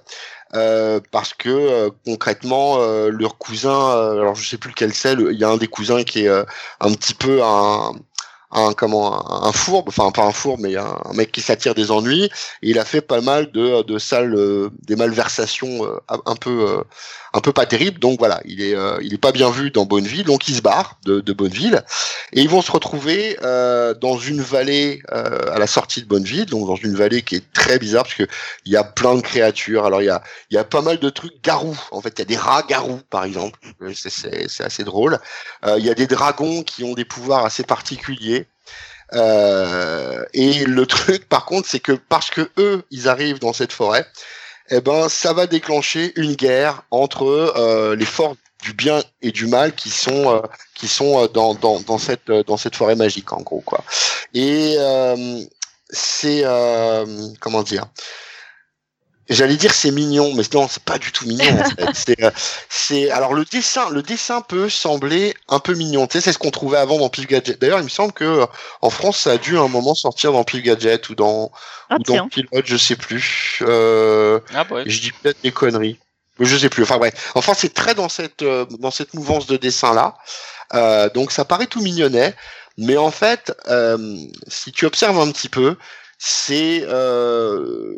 [1.12, 5.48] Parce que concrètement euh, leur cousin, alors je sais plus lequel c'est, il y a
[5.48, 7.92] un des cousins qui est un petit peu un,
[8.54, 12.30] un comment un, fourbe, enfin pas un fourbe, mais un, mec qui s'attire des ennuis.
[12.62, 16.68] Il a fait pas mal de, de sales, euh, des malversations euh, un- un peu
[16.68, 16.82] euh,
[17.34, 17.98] un peu pas terribles.
[17.98, 20.62] Donc voilà, il est euh, il est pas bien vu dans Bonneville, donc il se
[20.62, 21.82] barre de, de Bonneville
[22.32, 26.46] et ils vont se retrouver euh, dans une vallée euh, à la sortie de Bonneville,
[26.46, 28.26] donc dans une vallée qui est très bizarre parce que
[28.64, 29.84] il y a plein de créatures.
[29.84, 31.80] Alors il y a il y a pas mal de trucs garous.
[31.90, 33.58] En fait, il y a des rats garous par exemple.
[33.82, 35.18] Euh, c'est assez drôle.
[35.66, 38.46] Euh, Il y a des dragons qui ont des pouvoirs assez particuliers.
[39.12, 43.72] Euh, et le truc, par contre, c'est que parce que eux, ils arrivent dans cette
[43.72, 44.06] forêt,
[44.70, 49.46] eh ben, ça va déclencher une guerre entre euh, les forces du bien et du
[49.46, 50.40] mal qui sont euh,
[50.74, 53.84] qui sont euh, dans, dans, dans cette euh, dans cette forêt magique en gros quoi.
[54.32, 55.40] Et euh,
[55.90, 56.44] c'est
[57.40, 57.86] comment dire?
[59.30, 61.58] J'allais dire c'est mignon, mais non, c'est pas du tout mignon.
[61.60, 61.88] En fait.
[61.94, 62.30] C'est, euh,
[62.68, 66.06] c'est, alors le dessin, le dessin peut sembler un peu mignon.
[66.06, 67.58] Tu sais, c'est ce qu'on trouvait avant dans Pif Gadget.
[67.60, 68.46] D'ailleurs, il me semble que euh,
[68.82, 71.50] en France, ça a dû à un moment sortir dans Pif Gadget ou dans
[71.88, 73.60] Ah ou dans Pilote, je sais plus.
[73.62, 74.84] Euh, Ah, bah, ouais.
[74.86, 75.98] je dis peut-être des conneries.
[76.40, 76.82] Je sais plus.
[76.82, 77.32] Enfin bref.
[77.34, 80.16] Enfin, c'est très dans cette euh, dans cette mouvance de dessin là.
[80.74, 82.34] Euh, donc ça paraît tout mignonnet,
[82.76, 84.16] mais en fait, euh,
[84.48, 85.76] si tu observes un petit peu,
[86.18, 87.94] c'est euh,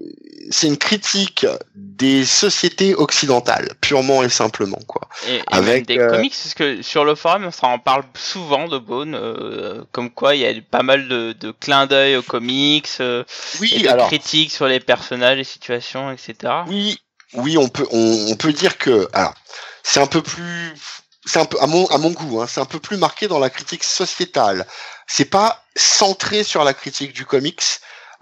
[0.51, 5.03] c'est une critique des sociétés occidentales, purement et simplement quoi.
[5.29, 8.69] Et, et Avec, des euh, comics, parce que sur le forum, ça en parle souvent
[8.69, 12.23] de Bone, euh, comme quoi il y a pas mal de, de clins d'œil aux
[12.23, 16.35] comics, euh, et Oui, de alors critiques sur les personnages, les situations, etc.
[16.69, 16.99] oui,
[17.35, 19.35] oui, on peut on, on peut dire que alors
[19.83, 20.75] c'est un peu plus
[21.25, 23.39] c'est un peu à mon à mon goût, hein, c'est un peu plus marqué dans
[23.39, 24.67] la critique sociétale.
[25.07, 27.63] C'est pas centré sur la critique du comics.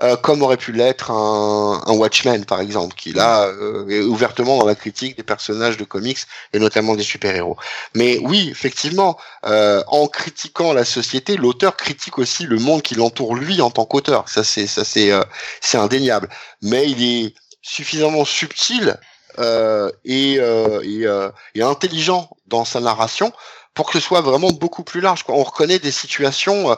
[0.03, 4.59] Euh, comme aurait pu l'être un, un Watchmen par exemple, qui là euh, est ouvertement
[4.59, 6.19] dans la critique des personnages de comics
[6.53, 7.57] et notamment des super-héros.
[7.95, 9.17] Mais oui, effectivement,
[9.47, 13.85] euh, en critiquant la société, l'auteur critique aussi le monde qui l'entoure lui en tant
[13.85, 14.29] qu'auteur.
[14.29, 15.23] Ça c'est ça c'est euh,
[15.61, 16.29] c'est indéniable.
[16.63, 18.97] Mais il est suffisamment subtil
[19.39, 23.33] euh, et, euh, et, euh, et intelligent dans sa narration
[23.75, 25.25] pour que ce soit vraiment beaucoup plus large.
[25.29, 26.77] On reconnaît des situations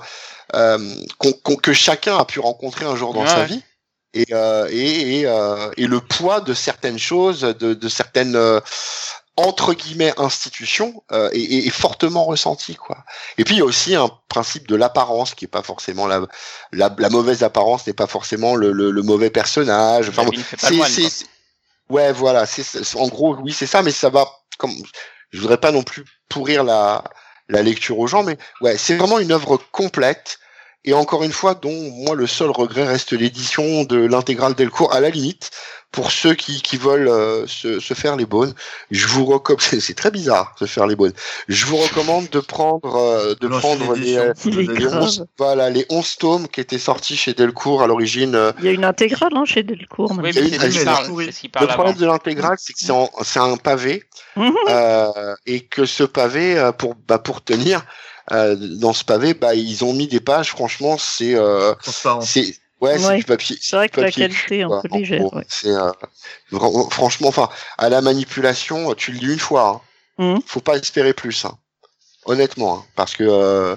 [0.54, 0.78] euh,
[1.24, 3.28] euh, qu'on- que chacun a pu rencontrer un jour dans Ouais.
[3.28, 3.62] sa vie.
[4.14, 8.60] Et, euh, et, et, euh, et le poids de certaines choses, de, de certaines euh,
[9.36, 13.04] entre guillemets institutions euh, est, est- fortement ressenti quoi.
[13.36, 16.22] Et puis il y a aussi un principe de l'apparence qui est pas forcément la,
[16.72, 20.08] la, la mauvaise apparence n'est pas forcément le, le, le mauvais personnage.
[20.08, 20.24] Enfin,
[20.88, 21.26] c'est-
[21.90, 24.26] ouais voilà, c'est- en gros oui c'est ça, mais ça va
[24.56, 24.72] comme
[25.30, 27.04] je voudrais pas non plus pourrir la
[27.48, 30.38] la lecture aux gens, mais ouais c'est vraiment une œuvre complète.
[30.86, 35.00] Et encore une fois, dont moi le seul regret reste l'édition de l'intégrale Delcourt à
[35.00, 35.50] la limite
[35.92, 38.52] pour ceux qui, qui veulent euh, se, se faire les bonnes.
[38.90, 41.12] Je vous recommande, c'est très bizarre se faire les bonnes.
[41.48, 44.52] Je vous recommande de prendre euh, de prendre les, édition.
[44.52, 44.86] euh, les.
[44.86, 48.34] 11, voilà les 11 tomes qui étaient sortis chez Delcourt à l'origine.
[48.34, 50.12] euh, Il y a une intégrale hein, chez Delcourt.
[50.12, 51.10] Oui, mais une- parle.
[51.12, 51.72] Le avant.
[51.72, 52.78] problème de l'intégrale, c'est que
[53.24, 54.04] c'est un pavé
[54.36, 54.52] Mhm.
[54.68, 57.84] euh, et que ce pavé, pour bah, pour tenir
[58.32, 60.50] euh, dans ce pavé, bah ils ont mis des pages.
[60.50, 61.74] Franchement, c'est euh,
[62.22, 63.16] c'est ouais, c'est Ouais.
[63.18, 63.56] du papier.
[63.60, 65.32] C'est vrai que la qualité est un peu en légère.
[65.34, 65.44] ouais.
[65.48, 65.90] C'est euh,
[66.90, 67.48] franchement, enfin,
[67.78, 69.82] à la manipulation, tu le dis une fois.
[70.18, 70.24] Hein.
[70.34, 70.40] Mhm.
[70.46, 71.44] Faut pas espérer plus.
[71.44, 71.56] Hein.
[72.28, 73.76] Honnêtement, hein, parce que euh,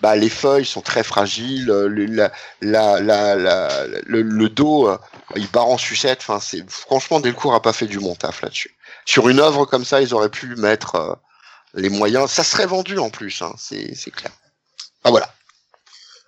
[0.00, 2.32] bah, les feuilles sont très fragiles, euh, le, la,
[2.62, 4.96] la, la, la- le, le dos, euh,
[5.36, 6.20] il barre en sucette.
[6.22, 8.74] Enfin, c'est franchement, Delcourt a pas fait du bon taf là-dessus.
[9.04, 11.12] Sur une œuvre comme ça, ils auraient pu mettre euh,
[11.74, 12.30] les moyens.
[12.30, 14.32] Ça serait vendu en plus, hein, c'est c'est clair.
[15.04, 15.32] Ah voilà.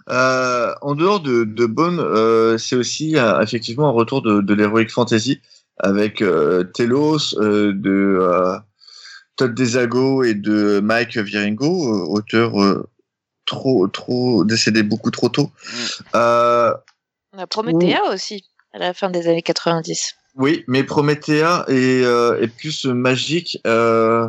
[0.09, 4.55] Euh, en dehors de, de Bone, euh, c'est aussi euh, effectivement un retour de, de
[4.55, 5.41] l'heroic fantasy
[5.79, 8.59] avec euh, Telos, euh, de euh,
[9.37, 12.89] Todd Desago et de Mike Viringo, euh, auteur euh,
[13.47, 15.51] trop trop décédé beaucoup trop tôt.
[16.15, 16.75] Euh,
[17.33, 20.15] On a Promethea aussi, à la fin des années 90.
[20.37, 24.29] oui, mais Promethea est, euh, est plus magique euh,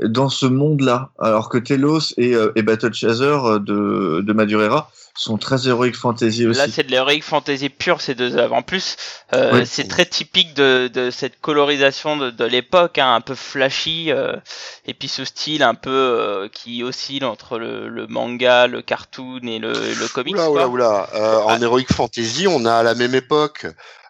[0.00, 4.90] dans ce monde-là, alors que Telos et, euh, et Battle Chaser euh, de, de Madureira
[5.16, 6.58] sont très heroic fantasy aussi.
[6.58, 8.56] Là, c'est de l'heroic fantasy pure ces deux œuvres.
[8.56, 8.96] En plus,
[9.32, 9.64] euh, Ouais.
[9.64, 14.34] c'est très typique de, de cette colorisation de, de l'époque, hein, un peu flashy, euh,
[14.86, 19.42] et puis ce style un peu euh, qui oscille entre le, le manga, le cartoon
[19.46, 20.34] et le, le comics.
[20.34, 20.66] Oula, quoi.
[20.66, 21.08] oula, oula.
[21.14, 23.66] Euh, En Heroic Fantasy, on a à la même époque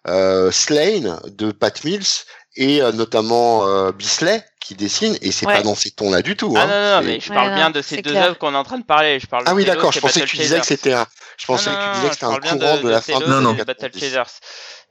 [0.08, 2.24] euh, Slane de Pat Mills
[2.56, 5.56] et euh, notamment euh, Bisley qui dessine, et c'est Ouais.
[5.56, 6.54] pas dans ces tons-là du tout.
[6.56, 6.66] Ah hein.
[6.66, 8.84] non, non, mais je parle bien de ces deux œuvres qu'on est en train de
[8.84, 9.20] parler.
[9.20, 11.06] Je parle de Ah oui, d'accord, je pensais que tu disais que c'était un...
[11.36, 13.40] Je pensais Non, que tu disais que c'était un courant de, la fin Non, de
[13.42, 13.54] non.
[13.54, 14.00] et de Battle 90.
[14.00, 14.40] Chasers.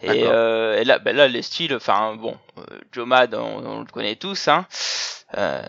[0.04, 2.62] Et, euh, et là, ben là, les styles, enfin bon, euh,
[2.92, 4.68] Joe Mad, on, on le connaît tous, hein.
[5.36, 5.64] Euh,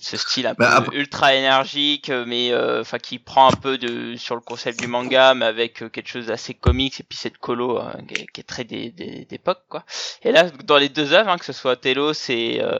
[0.00, 3.56] ce style un peu Bah, après- ultra énergique, euh, mais euh, enfin qui prend un
[3.56, 7.02] peu de sur le concept du manga, mais avec euh, quelque chose d'assez comics et
[7.02, 9.84] puis cette colo euh, qui, est, qui est très des- des- d'époque quoi.
[10.22, 12.78] Et là, dans les deux œuvres, hein, que ce soit Telos et euh,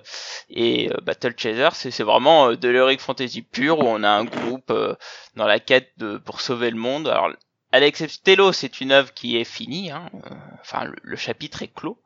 [0.48, 4.24] et Battle Chaser, c'est c'est vraiment euh, de l'heroic fantasy pure où on a un
[4.24, 4.94] groupe euh,
[5.36, 7.06] dans la quête de pour sauver le monde.
[7.08, 7.30] Alors
[7.72, 11.62] à l'exception Telos, c'est une œuvre qui est finie, hein, euh, enfin le, le chapitre
[11.62, 11.98] est clos.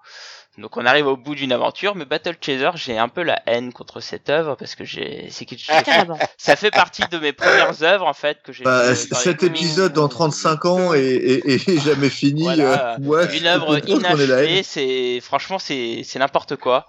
[0.59, 3.73] Donc on arrive au bout d'une aventure, mais Battle Chaser, j'ai un peu la haine
[3.73, 6.19] contre cette œuvre parce que j'ai, c'est quelque chose, Carrément.
[6.39, 8.63] ça fait partie de mes premières œuvres en fait que j'ai.
[8.63, 12.43] Bah, euh, cet épisode dans 35 ans et, et, et jamais fini.
[12.43, 12.95] Voilà.
[12.95, 16.87] euh, ouais, je Une œuvre inachevée, c'est franchement c'est c'est n'importe quoi.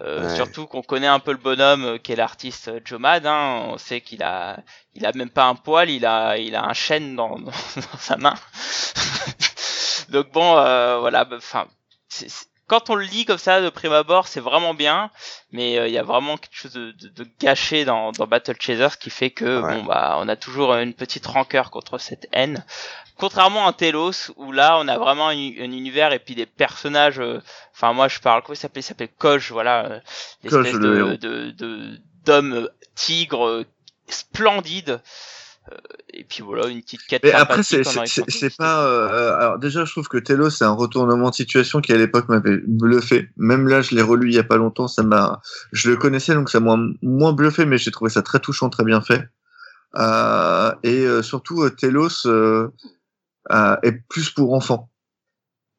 [0.00, 0.34] Euh, Ouais.
[0.36, 3.26] Surtout qu'on connaît un peu le bonhomme euh, qui est l'artiste euh, Joe Mad.
[3.26, 3.66] Hein.
[3.68, 4.58] On sait qu'il a
[4.94, 7.98] il a même pas un poil, il a il a un chêne dans, dans, dans
[7.98, 8.34] sa main.
[10.08, 11.24] Donc bon, euh, voilà.
[11.24, 11.66] bah, Enfin,
[12.08, 15.10] c'est- c'est- quand on le lit comme ça de prime abord, c'est vraiment bien,
[15.50, 18.56] mais euh, il y a vraiment quelque chose de, de, de gâché dans, dans Battle
[18.58, 19.74] Chaser, ce qui fait que Ouais.
[19.74, 22.64] bon bah on a toujours une petite rancœur contre cette haine.
[23.18, 27.20] Contrairement à Telos, où là on a vraiment un, un univers et puis des personnages.
[27.20, 27.42] euh,
[27.74, 28.82] Enfin moi je parle quoi il s'appelle?
[28.82, 30.00] Il s'appelle Koch, voilà, euh,
[30.42, 33.64] l'espèce le de de de d'homme euh, tigre
[34.08, 35.00] splendide.
[35.70, 35.76] Euh,
[36.12, 37.22] et puis voilà une petite quête.
[37.22, 38.84] Mais après, c'est pas.
[38.84, 42.28] euh, alors déjà, je trouve que Telos, c'est un retournement de situation qui à l'époque
[42.28, 43.28] m'avait bluffé.
[43.36, 44.88] Même là, je l'ai relu il y a pas longtemps.
[44.88, 45.40] Ça m'a.
[45.70, 48.84] Je le connaissais, donc ça m'a moins bluffé, mais j'ai trouvé ça très touchant, très
[48.84, 49.22] bien fait.
[49.94, 52.68] Euh, et euh, surtout, euh, Telos euh,
[53.52, 54.90] euh, est plus pour enfants.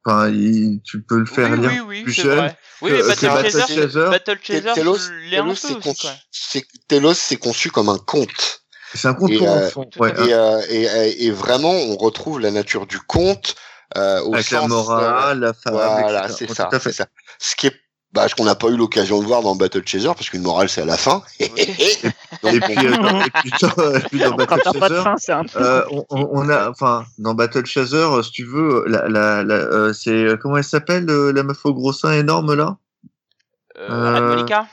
[0.06, 2.38] Enfin, il- tu peux le faire oui, lire oui, oui, plus c'est jeune.
[2.38, 2.58] vrai.
[2.82, 4.10] Oui, que- mais Battle Battle Chaser.
[4.10, 4.62] Battle Chaser,
[5.56, 6.08] c'est conçu,
[6.88, 8.63] Telos, c'est conçu comme un conte.
[8.94, 9.86] C'est un conte Et, pour euh, enfants.
[9.98, 10.12] Ouais.
[10.28, 13.56] Et, euh, et, vraiment, on retrouve la nature du conte
[13.98, 16.92] euh, au avec la sens, morale, la femme, Voilà, c'est Ouais, ça, Tout à fait.
[16.92, 17.08] c'est ça.
[17.40, 17.74] Ce qui est,
[18.12, 20.70] bah, ce qu'on n'a pas eu l'occasion de voir dans Battle Chaser, parce qu'une morale,
[20.70, 21.24] c'est à la fin.
[21.40, 22.10] Et puis, euh,
[22.44, 25.32] dans, et puis dans- et puis dans Quand Battle t'as pas de Chaser, fin, c'est
[25.32, 25.60] un peu.
[25.60, 29.94] euh, on, a, enfin, dans Battle Chaser, euh, si tu veux, la, la, la, euh,
[29.94, 32.78] c'est euh, comment elle s'appelle, euh, la meuf au gros sein énorme là,
[33.80, 34.68] Euh, Euh, Red Monica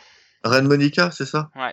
[0.44, 1.50] Reine Monica, c'est ça?
[1.56, 1.72] Ouais.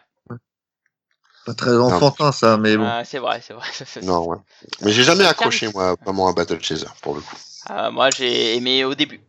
[1.48, 2.84] Pas très enfantin ça, mais bon.
[2.86, 3.66] Ah, C'est vrai, c'est vrai.
[4.04, 4.38] Non, ouais.
[4.82, 7.38] Mais j'ai jamais accroché, moi, vraiment à Battle Chaser, pour le coup.
[7.68, 9.22] Ah, moi, j'ai aimé au début.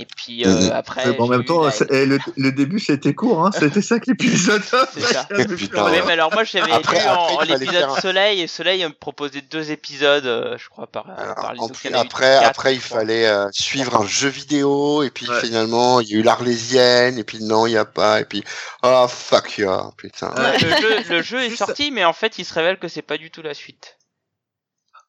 [0.00, 0.70] Et puis euh, Mhm.
[0.72, 1.06] après.
[1.06, 4.06] Mais bon, en même temps, la- eh, le, le début c'était court, hein, c'était cinq
[4.08, 4.62] épisodes.
[4.94, 5.26] C'est ça.
[5.30, 6.02] Ouais.
[6.06, 8.84] mais alors moi j'avais Après- lu en, après, en fallait l'épisode faire Soleil et Soleil
[8.84, 11.92] me proposait deux épisodes, euh, je crois, par, Alors, par les en autres, plus, il
[11.92, 15.28] y en a eu après, après, il fallait euh, suivre un jeu vidéo, et puis
[15.28, 15.40] Ouais.
[15.40, 18.44] finalement, il y a eu l'Arlésienne, et puis non, il n'y a pas, et puis,
[18.84, 20.32] oh, fuck yeah, putain.
[20.36, 20.58] Ouais.
[20.58, 23.18] Le jeu, le jeu est sorti, mais en fait il se révèle que c'est pas
[23.18, 23.96] du tout la suite.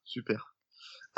[0.03, 0.48] Super.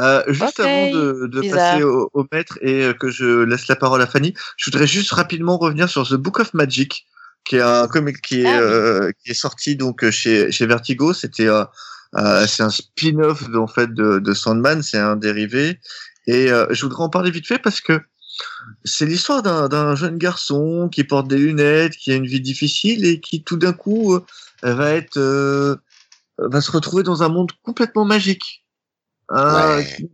[0.01, 3.75] Euh, juste avant de, de passer au, au maître et euh, que je laisse la
[3.75, 7.05] parole à Fanny, je voudrais juste rapidement revenir sur The Book of Magic,
[7.45, 8.57] qui est un comic qui est, Ah oui.
[8.61, 11.13] euh, qui est sorti donc chez, chez Vertigo.
[11.13, 11.63] C'était euh,
[12.15, 15.79] euh, c'est un spin-off en fait de, de Sandman, c'est un dérivé.
[16.27, 17.99] Et euh, je voudrais en parler vite fait parce que
[18.85, 23.05] c'est l'histoire d'un d'un jeune garçon qui porte des lunettes, qui a une vie difficile
[23.05, 24.21] et qui tout d'un coup euh,
[24.63, 25.75] va être euh,
[26.39, 28.60] va se retrouver dans un monde complètement magique.
[29.31, 29.85] Euh, Ouais.
[29.85, 30.09] qui-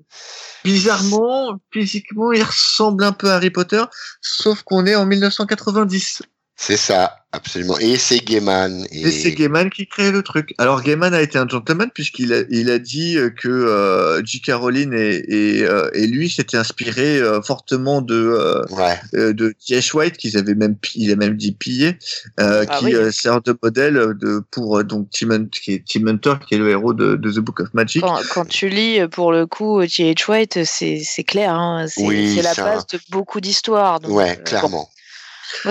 [0.64, 3.84] Bizarrement, physiquement, il ressemble un peu à Harry Potter,
[4.22, 6.22] sauf qu'on est en 1990.
[6.60, 7.78] C'est ça, absolument.
[7.78, 8.84] Et c'est Gaiman.
[8.92, 10.56] Et, Et c'est Gaiman qui crée le truc.
[10.58, 14.54] Alors Gaiman a été un gentleman puisqu'il a, il a dit euh, que euh, J.K.
[14.54, 19.96] Rowling et, et, euh, et lui s'étaient inspirés euh, fortement de Ouais, de T.H.
[19.96, 22.00] White qu'ils avaient même il a même dit pillé
[22.40, 22.96] euh, Ah qui oui.
[22.96, 26.56] euh, sert de modèle de pour euh, donc Tim, Hunt- qui est Tim Hunter qui
[26.56, 28.02] est le héros de, de The Book of Magic.
[28.02, 30.28] Quand, quand tu lis, pour le coup, T.H.
[30.28, 31.54] White, c'est c'est clair.
[31.54, 34.00] Hein, c'est Oui, c'est la base de beaucoup d'histoires.
[34.08, 34.70] ouais, clairement.
[34.70, 34.88] Bon,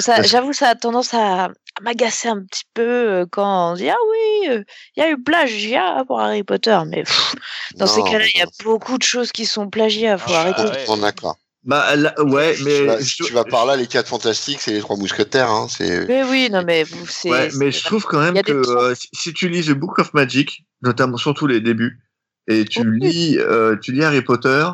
[0.00, 1.50] ça, Parce- j'avoue, ça a tendance à, à
[1.82, 4.62] m'agacer un petit peu euh, quand on dit ah oui, euh,
[4.96, 7.34] il y a eu plagiat pour Harry Potter, mais pff,
[7.76, 10.18] dans ces cas-là, il y a beaucoup de choses qui sont plagiat.
[10.18, 10.62] Faut arrêter.
[10.62, 11.00] ouais.
[11.00, 11.36] d'accord.
[11.64, 14.60] Bah là, ouais, Tu mais vas- je- si tu vas par là, les quatre fantastiques,
[14.60, 16.06] c'est les trois mousquetaires, hein, c'est...
[16.06, 17.28] Mais oui, non, mais c'est.
[17.28, 20.14] ouais, mais je trouve quand même que euh, si, si tu lis The Book of
[20.14, 21.98] Magic, notamment surtout les débuts,
[22.46, 22.98] et tu Oui.
[23.00, 24.64] lis euh, tu lis Harry Potter,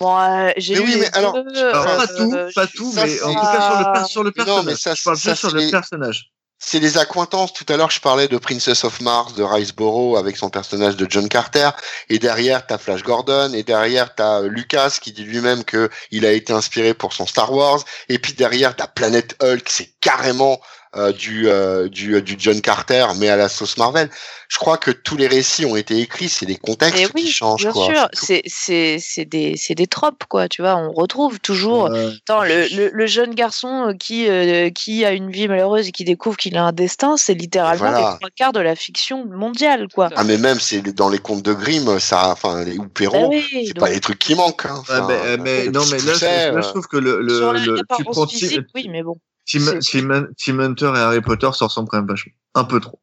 [0.00, 2.06] Bon, euh, j'ai oui, mais alors, deux, alors pas euh,
[2.48, 4.44] tout, pas tout, ça, mais en c'est- tout cas sur le, per- sur le Mais
[4.44, 4.64] non, personnage.
[4.66, 6.32] mais ça, je parle ça, bien sur c'est le les- personnage.
[6.60, 7.52] c'est les accointances.
[7.52, 11.06] Tout à l'heure, je parlais de Princess of Mars de Riceboro avec son personnage de
[11.08, 11.70] John Carter.
[12.08, 13.52] Et derrière, t'as Flash Gordon.
[13.54, 17.26] Et derrière, t'as euh, Lucas qui dit lui-même que il a été inspiré pour son
[17.26, 17.80] Star Wars.
[18.08, 19.68] Et puis derrière, t'as Planet Hulk.
[19.68, 20.60] C'est carrément
[20.98, 24.10] euh, du, euh, du euh, du John Carter, mais à la sauce Marvel.
[24.48, 26.28] Je crois que tous les récits ont été écrits.
[26.30, 27.86] C'est les contextes qui oui, changent, bien quoi.
[27.86, 30.76] sûr, C'est des c'est des tropes quoi, tu vois.
[30.76, 35.30] On retrouve toujours Euh, Attends, le, le, le jeune garçon qui, euh, qui a une
[35.30, 37.98] vie malheureuse et qui découvre qu'il a un destin, c'est littéralement Voilà.
[37.98, 40.08] les trois quarts de la fiction mondiale, quoi.
[40.16, 43.28] Ah, mais même c'est dans les contes de Grimm, ça, enfin, les ou Bah Perrault,
[43.30, 44.66] oui, c'est donc, pas les trucs qui manquent.
[44.66, 44.82] Hein.
[45.08, 49.02] mais, euh, non, mais là, je, trouve que le, le, tu prends physique, oui, mais
[49.02, 49.16] bon.
[49.48, 53.00] Tim, Tim, Tim Hunter et Harry Potter se ressemblent quand même vachement, un peu trop.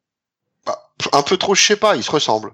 [1.11, 2.53] un peu trop, je sais pas, ils se ressemblent.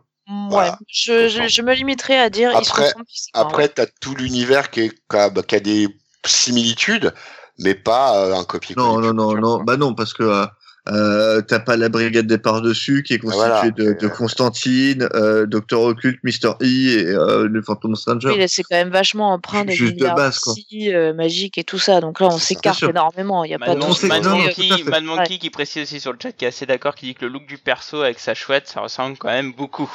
[0.50, 0.72] Voilà.
[0.72, 2.94] Ouais, je, je, je me limiterai à dire ils se Après-
[3.34, 5.88] Après, t'as tout l'univers qui, est- qui, a, bah, qui a des
[6.26, 7.14] similitudes,
[7.60, 8.88] mais pas euh, un copier-coller.
[8.88, 10.46] Non, non, non, non, bah non, parce que euh,
[10.90, 13.70] euh, t'as pas la brigade des par-dessus qui est constituée Voilà.
[13.72, 18.30] de, de Euh, Constantine, euh, Docteur Occulte, Mister E et euh, le Phantom Stranger.
[18.30, 20.54] Oui, là, c'est quand même vachement empreint de Juste de base, quoi.
[20.54, 22.02] DC, euh, magique et tout ça.
[22.02, 23.44] Donc là, on s'écarte énormément.
[23.44, 23.82] Il y a pas Mad, de.
[23.82, 23.90] non,
[24.22, 24.84] non, Monkey.
[24.86, 27.26] Mad Monkey qui précise aussi sur le chat qui est assez d'accord, qui dit que
[27.26, 29.92] le look du perso avec sa chouette, ça ressemble quand même beaucoup.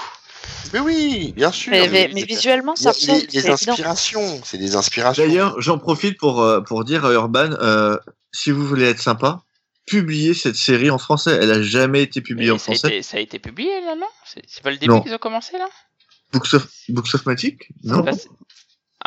[0.72, 1.72] Mais oui, bien sûr.
[1.72, 3.22] Mais, visuellement, il y a ça ressemble.
[3.28, 3.52] c'est évident.
[3.54, 5.26] inspirations, c'est des inspirations.
[5.26, 7.96] D'ailleurs, j'en profite pour, euh, pour dire à Urban, euh,
[8.32, 9.40] si vous voulez être sympa,
[9.86, 11.38] publiez cette série en français.
[11.40, 12.88] Elle a jamais été publiée Mais en ça, a français.
[12.88, 14.06] été, ça a été publié là, non?
[14.46, 15.66] C'est pas le début qu'ils ont commencé là?
[16.32, 17.68] Books of, Books of Magic?
[17.84, 18.04] Non.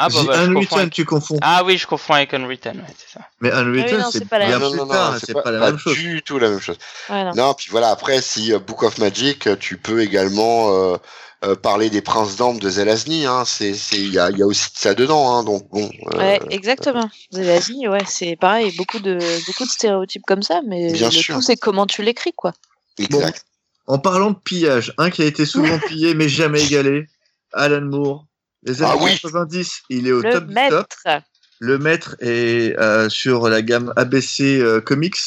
[0.02, 1.38] Ah bah, bah, Unwritten, avec- tu confonds.
[1.42, 3.28] Ah oui, je confonds avec Unwritten, ouais, c'est ça.
[3.42, 5.66] Mais Unwritten, non, c'est c'est pas la non, non, non, c'est pas, pas, la pas
[5.72, 5.98] même chose.
[5.98, 6.78] du tout la même chose.
[7.10, 7.32] Ouais, non.
[7.36, 10.98] Non, puis voilà, après, si euh, Book of Magic, euh, tu peux également euh,
[11.46, 14.46] euh, parler des princes d'Ambre de Zelazny, hein, c'est, il y a, il y a
[14.46, 15.90] aussi de ça dedans, hein, donc bon.
[16.14, 17.10] euh, Ouais, exactement.
[17.32, 19.18] Zelazny, ouais, c'est pareil, beaucoup de
[19.48, 21.36] beaucoup de stéréotypes comme ça, mais Bien le sûr.
[21.36, 22.54] tout c'est comment tu l'écris, quoi.
[22.98, 23.46] exact.
[23.88, 27.08] En parlant de pillage, un qui a été souvent pillé mais jamais égalé,
[27.54, 28.26] Alan Moore.
[28.64, 29.12] Les années Ah oui.
[29.20, 30.88] 90, il est au le top du top.
[31.06, 31.24] maître.
[31.60, 35.18] Le maître est euh, sur la gamme ABC euh, Comics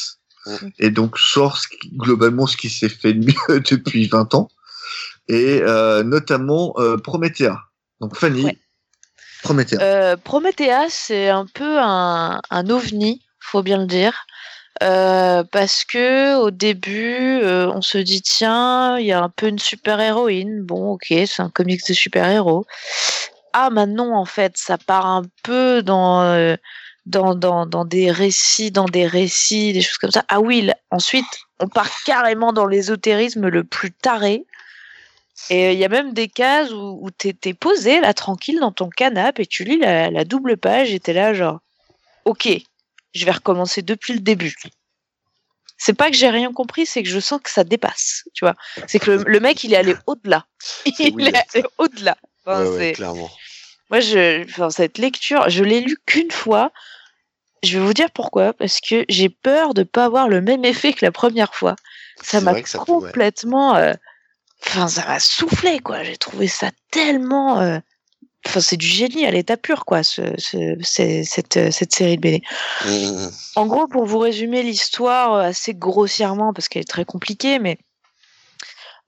[0.45, 0.55] Mm.
[0.79, 4.49] et donc sort ce qui- globalement ce qui s'est fait de mieux depuis 20 ans
[5.27, 7.57] et euh, notamment euh, Promethea.
[7.99, 8.57] Donc Fanny, Ouais.
[9.43, 9.77] Promethea.
[9.81, 14.25] Euh, Promethea, c'est un peu un, un ovni, faut bien le dire.
[14.81, 19.59] Euh, parce que au début, on se dit tiens, il y a un peu une
[19.59, 20.63] super héroïne.
[20.63, 22.65] Bon, ok, c'est un comics de super héros.
[23.53, 26.57] Ah, maintenant en fait, ça part un peu dans
[27.05, 30.23] dans, dans dans des récits, dans des récits, des choses comme ça.
[30.27, 31.25] Ah oui, là, ensuite,
[31.59, 34.45] on part carrément dans l'ésotérisme le plus taré.
[35.49, 38.71] Et il y a même des cases où, où t'es t'es posé là tranquille dans
[38.71, 41.59] ton canapé et tu lis la, la double page et t'es là genre
[42.25, 42.49] ok
[43.13, 44.55] je vais recommencer depuis le début.
[45.77, 48.55] C'est pas que j'ai rien compris, c'est que je sens que ça dépasse, tu vois.
[48.87, 50.45] C'est que le, le mec, il est allé au-delà.
[50.85, 52.15] Il est allé au-delà.
[52.45, 53.29] Enfin, Ouais, clairement.
[53.89, 56.71] Moi, je, enfin, cette lecture, je l'ai lue qu'une fois.
[57.63, 58.53] Je vais vous dire pourquoi.
[58.53, 61.75] Parce que j'ai peur de pas avoir le même effet que la première fois.
[62.21, 62.79] Ça m'a peut, ouais.
[62.85, 63.75] complètement.
[63.75, 63.93] euh,
[64.65, 66.03] Enfin, ça m'a soufflé, quoi.
[66.03, 67.59] J'ai trouvé ça tellement.
[67.61, 67.79] euh,
[68.45, 72.17] Enfin, c'est du génie à l'état pur, quoi, ce, ce- c'est- cette, euh, cette série
[72.17, 72.41] de BD.
[72.85, 73.31] Mhm.
[73.55, 77.77] En gros, pour vous résumer l'histoire euh, assez grossièrement, parce qu'elle est très compliquée, mais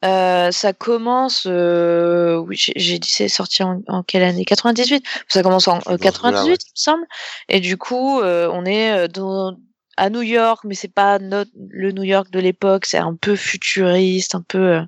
[0.06, 1.48] euh, ça commence.
[1.48, 4.46] euh, oui, j'ai- dit c'est sorti en, en quelle année?
[4.46, 5.04] 98.
[5.28, 6.56] Ça commence en euh, Dans ce 98, goût-là, ouais.
[6.58, 7.06] il me semble.
[7.50, 9.58] Et du coup, on est dans,
[9.98, 12.86] à New York, mais c'est pas notre, le New York de l'époque.
[12.86, 14.80] C'est un peu futuriste, un peu,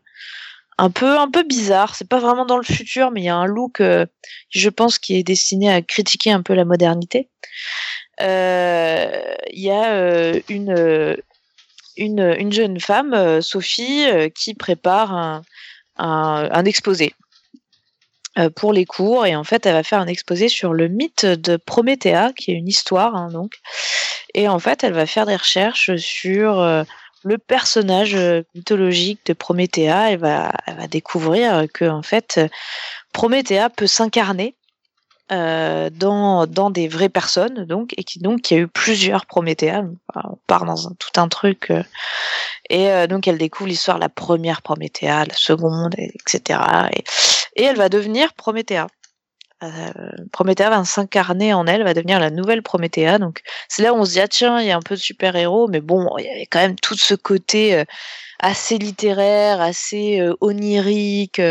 [0.78, 1.96] un peu, un peu bizarre.
[1.96, 4.06] C'est pas vraiment dans le futur, mais il y a un look, euh,
[4.50, 7.30] je pense, qui est destiné à critiquer un peu la modernité.
[8.22, 11.18] Euh, Il y a euh, une,
[11.98, 14.06] une, une jeune femme, Sophie,
[14.36, 15.42] qui prépare
[15.98, 17.14] un, exposé
[18.56, 19.26] pour les cours.
[19.26, 22.56] Et en fait, elle va faire un exposé sur le mythe de Prométhée, qui est
[22.56, 23.54] une histoire, hein, donc.
[24.36, 26.86] Et en fait, elle va faire des recherches sur
[27.24, 29.84] le personnage euh, mythologique de Prométhée.
[29.84, 32.40] Elle va, elle va découvrir que, en fait,
[33.14, 34.56] Prométhée peut s'incarner
[35.32, 39.26] euh, dans, dans des vraies personnes, donc, et qui donc il y a eu plusieurs
[39.26, 39.74] Prométhée.
[40.16, 41.70] On part dans un, tout un truc.
[41.72, 41.84] euh,
[42.70, 46.60] et donc elle découvre l'histoire la première Prométhée, la seconde, et- etc.
[46.94, 47.04] Et,
[47.56, 48.84] et elle va devenir Prométhée.
[49.64, 49.92] Euh,
[50.32, 53.18] Prométhée va s'incarner en elle, va devenir la nouvelle Prométhée.
[53.20, 55.00] Donc c'est là où on se dit ah tiens il y a un peu de
[55.00, 57.84] super héros, mais bon il y avait quand même tout ce côté euh,
[58.40, 61.42] assez littéraire, assez euh, onirique,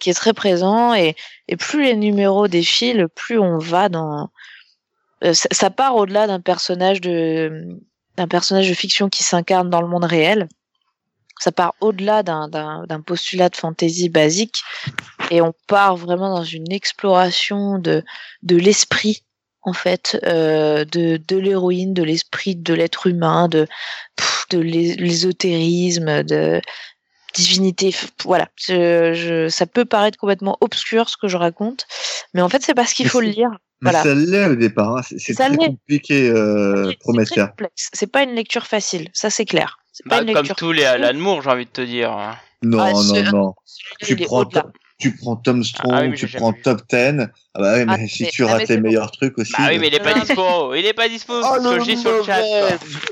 [0.00, 0.94] qui est très présent.
[0.94, 1.16] Et,
[1.58, 4.30] plus les numéros défilent, plus on va dans
[5.22, 7.78] ça, ça part au-delà d'un personnage de
[8.16, 10.48] d'un personnage de fiction qui s'incarne dans le monde réel.
[11.40, 12.48] Ça part au-delà d'un-
[13.04, 14.62] postulat de fantasy basique
[15.30, 18.04] et on part vraiment dans une exploration de
[18.42, 19.22] de l'esprit
[19.62, 23.66] en fait euh, de de l'héroïne, de l'esprit de l'être humain, de
[24.50, 26.60] de l'é- l'ésotérisme, de
[27.34, 27.94] divinité.
[28.24, 31.86] Voilà, je, je- ça peut paraître complètement obscur ce que je raconte,
[32.34, 33.50] mais en fait c'est parce qu'il faut le lire.
[33.80, 34.02] Voilà.
[34.04, 34.96] ça l'est au départ.
[34.98, 35.02] hein.
[35.04, 36.84] C'est c'est très compliqué, euh.
[37.76, 39.78] C'est pas une lecture facile, ça c'est clair.
[40.06, 42.10] Bah, comme tous les Alan Moore, j'ai envie de te dire.
[42.62, 43.54] Non, Ah, non, non.
[44.00, 44.44] Tu prends,
[44.98, 46.52] tu prends Tom Strong, Ah oui, tu j'ai prends.
[46.52, 47.28] Top 10.
[47.54, 48.82] Ah bah oui, mais Ah, si mais- tu ah, mais rates les bon.
[48.84, 49.52] meilleurs trucs aussi.
[49.58, 50.74] Bah oui, mais il est pas Non, dispo.
[50.74, 51.32] Il est pas dispo.
[51.36, 52.40] Oh, parce que dis sur le chat.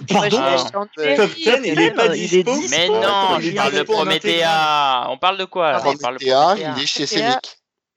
[0.08, 0.40] Pardon
[0.76, 1.16] Top numérique.
[1.16, 2.52] Top 10, il est pas dispo.
[2.70, 4.42] Mais non, je parle de Prométhée.
[5.08, 5.78] On parle de quoi là?
[5.80, 6.66] On parle de Prométhée, Prométhée.
[6.76, 7.38] il est chez Prométhée.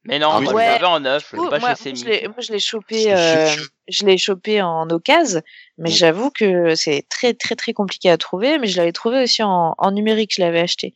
[0.06, 0.66] Mais non, Ah, moi ouais.
[0.66, 2.00] je l'avais en neuf, je l'ai Ouh, pas moi, chez moi, Semi.
[2.00, 3.56] je l'ai- moi, je l'ai chopé, euh,
[3.88, 5.42] je l'ai chopé en occasion,
[5.78, 5.94] mais Mm.
[5.94, 8.60] j'avoue que c'est très très très compliqué à trouver.
[8.60, 10.94] Mais je l'avais trouvé aussi en, en numérique, je l'avais acheté.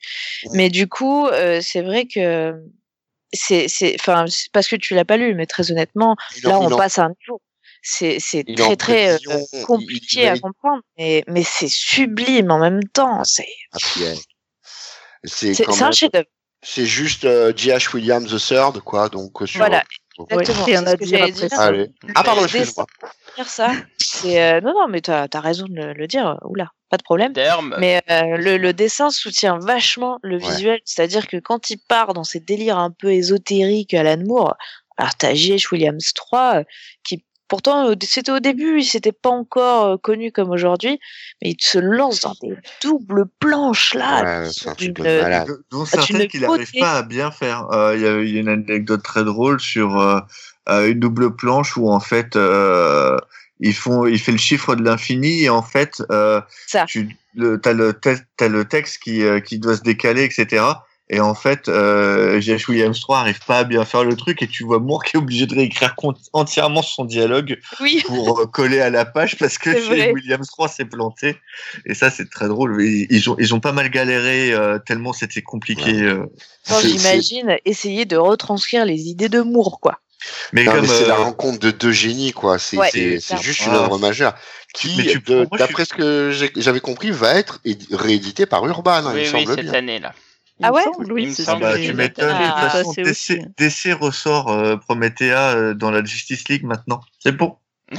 [0.54, 2.54] Mais du coup, euh, c'est vrai que
[3.32, 6.12] c'est c'est, enfin, c'est parce que tu l'as pas lu, mais très honnêtement,
[6.46, 7.42] en- là on en- passe à un niveau.
[7.84, 12.84] C'est c'est très très euh, compliqué il à comprendre, mais mais c'est sublime en même
[12.92, 13.24] temps.
[13.24, 13.78] C'est Ah.
[15.26, 16.28] C'est un même, chef-d'œuvre.
[16.70, 17.94] C'est juste euh, J.H.
[17.96, 19.60] Williams III, quoi, donc euh, sur.
[19.60, 19.84] Voilà,
[20.18, 20.88] donc- exactement.
[20.88, 21.60] à ce que dire.
[21.60, 21.90] Allez.
[22.16, 22.86] Ah, pardon, excuse-moi.
[23.36, 23.72] Dire ça,
[24.26, 26.38] euh, non non, mais t'as as raison de le, le dire.
[26.44, 27.34] Oula, pas de problème.
[27.34, 30.50] D'ailleurs, Mais euh, le, le dessin soutient vachement le Ouais.
[30.50, 34.56] visuel, c'est-à-dire que quand il part dans ces délires un peu ésotériques, Alan Moore,
[34.98, 35.68] alors t'as J.H.
[35.72, 36.64] Williams 3
[37.04, 41.00] qui pourtant c'était au début, il s'était pas encore euh, connu comme aujourd'hui,
[41.42, 44.42] mais il se lance dans des doubles planches là.
[44.44, 45.48] Ouais, c'est malade.
[45.72, 47.68] Dont certaines qu'il n'arrive pas à bien faire.
[47.72, 50.20] Euh, Il y, a- il y a une anecdote très drôle sur euh,
[50.68, 53.18] une double planche où en fait euh,
[53.60, 56.86] ils font, il fait le chiffre de l'infini et en fait euh, Ça.
[56.86, 60.64] tu le, as le, te- t'as le texte qui, euh, qui doit se décaler, etc.
[61.10, 62.70] Et en fait, euh, J.H.
[62.70, 65.20] Williams 3 arrive pas à bien faire le truc et tu vois Moore qui est
[65.20, 65.96] obligé de réécrire
[66.34, 70.12] entièrement son dialogue Oui, pour euh, coller à la page parce que vrai.
[70.12, 71.38] Williams 3 s'est planté
[71.86, 75.14] et ça c'est très drôle ils, ils ont ils ont pas mal galéré euh, tellement
[75.14, 76.04] c'était compliqué Ouais.
[76.04, 76.26] euh.
[76.82, 80.00] J'imagine essayer de retranscrire les idées de Moore quoi.
[80.52, 82.60] mais c'est euh, la rencontre de deux génies, quoi.
[82.60, 84.34] C'est Ouais, juste une œuvre majeure.
[84.74, 84.90] qui,
[85.58, 89.24] d'après ce que j'avais compris, va être édi- réédité par Urban, hein, il Oui, me
[89.24, 89.74] oui, semble cette bien.
[89.76, 90.14] année-là.
[90.14, 90.27] Il
[90.64, 92.36] Ah ouais semble, oui, c'est bah, tu m'étonnes.
[92.38, 93.42] j'ai De toute façon, DC.
[93.58, 97.02] DC ressort euh, Promethea euh, dans la Justice League maintenant.
[97.20, 97.58] C'est bon.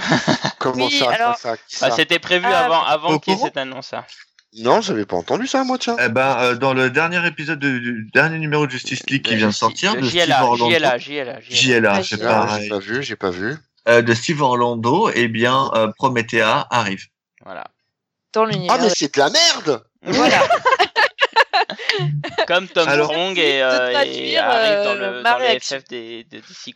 [0.58, 3.34] Comment Oui, ça, alors- ça, ça, qui Bah, ça c'était prévu Ah, avant, avant qu'il
[3.34, 4.04] y ait cette annonce-là.
[4.58, 5.96] Non, j'avais pas entendu ça, moi, tiens.
[6.04, 9.32] Eh ben, euh, dans le dernier épisode de- du dernier numéro de Justice League qui
[9.32, 11.94] De vient de J- sortir, de Steve JLA, Orlando, JLA, JLA, JLA.
[11.94, 12.16] Ah, j'ai
[12.68, 13.56] pas vu, j'ai pas vu.
[13.88, 17.04] Euh, de Steve Orlando, eh bien, euh, Promethea arrive.
[17.44, 17.64] Voilà.
[18.32, 18.76] Dans l'univers.
[18.78, 20.38] Ah, mais c'est de la merde Voilà.
[22.46, 25.58] Comme Tom Alors- Strong et, euh, et traduire, arrive dans euh, le, dans le.
[25.60, 26.26] FF des,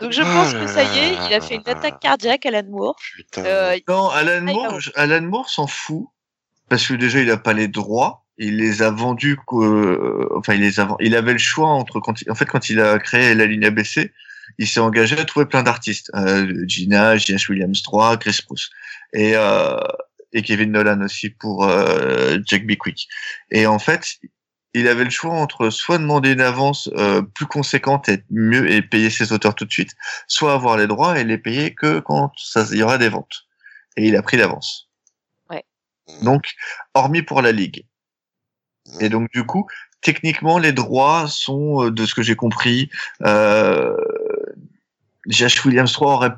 [0.00, 2.96] Donc je pense que ça y est, il a fait une attaque cardiaque, Alan Moore.
[3.16, 3.44] Putain.
[3.44, 6.06] Euh, Non, Alan Ah, Moore, Alan Moore s'en fout
[6.68, 8.24] parce que déjà il a pas les droits.
[8.38, 12.20] Il les a vendus, qu'au- enfin il les a, il avait le choix entre quand,
[12.22, 14.10] il- en fait quand il a créé la ligne ABC,
[14.58, 17.50] il s'est engagé à trouver plein d'artistes, euh, Gina, J.H.
[17.50, 18.70] Williams 3, Chris Spruce
[19.12, 19.76] et euh,
[20.32, 23.06] et Kevin Nolan aussi pour euh, Jack Bickwick.
[23.50, 24.14] Et en fait,
[24.74, 28.70] il avait le choix entre soit demander une avance euh, plus conséquente et être mieux
[28.70, 29.94] et payer ses auteurs tout de suite,
[30.26, 33.46] soit avoir les droits et les payer que quand ça il y aura des ventes.
[33.96, 34.88] Et il a pris l'avance.
[35.50, 35.64] Ouais.
[36.22, 36.54] Donc,
[36.94, 37.84] hormis pour la ligue.
[39.00, 39.66] Et donc du coup,
[40.00, 42.90] techniquement, les droits sont, euh, de ce que j'ai compris,
[43.22, 43.96] euh,
[45.26, 45.64] J.H.
[45.66, 46.34] Williams 3 aurait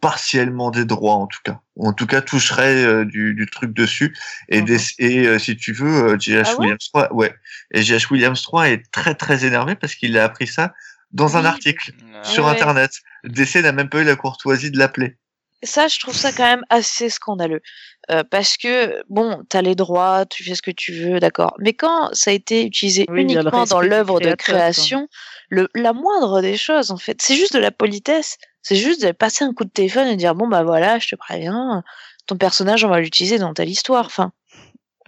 [0.00, 1.61] partiellement des droits en tout cas.
[1.76, 4.14] Ou en tout cas, toucherait euh, du, du truc dessus.
[4.48, 6.42] Et, des- et euh, si tu veux, euh, J.H.
[6.44, 6.56] Ah ouais?
[6.58, 7.34] Williams 3, ouais.
[7.72, 8.08] Et J.H.
[8.12, 10.74] Williams 3 est très très énervé parce qu'il a appris ça
[11.12, 12.24] dans un article Ouais.
[12.24, 12.50] sur Ouais.
[12.50, 12.92] Internet.
[13.24, 15.16] DC n'a même pas eu la courtoisie de l'appeler.
[15.62, 17.60] Ça, je trouve ça quand même assez scandaleux.
[18.10, 21.54] Euh, parce que, bon, t'as les droits, tu fais ce que tu veux, d'accord.
[21.60, 25.06] Mais quand ça a été utilisé Oui, uniquement dans l'œuvre de création,
[25.48, 28.38] le, la moindre des choses, en fait, c'est juste de la politesse.
[28.62, 31.16] C'est juste de passer un coup de téléphone et dire, bon, bah voilà, je te
[31.16, 31.82] préviens,
[32.26, 34.06] ton personnage, on va l'utiliser dans telle histoire.
[34.06, 34.32] Enfin,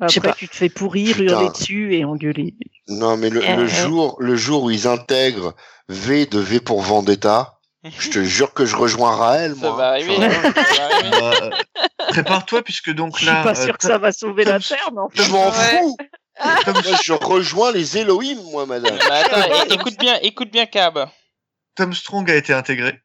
[0.01, 0.37] Je sais Après, pas.
[0.37, 1.33] tu te fais pourrir, Putain.
[1.33, 2.55] hurler dessus et engueuler.
[2.89, 3.69] Non, mais le, Euh, le ouais.
[3.69, 5.55] jour, le jour où ils intègrent
[5.89, 7.54] V de V pour Vendetta,
[7.85, 9.77] je te jure que je rejoins Raël, Ça moi.
[9.77, 10.17] va arriver.
[10.17, 11.11] Enfin, hein, ça va arriver.
[11.11, 11.51] Bah, euh,
[12.09, 14.91] Prépare-toi puisque donc Je suis là, pas euh, sûr que ça va sauver la Terre,
[14.93, 15.81] mais Je m'en Ouais.
[15.81, 15.97] fous.
[17.05, 18.97] Je rejoins les Elohim, moi, madame.
[18.97, 21.09] Mais attends, é- écoute bien, écoute bien Cab.
[21.77, 23.01] Tom Strong a été intégré.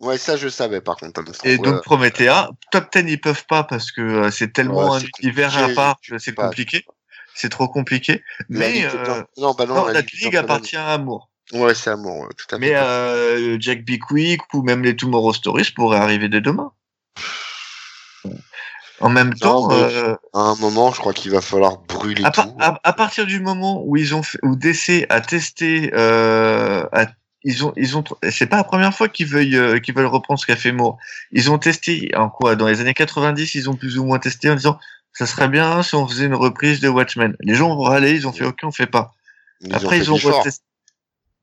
[0.00, 1.12] Ouais, ça, je savais, par contre.
[1.12, 1.62] Tom Strong, Et ouais.
[1.70, 5.56] donc Promethea, top 10 ils peuvent pas parce que euh, c'est tellement Ouais, un univers
[5.56, 6.84] à part c'est compliqué.
[7.34, 8.22] C'est trop compliqué.
[8.48, 11.30] Mais Ligue- euh, non, non, bah non, non, la la Ligue appartient à Amour.
[11.52, 12.60] Ouais, c'est amour, ouais, tout à fait.
[12.60, 16.72] Mais euh, Jack Bickwick ou même les Tomorrow Stories pourraient arriver dès demain.
[19.00, 22.46] En même temps, euh, À un moment, je crois qu'il va falloir brûler à, par-
[22.46, 22.56] tout.
[22.60, 27.06] à- à partir du moment où ils ont fait, où DC a testé, euh, a-
[27.42, 30.38] ils ont, ils ont, c'est pas la première fois qu'ils veulent, euh, qu'ils veulent reprendre
[30.38, 30.98] ce qu'a fait Moore.
[31.32, 34.48] Ils ont testé, en quoi, dans les années 90, ils ont plus ou moins testé
[34.48, 34.78] en disant,
[35.12, 37.36] ça serait bien si on faisait une reprise de Watchmen.
[37.40, 39.14] Les gens vont râler, ils ont fait, ok, on fait pas.
[39.60, 40.62] Ils Après, ont ils ont retesté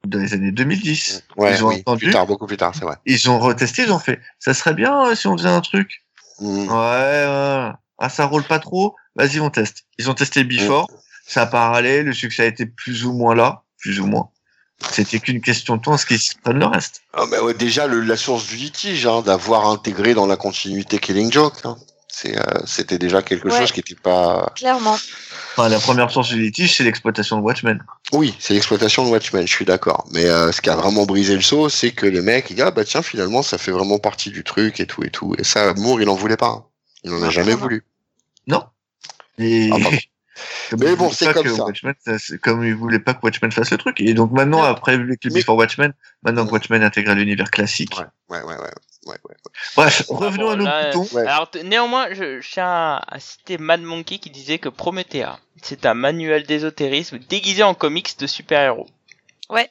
[0.06, 1.24] dans les années 2010.
[1.38, 2.06] Ouais, ils ont oui, entendu.
[2.06, 2.96] plus tard, beaucoup plus tard, c'est vrai.
[3.06, 6.04] Ils ont retesté, ils ont fait, ça serait bien euh, si on faisait un truc.
[6.40, 6.68] Mhm.
[6.68, 7.72] Ouais, ouais.
[8.00, 8.96] ah, ça roule pas trop.
[9.16, 9.84] Vas-y, on teste.
[9.98, 10.90] Ils ont testé Before.
[11.28, 12.02] Ça a pas râlé.
[12.04, 13.64] Le succès a été plus ou moins là.
[13.78, 14.30] Plus ou moins.
[14.92, 17.02] C'était qu'une question de temps, ce qu'ils se prennent le reste.
[17.14, 21.32] Ah, ouais, déjà, le- la source du litige, hein, d'avoir intégré dans la continuité Killing
[21.32, 21.78] Joke, hein.
[22.08, 23.60] C'est, euh, c'était déjà quelque Ouais.
[23.60, 24.52] chose qui était pas.
[24.56, 24.98] clairement.
[25.58, 27.84] Enfin, la première source du litige, c'est l'exploitation de Watchmen.
[28.14, 30.08] Oui, c'est l'exploitation de Watchmen, je suis d'accord.
[30.12, 32.66] Mais euh, ce qui a vraiment brisé le saut, c'est que les mecs, ils disent,
[32.66, 35.36] ah bah tiens, finalement, ça fait vraiment partie du truc et tout et tout.
[35.38, 36.48] Et ça, Moore, il en voulait pas.
[36.50, 36.64] hein.
[37.04, 37.84] Il en a Non, jamais voulu.
[38.48, 38.64] Non.
[39.38, 39.70] Et...
[39.74, 39.78] Ah.
[40.70, 41.66] Comme Mais bon, c'est comme ça.
[41.66, 41.94] Watchmen,
[42.42, 44.00] comme il voulait pas que Watchmen fasse le truc.
[44.00, 45.92] Et donc maintenant, après le Mais- Before Watchmen,
[46.24, 47.98] maintenant que Watchmen intègre l'univers classique.
[47.98, 48.06] Ouais,
[48.38, 48.72] ouais, ouais, ouais.
[49.10, 49.36] Ouais, ouais.
[49.76, 51.16] Bref, Ah revenons bon, à nos là, boutons.
[51.16, 51.26] Ouais.
[51.28, 55.94] Alors néanmoins, je, je tiens à, citer Mad Monkey qui disait que Promethea, c'est un
[55.94, 58.88] manuel d'ésotérisme déguisé en comics de super-héros.
[59.50, 59.62] Oui,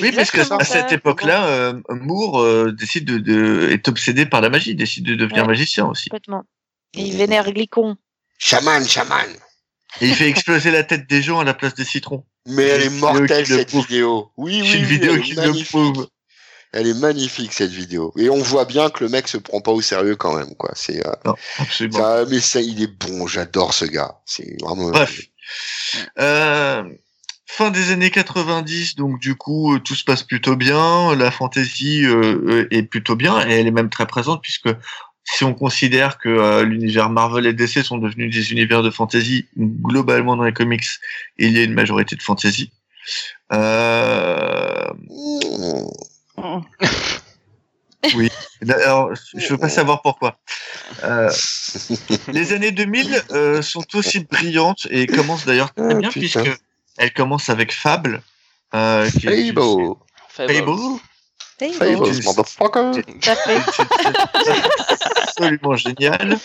[0.00, 4.40] Oui, parce que à cette époque-là, euh, Moore euh, décide de, de, est obsédé par
[4.40, 5.48] la magie, décide de devenir Ouais.
[5.48, 6.08] magicien aussi.
[6.10, 6.44] Complètement.
[6.94, 7.96] Et il vénère Glicon.
[8.38, 9.26] Chaman, chaman.
[10.00, 12.24] Et il fait exploser la tête des gens à la place des citrons.
[12.46, 14.30] Mais elle est mortelle cette vidéo.
[14.36, 16.08] Oui, oui, C'est une oui, vidéo qui le prouve.
[16.72, 18.12] Elle est magnifique cette vidéo.
[18.16, 20.70] Et on voit bien que le mec se prend pas au sérieux quand même, quoi.
[20.74, 21.98] C'est, euh, Non, absolument.
[21.98, 23.26] ça, mais ça, il est bon.
[23.26, 24.20] J'adore ce gars.
[24.26, 24.90] C'est vraiment.
[24.90, 25.20] Bref.
[26.18, 26.84] Euh,
[27.46, 31.14] fin des années 90, donc du coup, euh, tout se passe plutôt bien.
[31.16, 34.68] La fantasy euh, est plutôt bien et elle est même très présente puisque
[35.24, 39.46] si on considère que euh, l'univers Marvel et DC sont devenus des univers de fantasy,
[39.58, 40.86] globalement dans les comics,
[41.36, 42.70] il y a une majorité de fantasy.
[43.52, 44.88] Euh,
[46.38, 46.62] Mmh.
[48.62, 48.70] Mm.
[48.70, 50.38] Alors, je veux pas savoir pourquoi.
[51.02, 51.30] Euh,
[52.28, 56.42] les années 2000 euh, sont aussi brillantes et commencent d'ailleurs très Ah, bien putain.
[56.42, 56.60] puisque
[56.96, 58.22] elles commencent avec Fable.
[58.74, 59.96] Euh, qui est- Fable.
[60.28, 60.52] Fable.
[60.52, 61.00] Fable.
[61.74, 63.04] Fable, Oui.
[63.34, 63.60] fait.
[64.44, 66.38] C'est absolument génial.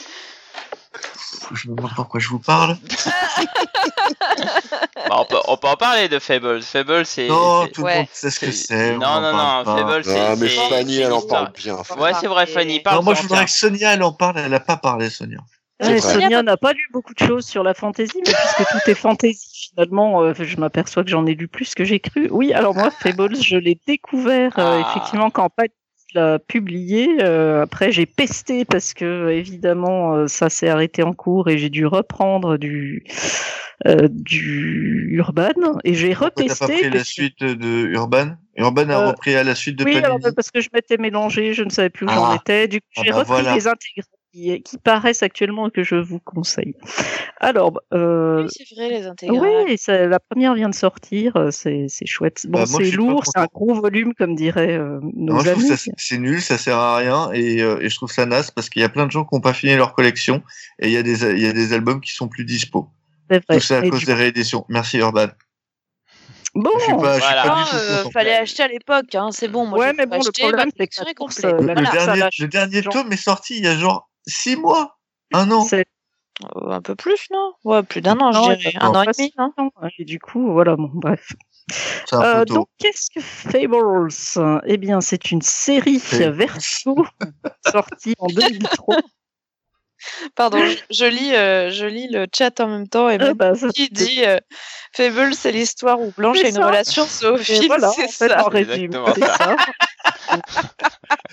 [1.54, 2.78] Je me demande pourquoi je vous parle.
[5.10, 6.62] Bah, on, peut, on peut en parler de Fable.
[6.62, 7.28] Fable, c'est.
[7.28, 7.98] Non, c'est- tout le ouais.
[8.00, 8.96] monde sait ce que c'est- c'est.
[8.96, 9.76] on Non, non, non, pas.
[9.78, 10.20] Fable, c'est.
[10.20, 11.76] Ah, mais c'est- Fanny, elle en parle bien.
[11.98, 12.12] Ouais.
[12.20, 14.60] C'est vrai, Fanny, parle Non, moi je voudrais que Sonia elle en parle, elle a
[14.60, 15.40] pas parlé Sonia.
[15.82, 16.00] Ouais.
[16.00, 19.70] Sonia n'a pas lu beaucoup de choses sur la fantaisie, mais puisque tout est fantaisie,
[19.72, 22.30] finalement, euh, je m'aperçois que j'en ai lu plus que j'ai cru.
[22.32, 24.90] Oui, alors moi, Fables, je l'ai découvert euh, Ah.
[24.92, 25.70] effectivement quand Pat
[26.14, 27.10] l'a publié.
[27.22, 31.70] Euh, après, j'ai pesté parce que évidemment, euh, ça s'est arrêté en cours et j'ai
[31.70, 33.04] dû reprendre du
[33.88, 36.60] euh, du Urban et j'ai t'as repesté.
[36.68, 38.36] pas pris la suite de Urban?
[38.58, 41.54] Urban a Euh, repris à la suite de oui, alors, parce que je m'étais mélangé,
[41.54, 42.36] je ne savais plus où j'en Ah.
[42.40, 42.68] étais.
[42.68, 43.56] Du coup, Ah j'ai bah repris voilà.
[43.56, 46.74] les intégrales qui, qui paraissent actuellement et que je vous conseille.
[47.40, 49.66] Alors, euh, Oui, c'est vrai, les intégrales.
[49.68, 52.46] oui, ça- la première vient de sortir, euh, c'est c'est chouette.
[52.50, 55.52] Bon, Bah, moi, c'est lourd, c'est un gros volume, comme diraient euh, nos Moi, je
[55.52, 55.70] trouve amis.
[55.70, 58.50] que ça- c'est nul, ça sert à rien et, euh, et je trouve ça naze
[58.50, 60.42] parce qu'il y a plein de gens qui n'ont pas fini leur collection
[60.80, 62.90] et il y, a des, il y a des albums qui sont plus dispo.
[63.30, 63.58] C'est vrai.
[63.60, 64.66] Tout ça à Et cause du- des rééditions.
[64.68, 65.28] Merci Urban.
[66.56, 67.44] Bon, Je suis pas, Voilà.
[67.48, 69.66] Ah, euh, fallait acheter à l'époque, hein, c'est bon.
[69.66, 71.04] Moi, ouais, mais bon, le problème, bah, c'est que ça
[71.48, 74.98] euh, Le dernier, le dernier tome est sorti il y a genre six mois,
[75.34, 75.62] un an?
[75.62, 75.86] c'est
[76.56, 77.54] Euh, un peu plus, non?
[77.64, 78.74] Ouais, plus d'un an, Non, je dirais.
[78.82, 79.54] non, Un an et demi, non?
[80.00, 81.32] Et du coup, voilà, bon, bref.
[82.12, 84.10] Euh, donc, qu'est-ce que Fables?
[84.66, 86.32] Eh bien, c'est une série Fables.
[86.34, 86.96] verso
[87.72, 88.98] sortie en 2003.
[90.36, 90.58] Pardon,
[90.92, 93.90] je, lis, euh, je lis le chat en même temps et Ah même bah, qui
[93.90, 94.38] dit euh,
[94.96, 96.66] Fable, c'est l'histoire où Blanche a une ça.
[96.68, 98.46] relation zoophile, voilà, en c'est fait, ça.
[98.48, 99.56] en c'est ça.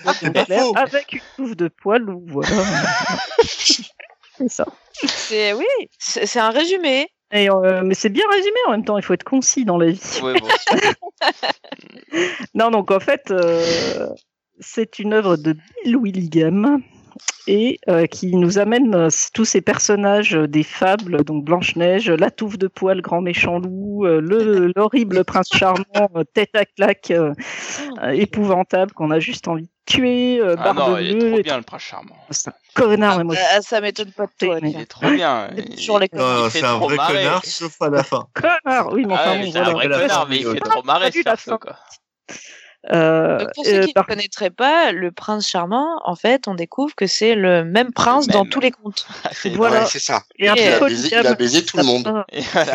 [0.75, 2.49] Avec une touffe de poils, ou voilà.
[4.37, 4.65] c'est ça.
[4.93, 5.65] C'est oui,
[5.99, 7.07] c'est un résumé.
[7.33, 9.87] Et, euh, mais c'est bien résumé en même temps, il faut être concis dans la
[9.91, 10.19] vie.
[10.21, 10.97] Ouais, bon, c'est-
[12.53, 14.09] Non, donc en fait, euh,
[14.59, 16.81] c'est une œuvre de Bill Willingham
[17.47, 22.29] et euh, qui nous amène euh, tous ces personnages euh, des fables, donc Blanche-Neige, la
[22.31, 27.11] touffe de poil, grand méchant loup, euh, le l'horrible prince charmant, euh, tête à claque,
[27.11, 27.33] euh,
[28.03, 31.57] euh, épouvantable qu'on a juste envie de tuer, euh, Ah non, il est trop bien
[31.57, 32.15] le prince charmant.
[32.29, 34.59] c'est un connard, mais moi Ah, ça m'étonne pas de toi.
[34.61, 35.49] Il est trop bien.
[35.75, 37.23] Toujours les fait c'est un trop vrai marrer.
[37.23, 38.27] connard, sauf à la fin.
[38.33, 41.11] connard, oui, mais Ah enfin mais c'est un vrai connard, mais il fait trop marrer
[41.59, 41.75] quoi.
[42.91, 46.47] Euh, Donc, pour ceux euh, qui ne par- connaîtraient pas, le prince charmant, en fait,
[46.47, 49.05] on découvre que c'est le même prince Le dans tous les contes.
[49.23, 49.81] Ah, Voilà.
[49.81, 50.23] Ouais, c'est ça.
[50.39, 52.07] et un il peu a baisé- polygame, il a baisé tout le monde.
[52.07, 52.25] un,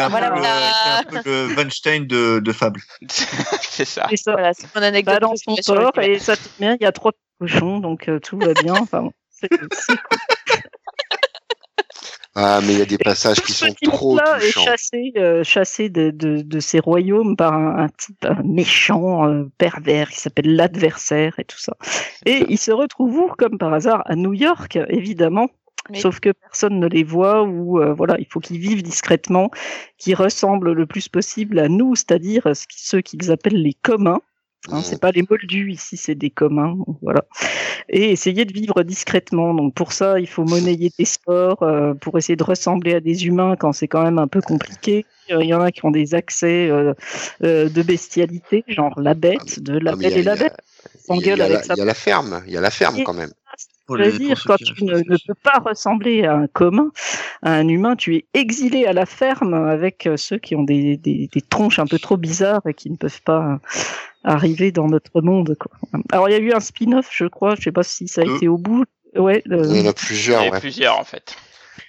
[0.09, 0.31] voilà.
[0.31, 1.01] peu Voilà.
[1.01, 2.81] le- c'est un peu le Weinstein de, de Fable.
[3.11, 4.07] c'est ça.
[4.09, 4.33] c'est ça.
[4.33, 5.15] Voilà, c'est mon anecdote.
[5.15, 8.21] Bah, dans son tort, et ça tombe bien, il y a trois cochons, donc euh,
[8.21, 8.75] tout va bien.
[8.75, 9.97] Enfin, bon, c'est c'est
[12.39, 14.65] Ah, mais il y a des passages qui sont trop là est touchants.
[14.67, 19.45] chassé, euh, chassé de, de, de ces royaumes par un, un type un méchant, euh,
[19.57, 21.73] pervers, qui s'appelle l'adversaire et tout ça.
[22.27, 25.49] Et il se retrouve où, comme par hasard, à New York, évidemment.
[25.89, 29.51] Mais- Sauf que personne ne les voit ou euh, voilà, il faut qu'ils vivent discrètement,
[29.97, 34.21] qu'ils ressemblent le plus possible à nous, c'est-à-dire ceux qu'ils appellent les communs.
[34.69, 34.83] Hein, Mhm.
[34.83, 37.25] c'est pas les moldus ici, c'est des communs, voilà.
[37.89, 39.55] Et essayer de vivre discrètement.
[39.55, 43.27] Donc pour ça, il faut monnayer des sports euh, pour essayer de ressembler à des
[43.27, 45.07] humains quand c'est quand même un peu compliqué.
[45.31, 46.95] Euh, Il y en a qui ont des accès euh,
[47.45, 50.55] euh, de bestialité, genre la bête, de la Ah, bête et la bête.
[50.55, 52.43] Il y a- il S'engueule y, a avec la- sa il y a la ferme,
[52.47, 53.31] il y a la ferme Et- quand même.
[53.89, 56.91] Dire, quand tu ne, ne peux pas ressembler à un commun,
[57.43, 60.97] à un humain, tu es exilé à la ferme avec euh, ceux qui ont des,
[60.97, 63.81] des, des tronches un peu trop bizarres et qui ne peuvent pas euh,
[64.25, 65.57] arriver dans notre monde.
[65.59, 65.71] Quoi.
[66.11, 68.25] Alors il y a eu un spin-off, je crois, je sais pas si ça a
[68.25, 68.37] Deux.
[68.37, 68.85] été au bout.
[69.15, 70.61] Ouais, le- Il y en a Il y en plusieurs, a ouais.
[70.61, 71.37] plusieurs en fait.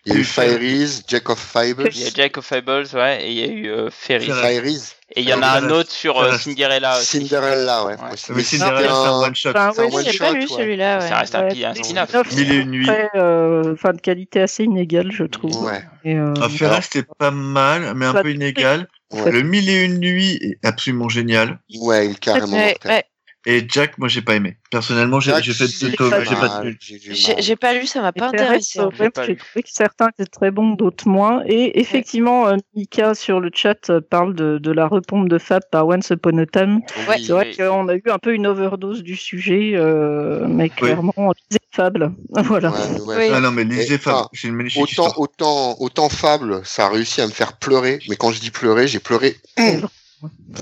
[0.06, 1.90] Il y a eu Fairies, Jack of Fables.
[1.94, 4.26] Il y a Jack of Fables, ouais, et il y a eu euh, Fairy.
[4.28, 4.42] Fairy.
[4.42, 4.94] Fairies.
[5.16, 6.38] Et il y en a un autre sur euh.
[6.38, 7.26] Cinderella aussi.
[7.28, 7.96] Cinderella, ouais.
[8.36, 9.50] Mais Cinderella, c'est un un- one shot.
[9.52, 10.48] Enfin, c'est un ouais, one J'ai pas shot, lu ouais.
[10.48, 11.00] celui-là.
[11.00, 11.14] Ça ouais.
[11.16, 12.36] reste un, Ouais, un spin-off.
[12.36, 15.64] Mille et une très, euh, enfin, de qualité assez inégale, je trouve.
[15.64, 15.82] Ouais.
[16.04, 18.88] Et, euh, Ah, c'était pas mal, mais un peu inégal.
[19.14, 21.60] Le Mille et une nuits est absolument génial.
[21.80, 23.04] Ouais, il est carrément Ouais, mortel.
[23.48, 23.58] Ouais.
[23.58, 24.58] Et Jack, moi, j'ai pas aimé.
[24.72, 26.78] Personnellement, j'ai fait deux tomes, pas j'ai pas tenu.
[26.82, 28.80] j'ai pas lu, ça m'a pas intéressé.
[28.80, 29.10] en ouais, fait.
[29.10, 31.42] pas j'ai trouvé que certains étaient très bons, d'autres moins.
[31.46, 35.64] Et effectivement, euh, Mika sur le chat euh, parle de, de la repompe de Fab
[35.72, 36.82] par Once Upon a Time.
[37.08, 37.16] Ouais.
[37.18, 37.24] Oui.
[37.26, 37.58] C'est vrai Oui.
[37.58, 41.14] qu'on a eu un peu une overdose du sujet, euh, mais clairement,
[41.50, 42.12] lisez Fable.
[42.30, 42.72] Voilà.
[42.72, 43.30] Ouais, ouais.
[43.34, 45.20] Ah non, mais lisez Fable, enfin, c'est une magnifique Autant, histoire.
[45.20, 48.88] autant, autant Fable, ça a réussi à me faire pleurer, mais quand je dis pleurer,
[48.88, 49.38] j'ai pleuré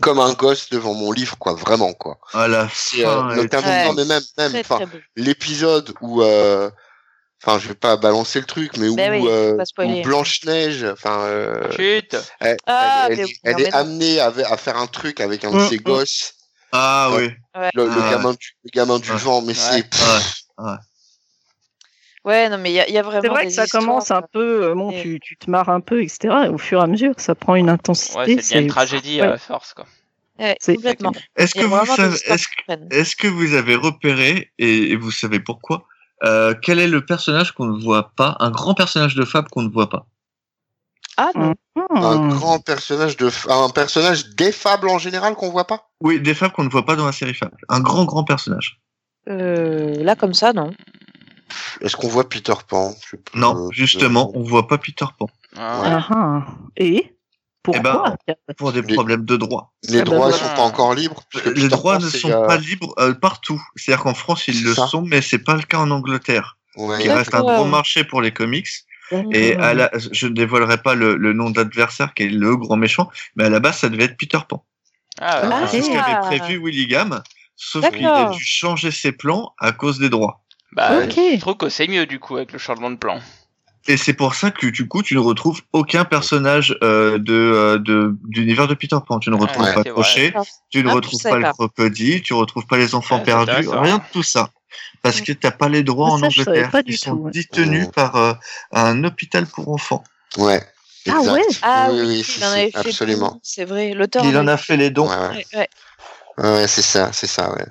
[0.02, 2.18] comme un gosse devant mon livre, quoi, vraiment, quoi.
[2.34, 3.84] À la C'est, euh, fin, elle- notamment, Ouais.
[3.86, 4.98] non, mais même, même, Très, enfin, très beau.
[5.16, 6.70] l'épisode où, euh,
[7.44, 9.58] enfin, je vais pas balancer le truc, mais où, Ben oui, euh.
[10.04, 11.70] Blanche Neige, enfin, euh,
[12.40, 15.58] elle, Ah, elle- elle est, elle amenée à, à faire un truc avec un de
[15.58, 15.82] Mm, ses mm.
[15.84, 16.34] gosses,
[16.72, 17.38] Ah Ouais.
[17.56, 17.70] oui.
[17.74, 19.18] le, le Ah, gamin, du, le gamin du Ouais.
[19.18, 19.54] vent, mais Ouais.
[19.54, 19.86] c'est,
[22.26, 22.50] Ouais.
[22.50, 23.22] Non, mais il y, a- il y a vraiment.
[23.22, 25.38] C'est vrai des que ça histoires, commence un euh, peu, euh, bon, et- tu, tu
[25.38, 26.34] te marres un peu, etc.
[26.46, 28.18] Et au fur et à mesure, ça prend une intensité.
[28.18, 29.30] Ouais, c'est bien une tragédie à ouais.
[29.32, 29.86] la force, quoi.
[30.40, 31.14] Ouais, C'est- complètement.
[31.38, 32.18] Est-ce que a vous savez,
[32.92, 35.86] est-ce que vous avez repéré, et, et vous savez pourquoi,
[36.24, 39.62] euh, quel est le personnage qu'on ne voit pas, un grand personnage de Fab qu'on
[39.62, 40.06] ne voit pas?
[41.18, 41.54] Ah non.
[41.92, 42.30] un Hmm.
[42.30, 45.90] grand personnage de, un personnage des fables en général qu'on voit pas?
[46.02, 47.52] Oui, des Fab qu'on ne voit pas dans la série Fab.
[47.70, 48.82] Un grand, grand personnage.
[49.30, 50.72] Euh, là, comme ça, non.
[51.82, 52.94] Est-ce qu'on voit Peter Pan?
[53.12, 55.28] Je peux- Non, je- justement, on voit pas Peter Pan.
[55.56, 55.88] Ah, Ouais.
[55.92, 56.46] Ah, ah.
[56.78, 57.16] Et
[57.64, 58.16] pourquoi?
[58.58, 59.74] Pour des Les- problèmes de droit.
[59.90, 60.38] Les Ah bah droits, voilà.
[60.38, 61.24] sont pas encore libres.
[61.30, 63.62] puisque Les droits ne sont euh, pas libres euh, partout.
[63.76, 64.88] C'est-à-dire qu'en France, ils le ça.
[64.88, 66.58] sont, mais c'est pas le cas en Angleterre.
[66.78, 67.04] ouais.
[67.04, 68.68] Il reste un gros marché pour les comics.
[69.34, 72.76] Et à la, je ne dévoilerai pas le, le nom d'adversaire qui est le grand
[72.76, 74.66] méchant, mais à la base, ça devait être Peter Pan.
[75.22, 75.50] Ah, ouais.
[75.54, 77.22] Ah, C'est ce qu'avait prévu Willingham,
[77.56, 80.42] sauf qu'il a dû changer ses plans à cause des droits.
[80.76, 81.16] Bah, Ok.
[81.16, 83.20] je trouve que c'est mieux, du coup, avec le changement de plan.
[83.88, 87.78] Et c'est pour ça que du coup, tu ne retrouves aucun personnage euh, de euh,
[87.78, 89.20] de d'univers de Peter Pan.
[89.20, 89.84] Tu ne retrouves Ouais, pas.
[89.84, 90.34] Crochet,
[90.72, 94.00] tu ne Ah, retrouves pas le crocodile, tu ne retrouves pas les enfants perdus, rien
[94.00, 94.50] de tout ça.
[95.04, 96.72] Parce que t'as pas les droits Ah, en ça, Angleterre.
[96.88, 97.32] Ils sont tout, ouais.
[97.32, 97.92] détenus Mmh.
[97.92, 98.34] par euh,
[98.72, 100.04] un hôpital pour enfants.
[100.38, 100.62] Ouais.
[101.08, 101.42] Ah ouais?
[101.62, 103.40] Ah oui, oui, oui, il si, en si, absolument.
[103.44, 103.94] C'est vrai.
[103.94, 104.26] L'auteur.
[104.26, 105.08] Il en a fait les dons.
[105.08, 105.28] Ouais, ouais.
[105.30, 105.70] Ouais, ouais.
[106.40, 107.66] Ouais, ouais, c'est ça, c'est ça, ouais.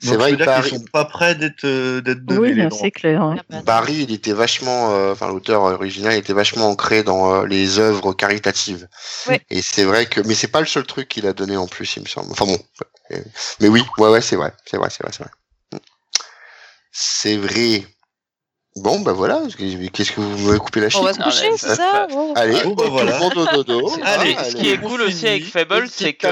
[0.00, 3.26] C'est vrai que qu'ils sont pas prêts d'être euh, d'être donnés Oui, c'est clair.
[3.26, 3.36] ouais.
[3.52, 7.78] Ah Barry, il était vachement, euh, enfin l'auteur original était vachement ancré dans euh, les
[7.78, 8.88] œuvres caritatives.
[9.28, 9.40] Ouais.
[9.50, 11.96] Et c'est vrai que, mais c'est pas le seul truc qu'il a donné en plus,
[11.96, 12.30] il me semble.
[12.32, 12.58] Enfin bon,
[13.60, 15.32] mais oui, ouais, ouais, c'est vrai, c'est vrai, c'est vrai, c'est vrai.
[15.72, 15.78] Mm.
[16.92, 17.86] C'est vrai.
[18.76, 19.40] Bon, bah voilà.
[19.92, 22.32] Qu'est-ce que vous m'avez coupé la On chic va se coucher, c'est ça Oh.
[22.34, 23.12] Allez, Oh, bah tout voilà.
[23.12, 23.92] le monde au dodo.
[24.02, 25.12] Allez, ce qui est on cool finit.
[25.12, 26.26] aussi avec Fable, c'est que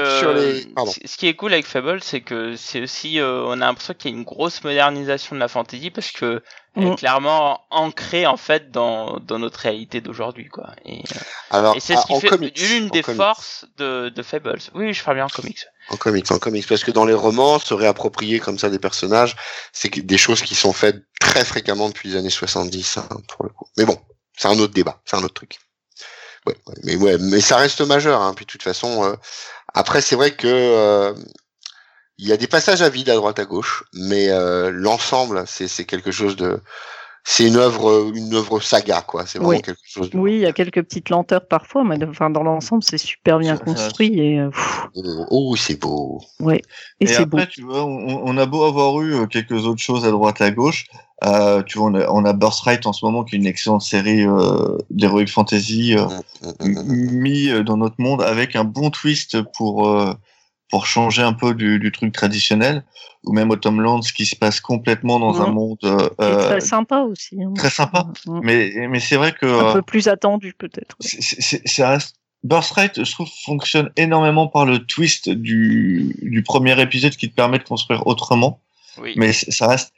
[1.05, 4.11] ce qui est cool avec Fable, c'est que c'est aussi euh, on a l'impression qu'il
[4.11, 6.43] y a une grosse modernisation de la fantasy parce que
[6.75, 6.95] elle est Mm.
[6.95, 10.71] clairement ancrée en fait dans dans notre réalité d'aujourd'hui quoi.
[10.85, 11.19] Et, euh,
[11.51, 13.21] Alors, et c'est ce ah, qui fait comics, l'une des comics.
[13.21, 14.59] forces de de Fables.
[14.73, 15.65] Oui, je parle bien en comics.
[15.89, 19.35] En comics, en comics, parce que dans les romans, se réapproprier comme ça des personnages,
[19.73, 23.49] c'est des choses qui sont faites très fréquemment depuis les années 70, hein, pour le
[23.49, 23.67] coup.
[23.77, 23.99] Mais bon,
[24.37, 25.59] c'est un autre débat, c'est un autre truc.
[26.45, 28.21] Ouais, mais ouais, mais ça reste majeur.
[28.21, 29.15] Hein, puis de toute façon, euh,
[29.73, 31.13] après c'est vrai que euh,
[32.17, 35.85] il y a des passages à vide à droite à gauche, mais euh, l'ensemble, c'est
[35.85, 36.61] quelque chose de,
[37.25, 39.25] c'est une œuvre, une œuvre saga quoi.
[39.25, 39.61] C'est vraiment Oui.
[39.61, 40.09] quelque chose.
[40.09, 43.39] De, Oui, il y a quelques petites lenteurs parfois, mais enfin, dans l'ensemble, c'est super
[43.39, 44.87] bien construit et, euh, pff,
[45.31, 46.19] Oh, c'est beau.
[46.51, 46.61] et,
[46.99, 47.37] Et, c'est beau.
[47.37, 50.41] après, tu vois, on, on a beau avoir eu euh, quelques autres choses à droite
[50.41, 50.85] à gauche.
[51.23, 53.81] Euh, tu vois, on a, on a Birthright en ce moment, qui est une excellente
[53.83, 56.05] série euh, d'heroic fantasy euh,
[56.59, 57.11] Mm, mm, mm, mm.
[57.21, 60.13] mis euh, dans notre monde avec un bon twist pour euh,
[60.73, 62.83] pour changer un peu du, du truc traditionnel.
[63.25, 67.37] Ou même Autumnlands qui se passe complètement dans un monde euh, très sympa aussi.
[67.41, 67.53] hein.
[67.55, 68.07] très sympa.
[68.41, 70.95] Mais mais c'est vrai que Un euh, peu plus attendu peut-être.
[70.99, 71.61] ouais.
[71.65, 77.29] ça reste Birthright, je trouve, fonctionne énormément par le twist du, du premier épisode qui
[77.29, 78.59] te permet de construire autrement,
[78.97, 79.13] Oui.
[79.15, 79.93] mais ça reste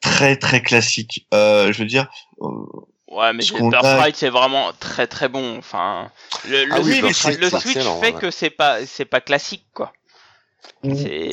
[0.00, 1.26] très très classique.
[1.34, 2.06] Euh, je veux dire,
[2.40, 2.48] euh,
[3.08, 5.58] Ouais, mais Birthright c'est vraiment très très bon.
[5.58, 6.10] Enfin,
[6.48, 8.20] le, le Ah oui, switch, le excellent, fait ouais.
[8.20, 9.92] que c'est pas c'est pas classique quoi.
[10.82, 10.92] Mm.
[11.06, 11.30] Euh,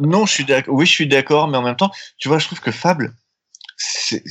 [0.00, 0.74] non, je suis d'accord.
[0.74, 3.14] Oui, je suis d'accord, mais en même temps, tu vois, je trouve que Fable,
[3.76, 4.22] c'est,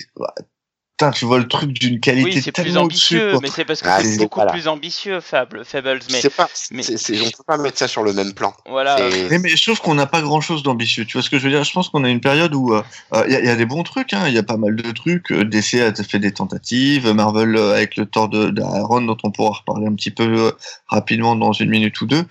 [1.00, 3.66] Putain, tu vois le truc d'une qualité oui, c'est plus tellement au-dessus, ambitieux, mais c'est
[3.66, 4.52] parce que Ah, c'est beaucoup voilà.
[4.52, 6.00] plus ambitieux Fable, Fables.
[6.12, 8.52] Mais C'est pas, mais- c'est, c'est- on peut pas mettre ça sur le même plan.
[8.68, 8.98] voilà.
[9.30, 11.06] Mais, mais je trouve qu'on n'a pas grand chose d'ambitieux.
[11.06, 11.64] Tu vois ce que je veux dire?
[11.64, 13.84] Je pense qu'on a une période où il euh, y, a, y a des bons
[13.84, 14.12] trucs.
[14.12, 15.32] Il y a pas mal de trucs.
[15.32, 17.08] Euh, DC a fait des tentatives.
[17.12, 20.52] Marvel euh, avec le Thor de d'Aaron dont on pourra reparler un petit peu euh,
[20.88, 22.24] rapidement dans une minute ou deux,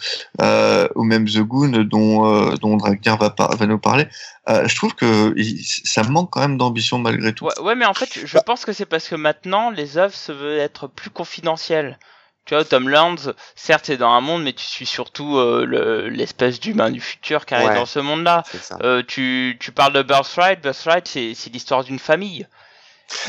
[0.42, 4.08] euh, ou même The Goon dont euh, dont Dragner va, par- va nous parler.
[4.48, 7.44] Euh, je trouve que il- ça manque quand même d'ambition malgré tout.
[7.46, 10.14] Ouais, ouais, mais en fait, Bah je pense que c'est parce que maintenant, les œuvres
[10.14, 11.98] se veulent être plus confidentielles.
[12.46, 13.16] Tu vois, Tom Lands,
[13.54, 17.44] certes, c'est dans un monde, mais tu suis surtout euh, le- l'espèce d'humain du futur
[17.44, 17.74] qui arrive Ouais.
[17.74, 18.44] dans ce monde-là.
[18.82, 22.46] Euh, tu, tu parles de Birthright, Birthright, c'est l'histoire d'une famille.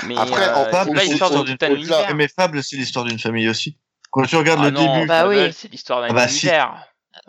[0.05, 2.15] Mais Après, en euh, Fable, c'est l'histoire d'une- univers.
[2.15, 3.75] Mais Fable, c'est l'histoire d'une famille aussi.
[4.11, 5.51] Quand tu regardes Ah le non, début, Bah oui.
[5.51, 6.47] c'est l'histoire d'un Ah bah si.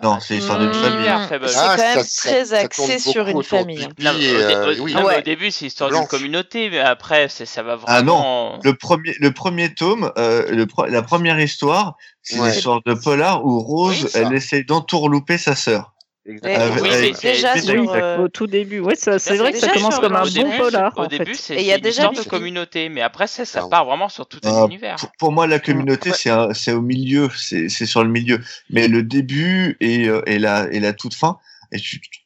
[0.00, 0.74] Non, c'est l'histoire d'une Mmh.
[0.74, 1.04] famille.
[1.48, 3.88] C'est Ah, quand même ça- très ça axé tourne sur beaucoup une famille.
[3.98, 4.94] Non, Et, au, euh, au- oui.
[4.94, 5.18] non, Ouais.
[5.18, 8.60] au début, c'est l'histoire d'une communauté, mais après, ça va Ah non, vraiment.
[8.62, 12.50] Le premier, le premier tome, euh, le pro- la première histoire, c'est Ouais.
[12.52, 15.92] l'histoire de Polar où Rose, Oui, elle essaye d'entourlouper sa sœur.
[16.28, 16.82] Exactement.
[16.82, 19.58] Oui, avec- mais c'est- déjà sur, euh, Au tout début, ouais, c'est c'est vrai que
[19.58, 20.92] ça commence comme un bon au début, polar.
[20.96, 23.00] Au en début, c'est Et il y a c'est déjà l'histoire des de communauté, mais
[23.00, 23.68] après, ça, ça Ah.
[23.70, 24.96] part vraiment sur tout un Ah, univers.
[24.96, 26.48] Pour, pour moi, la communauté, Ouais.
[26.54, 28.40] c'est au milieu, c'est c'est sur le milieu.
[28.70, 31.38] Mais le début et, euh, et, la, et la toute fin,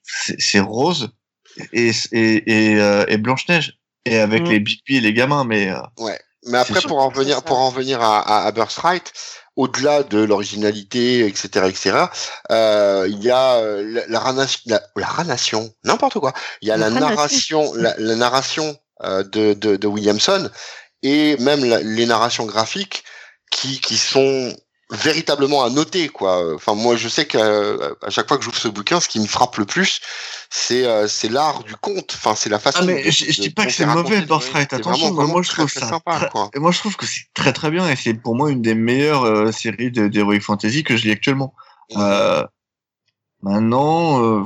[0.04, 1.10] c'est Rose
[1.72, 3.78] et, et, et, euh, et Blanche-Neige.
[4.04, 4.50] Et avec Mm.
[4.50, 5.76] les Bigby et les gamins, mais euh,
[6.48, 9.12] Mais après, pour en venir, pour en venir à, à, à Birthright,
[9.56, 12.06] au-delà de l'originalité, etc., etc.,
[12.50, 16.32] euh, il y a euh, la, la, ranation- la, la ranation, n'importe quoi.
[16.62, 20.50] Il y a La narration, la, la narration euh, de, de, de Williamson
[21.02, 23.04] et même la- les narrations graphiques
[23.50, 24.54] qui, qui sont
[24.92, 26.54] véritablement à noter quoi.
[26.54, 27.40] Enfin moi je sais qu'à
[28.02, 30.00] à chaque fois que j'ouvre ce bouquin, ce qui me frappe le plus,
[30.50, 32.12] c'est euh, c'est l'art du conte.
[32.14, 32.80] Enfin c'est la façon.
[32.82, 35.70] Ah mais je, dis pas que c'est mauvais C'est attention, vraiment, moi, je très, trouve
[35.70, 36.50] très ça sympa, très- quoi.
[36.54, 38.74] et moi je trouve que c'est très très bien et c'est pour moi une des
[38.74, 41.54] meilleures euh, séries d'Heroic Fantasy que je lis actuellement.
[41.96, 42.46] Euh,
[43.42, 44.44] maintenant, euh,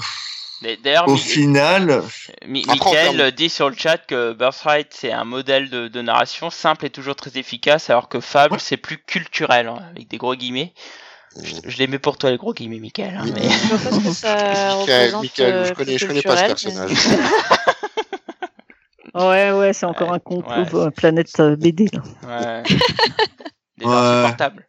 [0.82, 2.02] D'ailleurs, au Mi- final,
[2.46, 6.48] Mi- Après, Michael dit sur le chat que Birthright c'est un modèle de, de narration
[6.50, 8.58] simple et toujours très efficace, alors que Fable Ouais.
[8.60, 10.72] c'est plus culturel, hein, avec des gros guillemets.
[11.42, 13.14] Je, je les mets pour toi les gros guillemets, Michael.
[13.18, 13.42] hein, mais...
[13.42, 14.76] Que ça
[15.20, 16.98] Michael, euh, je connais, plus je connais pas ce mais- personnage.
[19.14, 20.90] Ouais, ouais, c'est encore Ouais, un complot ouais.
[20.90, 21.88] planète euh, BD.
[21.92, 22.02] Là.
[22.26, 22.62] Ouais.
[23.78, 23.92] Des Ouais.
[23.94, 24.66] insupportables.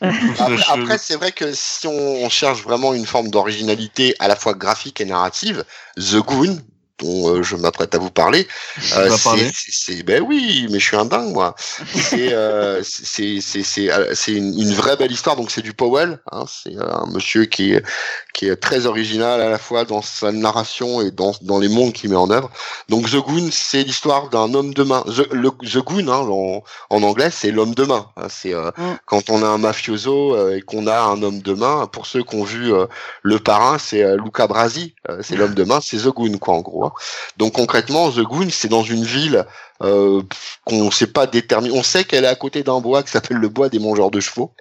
[0.00, 4.54] Après, c'est vrai que si on, on cherche vraiment une forme d'originalité à la fois
[4.54, 5.64] graphique et narrative,
[5.96, 6.58] The Goon,
[7.00, 8.46] dont euh, je m'apprête à vous parler,
[8.96, 9.08] euh,
[9.70, 11.54] c'est, ben oui, mais je suis un dingue moi.
[11.94, 15.36] C'est, euh, c'est, c'est, une, une vraie belle histoire.
[15.36, 17.82] Donc c'est du Powell, hein, c'est un monsieur qui est,
[18.32, 21.92] qui est très original à la fois dans sa narration et dans, dans les mondes
[21.92, 22.50] qu'il met en œuvre.
[22.88, 25.02] Donc The Goon, c'est l'histoire d'un homme de main.
[25.06, 28.10] The, le, The Goon, hein, en, en anglais, c'est l'homme de main.
[28.16, 28.26] hein.
[28.28, 28.96] C'est euh, Mm.
[29.06, 31.86] quand on a un mafioso euh, et qu'on a un homme de main.
[31.86, 32.86] Pour ceux qui ont vu euh,
[33.22, 36.54] le parrain, c'est euh, Luca Brasi, euh, c'est l'homme de main, c'est The Goon quoi
[36.54, 36.83] en gros.
[36.84, 36.92] Hein.
[37.36, 39.44] Donc concrètement, The Goon, c'est dans une ville
[39.82, 40.22] euh,
[40.64, 41.74] qu'on sait pas déterminer.
[41.76, 44.20] On sait qu'elle est à côté d'un bois qui s'appelle le bois des mangeurs de
[44.20, 44.52] chevaux,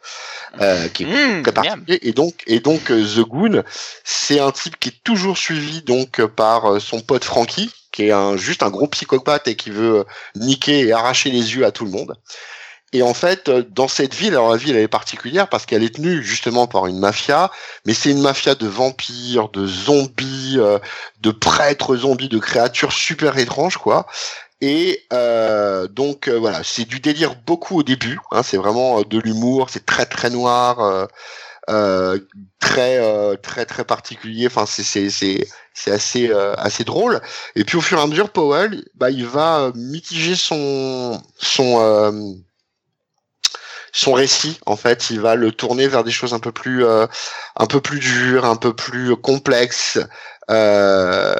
[0.61, 1.53] euh, qui est Mmh, très miam.
[1.53, 1.99] particulier.
[2.01, 3.63] Et donc, et donc euh, The Goon,
[4.03, 8.37] c'est un type qui est toujours suivi donc par son pote Frankie, qui est un,
[8.37, 10.05] juste un gros psychopathe et qui veut
[10.35, 12.15] niquer et arracher les yeux à tout le monde.
[12.93, 15.83] Et en fait, euh, dans cette ville, alors la ville elle est particulière parce qu'elle
[15.83, 17.51] est tenue justement par une mafia,
[17.85, 20.77] mais c'est une mafia de vampires, de zombies, euh,
[21.21, 24.05] de prêtres zombies, de créatures super étranges quoi.
[24.61, 28.19] Et euh, donc voilà, c'est du délire beaucoup au début.
[28.31, 31.07] Hein, c'est vraiment de l'humour, c'est très très noir,
[32.59, 34.47] très très très particulier.
[34.47, 37.21] Enfin, c'est c'est c'est c'est assez assez drôle.
[37.55, 42.41] Et puis au fur et à mesure, Powell, bah il va mitiger son son
[43.93, 47.07] son récit en fait il va le tourner vers des choses un peu plus euh,
[47.55, 49.99] un peu plus dures un peu plus complexes
[50.49, 51.35] euh,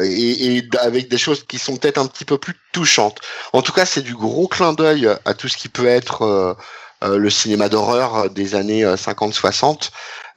[0.00, 3.18] et, et avec des choses qui sont peut-être un petit peu plus touchantes.
[3.52, 6.54] En tout cas c'est du gros clin d'œil à tout ce qui peut être euh,
[7.02, 9.90] euh, le cinéma d'horreur des années 50-60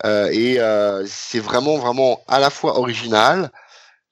[0.06, 3.52] euh, et euh, c'est vraiment vraiment à la fois original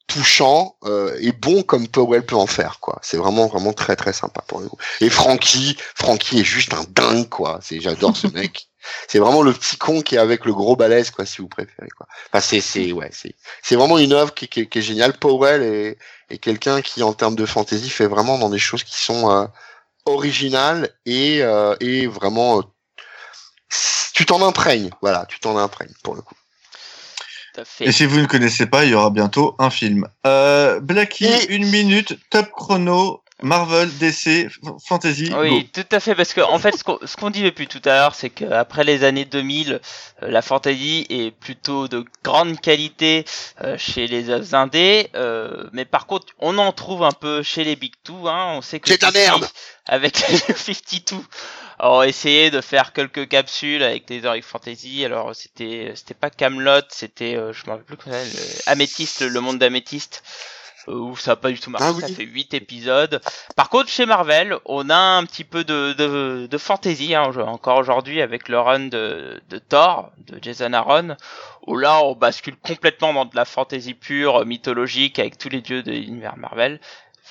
[0.08, 3.00] touchant euh, et bon comme Powell peut en faire quoi.
[3.02, 4.78] C'est vraiment vraiment très très sympa pour le coup.
[5.02, 7.60] Et Frankie, Frankie est juste un dingue quoi.
[7.62, 8.68] C'est j'adore ce mec.
[9.08, 11.90] C'est vraiment le petit con qui est avec le gros balèze quoi si vous préférez
[11.98, 12.08] quoi.
[12.28, 15.18] Enfin c'est c'est ouais c'est c'est vraiment une œuvre qui, qui, qui est géniale.
[15.18, 15.98] Powell est,
[16.30, 19.48] est quelqu'un qui en termes de fantasy fait vraiment dans des choses qui sont euh,
[20.06, 22.62] originales et euh, et vraiment euh,
[24.14, 26.36] tu t'en imprègnes voilà tu t'en imprègnes pour le coup.
[27.56, 27.86] Tout à fait.
[27.86, 30.08] Et si vous ne connaissez pas, il y aura bientôt un film.
[30.26, 34.48] Euh, Blacky, Et- une minute, top chrono, Marvel, DC,
[34.88, 35.32] Fantasy.
[35.38, 37.90] Oui, tout à fait, parce que en fait, ce qu'on qu'on dit depuis tout à
[37.90, 39.74] l'heure, c'est qu'après les années 2000,
[40.24, 43.26] euh, la fantasy est plutôt de grande qualité
[43.62, 47.76] euh, chez les indés, euh, mais par contre, on en trouve un peu chez les
[47.76, 48.28] Big Two.
[48.30, 49.48] Hein, on sait que C'est ta DC, merde
[49.86, 51.18] avec les 52
[51.80, 55.06] ont essayé de faire quelques capsules avec des Heroic Fantasy.
[55.06, 59.40] Alors c'était c'était pas Camelot, c'était euh, je me rappelle plus comment euh, Améthyste, le
[59.42, 60.24] monde d'Améthyste.
[60.88, 62.02] euh, Où ça a pas du tout marché, Ah oui.
[62.02, 63.20] ça fait 8 épisodes.
[63.56, 67.78] Par contre, chez Marvel, on a un petit peu de, de, de fantasy, hein, encore
[67.80, 71.18] aujourd'hui avec le run de, de Thor, de Jason Aaron,
[71.68, 75.82] où là on bascule complètement dans de la fantasy pure, mythologique, avec tous les dieux
[75.84, 76.80] de l'univers Marvel.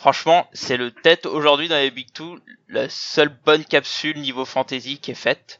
[0.08, 4.98] Franchement, c'est le tête aujourd'hui dans les Big Two, la seule bonne capsule niveau fantasy
[4.98, 5.58] qui est faite.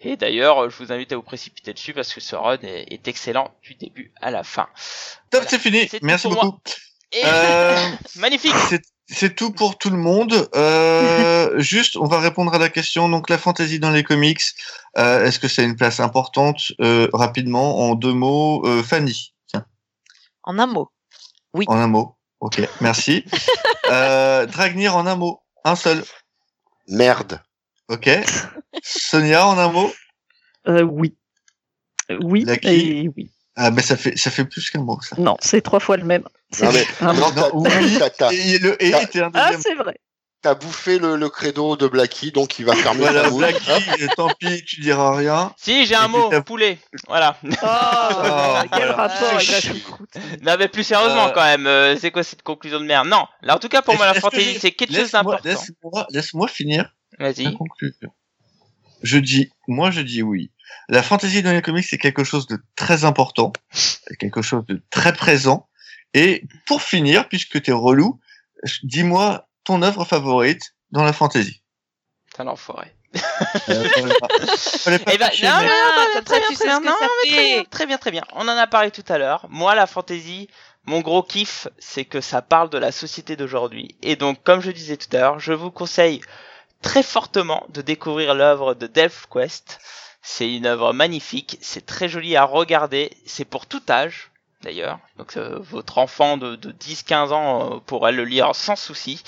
[0.00, 3.06] Et d'ailleurs, je vous invite à vous précipiter dessus parce que ce run est, est
[3.08, 4.68] excellent du début à la fin.
[5.30, 5.48] Top, Voilà.
[5.50, 5.86] c'est fini.
[6.00, 6.58] Merci beaucoup.
[7.12, 7.76] Et Euh,
[8.16, 8.54] magnifique.
[9.06, 10.48] c'est- tout pour tout le monde.
[10.54, 13.10] Euh, juste, on va répondre à la question.
[13.10, 14.40] Donc, la fantasy dans les comics,
[14.96, 19.34] euh, est-ce que c'est une place importante Euh, Rapidement, en deux mots, euh, Fanny.
[19.46, 19.66] Tiens,
[20.42, 20.90] En un mot.
[21.66, 22.13] en un mot.
[22.44, 23.24] Ok, merci.
[23.90, 26.04] euh, Dragnir en un mot, un seul.
[26.88, 27.40] Merde.
[27.88, 28.10] Ok.
[28.82, 29.90] Sonia en un mot.
[30.68, 31.16] Euh, oui.
[32.10, 33.30] Euh, Oui et oui.
[33.56, 35.16] Ah, mais ça fait ça fait plus qu'un mot ça.
[35.18, 36.24] Non, c'est trois fois le même.
[36.60, 36.86] Non, mais-.
[37.00, 37.96] Non, non, oui.
[37.98, 39.02] t'as- t'as- Et le et Ah.
[39.02, 39.96] était un Ah, c'est vrai.
[40.44, 43.38] T'as bouffé le, le credo de Blacky, donc il va fermer voilà, sa bouche.
[43.38, 45.52] Blacky, tant pis, tu diras rien.
[45.56, 46.78] Si, j'ai un mot, t'as- poulet.
[47.08, 47.36] Voilà.
[47.42, 47.58] Oh, quel
[48.70, 48.92] voilà.
[48.94, 52.42] rapport avec la choucroute Non, mais plus sérieusement Euh, quand même, euh, c'est quoi cette
[52.42, 53.08] conclusion de merde?
[53.08, 55.48] Non, là en tout cas pour moi la fantaisie c'est quelque chose d'important.
[56.10, 57.54] laisse-moi- finir la Vas-y.
[57.54, 58.10] conclusion.
[59.02, 60.50] Je dis, moi je dis oui.
[60.88, 64.82] La fantasy dans les comics c'est quelque chose de très important, c'est quelque chose de
[64.90, 65.68] très présent.
[66.14, 68.20] Et pour finir, puisque t'es relou,
[68.82, 71.62] dis-moi ton œuvre favorite dans la fantasy.
[72.34, 72.94] T'es un enfoiré.
[73.68, 73.88] Euh,
[74.18, 74.46] voilà.
[74.56, 75.72] Fallait pas Eh ben, tricher, non, mais- non,
[76.16, 77.64] Ah, très bien, tu très sais bien, ce que non, ça mais très bien, fait.
[77.70, 78.22] très bien, très bien.
[78.32, 79.46] On en a parlé tout à l'heure.
[79.50, 80.48] Moi, la fantasy,
[80.84, 83.96] mon gros kiff, c'est que ça parle de la société d'aujourd'hui.
[84.02, 86.20] Et donc, comme je disais tout à l'heure, je vous conseille
[86.82, 89.78] très fortement de découvrir l'œuvre de Delph Quest.
[90.20, 94.30] C'est une œuvre magnifique, c'est très joli à regarder, c'est pour tout âge
[94.64, 94.98] d'ailleurs.
[95.18, 99.22] Donc euh, votre enfant de, de 10-15 ans euh, pourra le lire sans souci.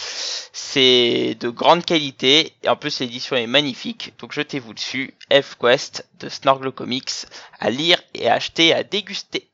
[0.53, 4.15] C'est de grande qualité et en plus l'édition est magnifique.
[4.19, 5.15] Donc jetez-vous dessus.
[5.31, 7.27] F-Quest de Snorgle Comics
[7.61, 9.49] à lire et à acheter et à déguster.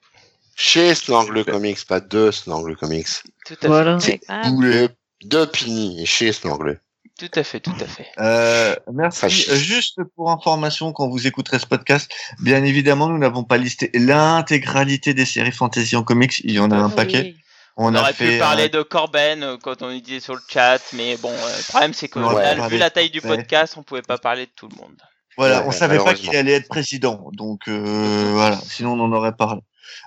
[0.54, 3.08] Chez Snorgle Comics, pas de Snorgle Comics.
[3.46, 3.98] Tout à Voilà.
[4.00, 4.88] C'est Ah, de,
[5.24, 6.80] de Pini et chez Snorgle.
[7.18, 8.06] Tout à fait, tout à fait.
[8.18, 9.28] Euh, merci.
[9.30, 12.10] Juste pour information, quand vous écouterez ce podcast,
[12.40, 16.40] bien évidemment, nous n'avons pas listé l'intégralité des séries fantasy en comics.
[16.44, 16.94] Il y en a un oui.
[16.94, 17.34] paquet.
[17.76, 20.20] On, On, a aurait fait pu parler un- de Corben euh, quand on est disait
[20.20, 23.74] sur le chat, mais bon, euh, le problème c'est que vu la taille du podcast,
[23.78, 24.96] on pouvait pas parler de tout le monde.
[25.38, 28.58] Voilà, Ouais, on savait pas qu'il allait être président, donc euh, voilà.
[28.68, 29.62] Sinon, on en aurait parlé.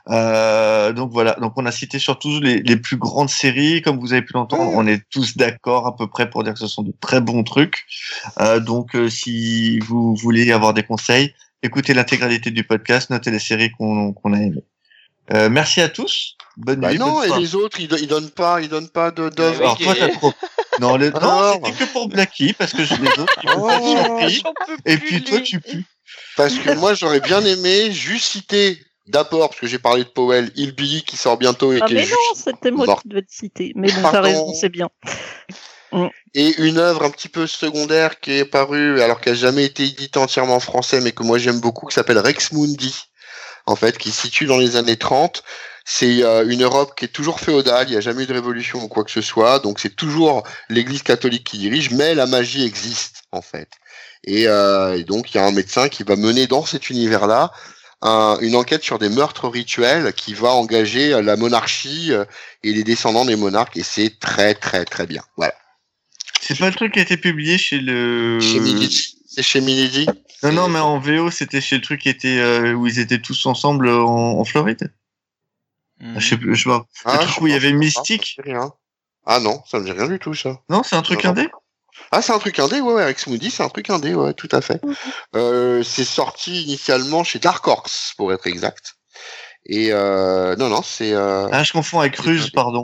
[0.10, 4.14] Euh, donc voilà, donc on a cité surtout les, les plus grandes séries, comme vous
[4.14, 4.72] avez pu l'entendre.
[4.74, 7.44] On est tous d'accord à peu près pour dire que ce sont de très bons
[7.44, 7.86] trucs.
[8.40, 11.34] Euh, donc, euh, si vous voulez avoir des conseils,
[11.64, 14.64] écoutez l'intégralité du podcast, notez les séries qu'on qu'on a aimées.
[15.34, 16.36] Euh, merci à tous.
[16.58, 17.00] Bonne Bah nuit.
[17.00, 19.58] non, bonne et les autres, ils, do- ils donnent pas, ils donnent pas de d'œuvre.
[19.60, 20.34] Oui, Alors toi, t'as trop.
[20.80, 21.10] Non, les...
[21.10, 23.68] non, Alors c'était que pour Blacky parce que je- les autres, ils Oh.
[23.68, 24.44] peuvent être surpris.
[24.86, 25.84] Et puis toi, tu pues.
[26.38, 30.52] Parce que moi, j'aurais bien aimé juste citer d'abord, parce que j'ai parlé de Powell,
[30.56, 33.02] Hillbilly qui sort bientôt et Ah, qui mais est non, c'était moi mort.
[33.02, 33.72] qui devais te citer.
[33.76, 34.90] Mais bon, t'as raison, c'est bien.
[36.34, 39.84] et une œuvre un petit peu secondaire qui est parue, alors qu'elle n'a jamais été
[39.84, 42.94] éditée entièrement en français, mais que moi j'aime beaucoup, qui s'appelle Rex Mundi,
[43.66, 45.44] en fait, qui se situe dans les années 30.
[45.88, 48.84] C'est euh, une Europe qui est toujours féodale, il n'y a jamais eu de révolution
[48.84, 52.66] ou quoi que ce soit, donc c'est toujours l'Église catholique qui dirige, mais la magie
[52.66, 53.70] existe, en fait.
[54.24, 57.52] Et, euh, et donc il y a un médecin qui va mener dans cet univers-là
[58.06, 62.26] un- une enquête sur des meurtres rituels qui va engager euh, la monarchie euh,
[62.64, 65.24] et les descendants des monarques, et c'est très très très bien.
[65.38, 65.54] Voilà.
[66.42, 68.40] C'est pas le truc qui a été publié chez le.
[68.40, 69.18] Chez Milady.
[69.28, 70.06] C'est chez Milady.
[70.44, 73.20] Non, non, mais en VO, c'était chez le truc qui était euh, où ils étaient
[73.22, 74.94] tous ensemble en, en Floride.
[76.02, 76.20] Mhm.
[76.20, 76.86] Je sais plus, je sais pas.
[77.06, 78.34] Ah, le truc où il y avait pas, Mystique.
[78.36, 78.72] ça me dit rien.
[79.26, 80.62] Ah non, ça me dit rien du tout ça.
[80.70, 81.48] Non, c'est un truc Non, non.
[82.12, 84.50] Ah c'est un truc indé, ouais, ouais, avec Smoothie, c'est un truc indé, ouais, tout
[84.52, 84.82] à fait.
[85.36, 88.96] Euh, c'est sorti initialement chez Dark Horse, pour être exact.
[89.66, 91.14] Et euh, non, non, c'est...
[91.14, 91.48] Euh...
[91.52, 92.84] Ah, je confonds avec Ruse, pardon.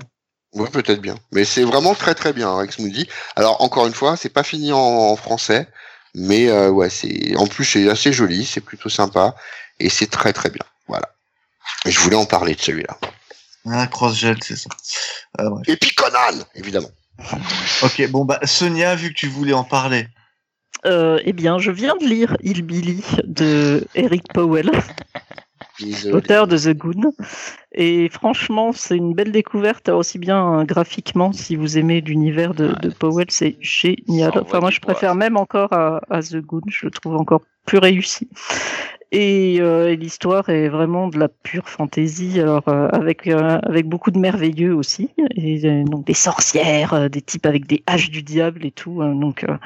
[0.54, 1.18] Oui, peut-être bien.
[1.32, 3.08] Mais c'est vraiment très très bien, avec Smoothie.
[3.36, 5.68] Alors, encore une fois, c'est pas fini en, en français,
[6.16, 7.36] mais euh, ouais, c'est...
[7.38, 9.36] En plus, c'est assez joli, c'est plutôt sympa,
[9.80, 10.66] et c'est très très bien.
[10.88, 11.10] Voilà.
[11.86, 12.98] Et je voulais en parler de celui-là.
[13.70, 14.70] Ah, Crossjet, c'est ça.
[15.38, 15.46] Ah.
[15.68, 16.90] Et puis Conan, évidemment.
[17.84, 20.08] Ok, bon bah Sonia, vu que tu voulais en parler.
[20.86, 24.72] Euh, eh bien, je viens de lire Hillbilly de Eric Powell,
[25.80, 26.16] Désolé.
[26.16, 27.14] auteur de The Goon.
[27.74, 32.90] Et franchement, c'est une belle découverte, aussi bien graphiquement, si vous aimez l'univers de, de
[32.90, 34.32] Powell, c'est génial.
[34.36, 37.78] Enfin, moi, je préfère même encore à, à The Goon, je le trouve encore plus
[37.78, 38.28] réussi.
[39.14, 44.10] Et, euh, l'histoire est vraiment de la pure fantaisie, alors euh, avec euh, avec beaucoup
[44.10, 48.24] de merveilleux aussi, et euh, donc des sorcières, euh, des types avec des haches du
[48.24, 49.58] diable et tout, hein, donc euh,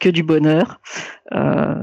[0.00, 0.80] que du bonheur.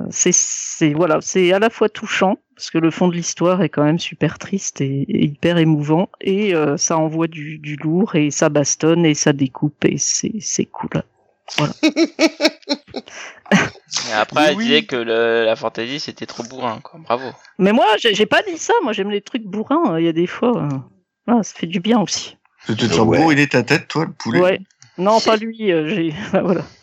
[0.09, 3.83] C'est voilà, c'est à la fois touchant parce que le fond de l'histoire est quand
[3.83, 9.05] même super triste et, hyper émouvant, et ça envoie du, du lourd et ça bastonne
[9.05, 11.03] et ça découpe et c'est c'est cool.
[14.09, 14.63] Et après, Oui, elle oui.
[14.65, 16.99] disait que le- la fantasy c'était trop bourrin, quoi.
[17.03, 17.31] Bravo.
[17.59, 18.73] Mais moi, j'ai pas dit ça.
[18.83, 19.99] Moi, j'aime les trucs bourrins.
[19.99, 20.69] Il y a des fois, euh,
[21.27, 22.37] voilà, ça fait du bien aussi.
[22.65, 23.21] Tu te sens Ouais.
[23.21, 24.39] beau, il est ta tête, toi, le poulet?
[24.39, 24.59] Ouais.
[24.97, 25.71] Non, pas lui.
[25.71, 26.13] euh, j'ai.
[26.31, 26.61] voilà.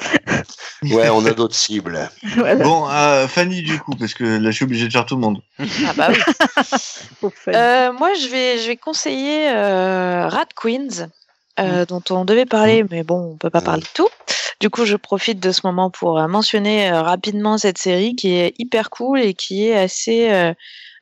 [0.85, 2.09] Ouais, on a d'autres cibles.
[2.37, 5.15] Voilà, Bon, euh, Fanny, du coup, parce que là, je suis obligé de faire tout
[5.15, 5.43] le monde.
[5.87, 7.28] Ah bah oui.
[7.49, 11.09] Euh, moi, je vais, je vais conseiller euh, Rat Queens,
[11.59, 14.09] euh, dont on devait parler, mais bon, on peut pas parler de tout.
[14.61, 18.35] Du coup, je profite de ce moment pour euh, mentionner euh, rapidement cette série qui
[18.35, 20.53] est hyper cool et qui est assez, euh,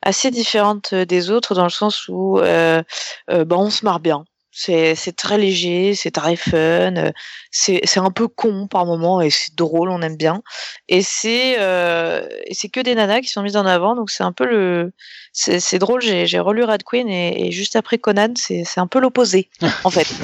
[0.01, 2.81] assez différente des autres dans le sens où euh,
[3.27, 4.23] bah, on se marre bien.
[4.51, 7.11] C'est c'est très léger, c'est très fun, euh,
[7.51, 10.41] c'est c'est un peu con par moment et c'est drôle, on aime bien.
[10.87, 14.23] Et c'est euh, et c'est que des nanas qui sont mises en avant, donc c'est
[14.23, 14.91] un peu le
[15.33, 16.01] c'est c'est drôle.
[16.01, 19.49] J'ai j'ai relu Red Queen et, et juste après Conan, c'est c'est un peu l'opposé
[19.83, 20.07] en fait.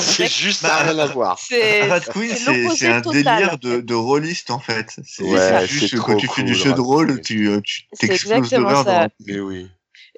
[0.00, 1.38] C'est juste Bah, rien à voir.
[1.38, 2.34] c'est Rat Queen,
[2.74, 4.96] c'est un total, délire de, de rôliste, en fait.
[5.06, 7.60] C'est Ouais, juste quand tu fais du jeu de rôle, tu euh,
[7.98, 8.58] t'exploses ça.
[8.58, 9.08] dans...
[9.26, 9.68] Mais oui.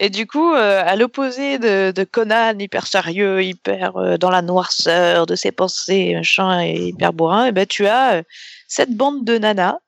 [0.03, 4.41] Et du coup, euh, à l'opposé de, de Conan, hyper sérieux, hyper euh, dans la
[4.41, 8.23] noirceur de ses pensées, machin, et hyper bourrin, et ben tu as euh,
[8.67, 9.79] cette bande de nanas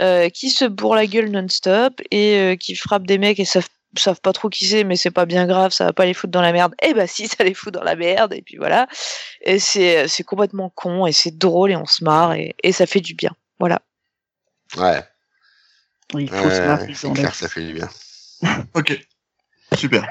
[0.00, 3.68] euh, qui se bourrent la gueule non-stop et euh, qui frappent des mecs et savent,
[3.98, 6.32] savent pas trop qui c'est, mais c'est pas bien grave, ça va pas les foutre
[6.32, 6.74] dans la merde.
[6.82, 8.88] Et bah si, ça les fout dans la merde, et puis voilà.
[9.42, 12.86] Et c'est c'est complètement con, et c'est drôle, et on se marre, et, et ça
[12.86, 13.32] fait du bien.
[13.58, 13.82] Voilà.
[14.78, 15.02] Ouais,
[16.14, 17.90] Il faut se marrer c'est clair, ça fait du bien.
[18.74, 18.98] Ok,
[19.76, 20.06] super.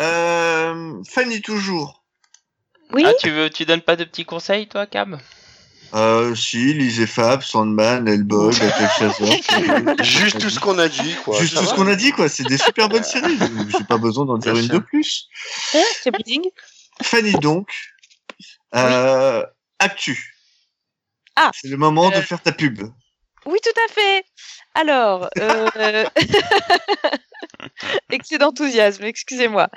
[0.00, 2.02] Euh, Fanny, toujours.
[2.92, 5.20] Oui, Ah, tu veux, tu donnes pas de petits conseils, toi, Cam?
[5.92, 8.52] Euh, si, lisez Fab, Sandman, Hellboy,
[8.98, 9.26] Chasseur.
[10.02, 11.40] Juste tout ce qu'on a dit, quoi.
[11.40, 12.28] Juste tout ce qu'on a dit, quoi.
[12.28, 13.38] C'est des super bonnes séries.
[13.68, 15.28] J'ai pas besoin d'en dire une de plus.
[16.02, 16.42] c'est bleeding.
[17.02, 17.72] Fanny, donc.
[18.74, 19.44] Euh,
[19.80, 20.36] Actu.
[21.34, 22.82] Ah, C'est le moment de euh, faire ta pub.
[23.46, 24.24] Oui, tout à fait.
[24.74, 26.04] Alors, euh...
[28.10, 29.68] excès d'enthousiasme, excusez-moi.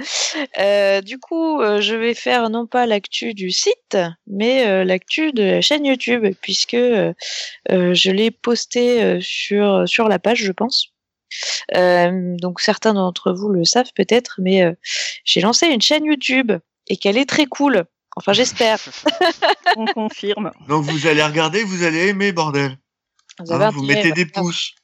[0.60, 3.98] Euh, du coup, euh, je vais faire non pas l'actu du site,
[4.28, 7.14] mais euh, l'actu de la chaîne YouTube, puisque euh,
[7.72, 10.90] euh, je l'ai posté euh, sur, sur la page, je pense.
[11.76, 14.74] Euh, donc certains d'entre vous le savent peut-être, mais euh,
[15.26, 16.52] j'ai lancé une chaîne YouTube
[16.88, 17.86] et qu'elle est très cool.
[18.16, 18.78] Enfin, j'espère.
[19.76, 20.52] On confirme.
[20.68, 22.78] Donc vous allez regarder, vous allez aimer, bordel.
[23.40, 24.76] Vous Hein, vous mettez des pouces.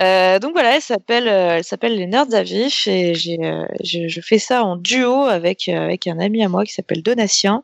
[0.00, 3.66] Euh, donc voilà, elle s'appelle, euh, elle s'appelle les Nerds à vif et j'ai, euh,
[3.84, 7.02] je, je fais ça en duo avec euh, avec un ami à moi qui s'appelle
[7.02, 7.62] Donatien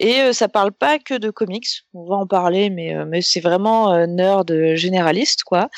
[0.00, 3.38] et euh, ça parle pas que de comics, on va en parler, mais mais c'est
[3.40, 5.68] vraiment nerd généraliste quoi.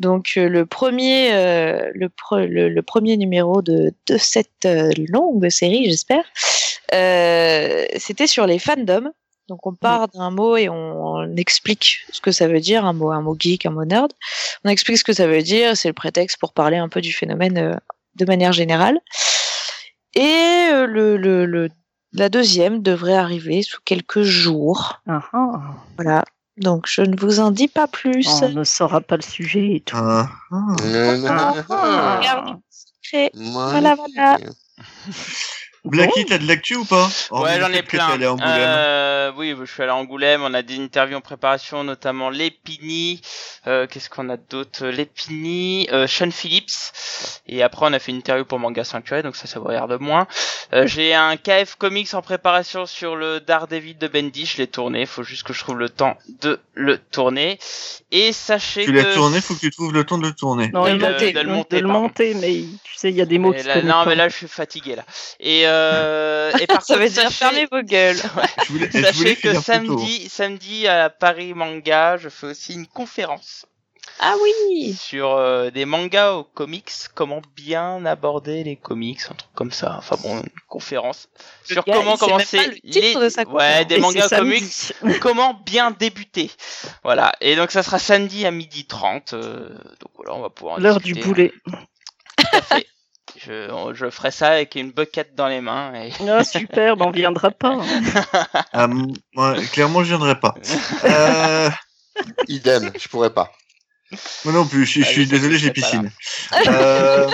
[0.00, 1.30] Donc le premier
[1.94, 4.66] le, pre- le le premier numéro de de cette
[5.10, 6.24] longue série, j'espère,
[7.98, 9.12] c'était sur les fandoms.
[9.48, 12.92] Donc on part d'un mot et on, on explique ce que ça veut dire, un
[12.92, 14.12] mot, un mot geek, un mot nerd.
[14.64, 17.12] On explique ce que ça veut dire, c'est le prétexte pour parler un peu du
[17.12, 17.74] phénomène euh,
[18.16, 18.98] de manière générale.
[20.14, 21.68] Et euh, le, le, le-
[22.12, 25.00] la deuxième devrait arriver sous quelques jours.
[25.96, 26.24] Voilà.
[26.56, 28.26] Donc je ne vous en dis pas plus.
[28.44, 29.96] On ne saura pas le sujet et tout.
[33.70, 34.40] Voilà, voilà.
[35.86, 38.06] Blacky, t'as de l'actu ou pas Ouais, le j'en ai plein.
[38.08, 38.50] allé à Angoulême.
[38.56, 40.42] Euh, oui, je suis allé à Angoulême.
[40.42, 43.20] On a des interviews en préparation, notamment Lépini.
[43.66, 47.40] Euh, Qu'est-ce qu'on a d'autre Lépini, euh, Sean Phillips.
[47.46, 49.96] Et après, on a fait une interview pour Manga Sanctuary, donc ça, ça vous regarde
[50.00, 50.26] moins.
[50.72, 54.46] Euh, J'ai un KF Comics en préparation sur le Daredevil de Bendy.
[54.46, 55.06] Je l'ai tourné.
[55.06, 57.58] Faut juste que je trouve le temps de le tourner.
[58.12, 60.68] Et sachez Tu que l'as tourné, faut que tu trouves le temps de le tourner.
[60.72, 62.00] Non, de il le- a de le de monter, le pardon.
[62.02, 64.28] monter, mais tu sais, il y a des mots Et qui là- non, mais là,
[64.28, 65.04] je suis fatigué là.
[65.40, 68.16] Et euh, et par Ça contre, veut dire sachez- fermez vos gueules.
[68.66, 69.60] Je voulais, je voulais Sachez que tôt.
[69.62, 73.66] samedi, samedi à Paris Manga, je fais aussi une conférence
[74.20, 74.94] Ah oui.
[74.94, 79.94] sur euh, des mangas aux comics, comment bien aborder les comics, un truc comme ça.
[79.98, 81.28] Enfin bon, une conférence
[81.68, 84.28] Le sur gars, comment même commencer pas le titre les de sa ouais des mangas
[84.28, 86.50] c'est comics, comment bien débuter.
[87.04, 87.32] Voilà.
[87.40, 89.68] Et donc ça sera samedi à midi 30 euh,
[90.00, 91.52] donc voilà, on va pouvoir L'heure du boulet.
[91.72, 91.78] hein.
[92.38, 92.86] Tout à fait.
[93.46, 97.06] Je, on- je ferai ça avec une bucket dans les mains et Ah, super, ben
[97.06, 97.78] on viendra pas.
[97.80, 97.86] hein.
[98.72, 98.86] Ah,
[99.36, 100.54] ouais, clairement, je viendrai pas.
[101.04, 101.70] Euh,
[102.48, 103.52] Idem, je pourrais pas.
[104.44, 106.10] moi non plus, je, je Ah, suis désolé, j'ai piscine.
[106.66, 107.30] Euh,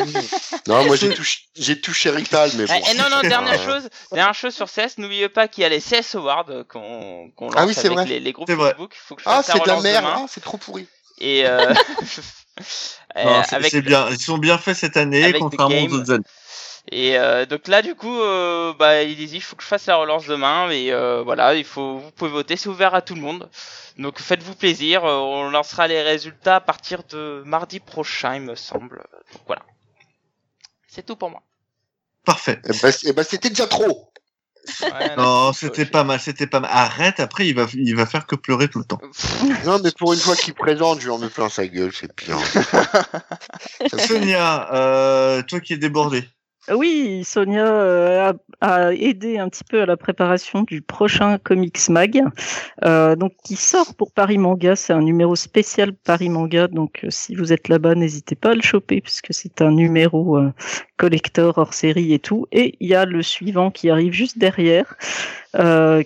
[0.67, 2.73] Non, moi j'ai touché, j'ai touché Rital, mais bon.
[2.75, 5.65] Eh, eh, non, non, dernière Euh, chose, dernière chose sur CS, n'oubliez pas qu'il y
[5.65, 8.07] a les CS Awards euh, qu'on qu'on lance Ah oui, c'est avec vrai.
[8.07, 8.71] les, les groupes C'est vrai.
[8.71, 8.95] Facebook.
[8.95, 10.87] Faut que je Ah, c'est de la merde, ah, c'est trop pourri.
[11.21, 11.75] Et euh, euh,
[13.47, 14.09] c'est avec, c'est bien.
[14.11, 16.25] Ils sont bien faits cette année, contrairement aux autres années.
[16.91, 19.87] Et euh, donc là, du coup, euh, bah, il dit, il faut que je fasse
[19.87, 23.15] la relance demain, mais euh, voilà, il faut, vous pouvez voter, c'est ouvert à tout
[23.15, 23.49] le monde.
[23.99, 28.57] Donc faites-vous plaisir, euh, on lancera les résultats à partir de mardi prochain, il me
[28.57, 28.97] semble.
[29.33, 29.63] Donc voilà.
[30.89, 31.43] C'est tout pour moi.
[32.25, 32.61] Parfait.
[32.65, 34.13] Eh ben, c- eh ben, c'était déjà trop.
[34.83, 36.71] Ouais, Non, c'était pas mal, c'était pas mal.
[36.73, 39.01] Arrête, après il va, il va faire que pleurer tout le temps.
[39.65, 42.13] Non, mais pour une fois qu'il présente, je lui en mets plein sa gueule, c'est
[42.15, 42.39] pire.
[44.07, 46.29] Sonia, euh, toi qui es débordée.
[46.71, 52.23] Oui, Sonia euh, a, aidé un petit peu à la préparation du prochain Comics Mag,
[52.85, 54.77] euh, donc qui sort pour Paris Manga.
[54.77, 58.55] C'est un numéro spécial Paris Manga, donc euh, si vous êtes là-bas, n'hésitez pas à
[58.55, 60.53] le choper puisque c'est un numéro euh,
[60.99, 62.47] collector hors série et tout.
[62.53, 64.97] Et il y a le suivant qui arrive juste derrière,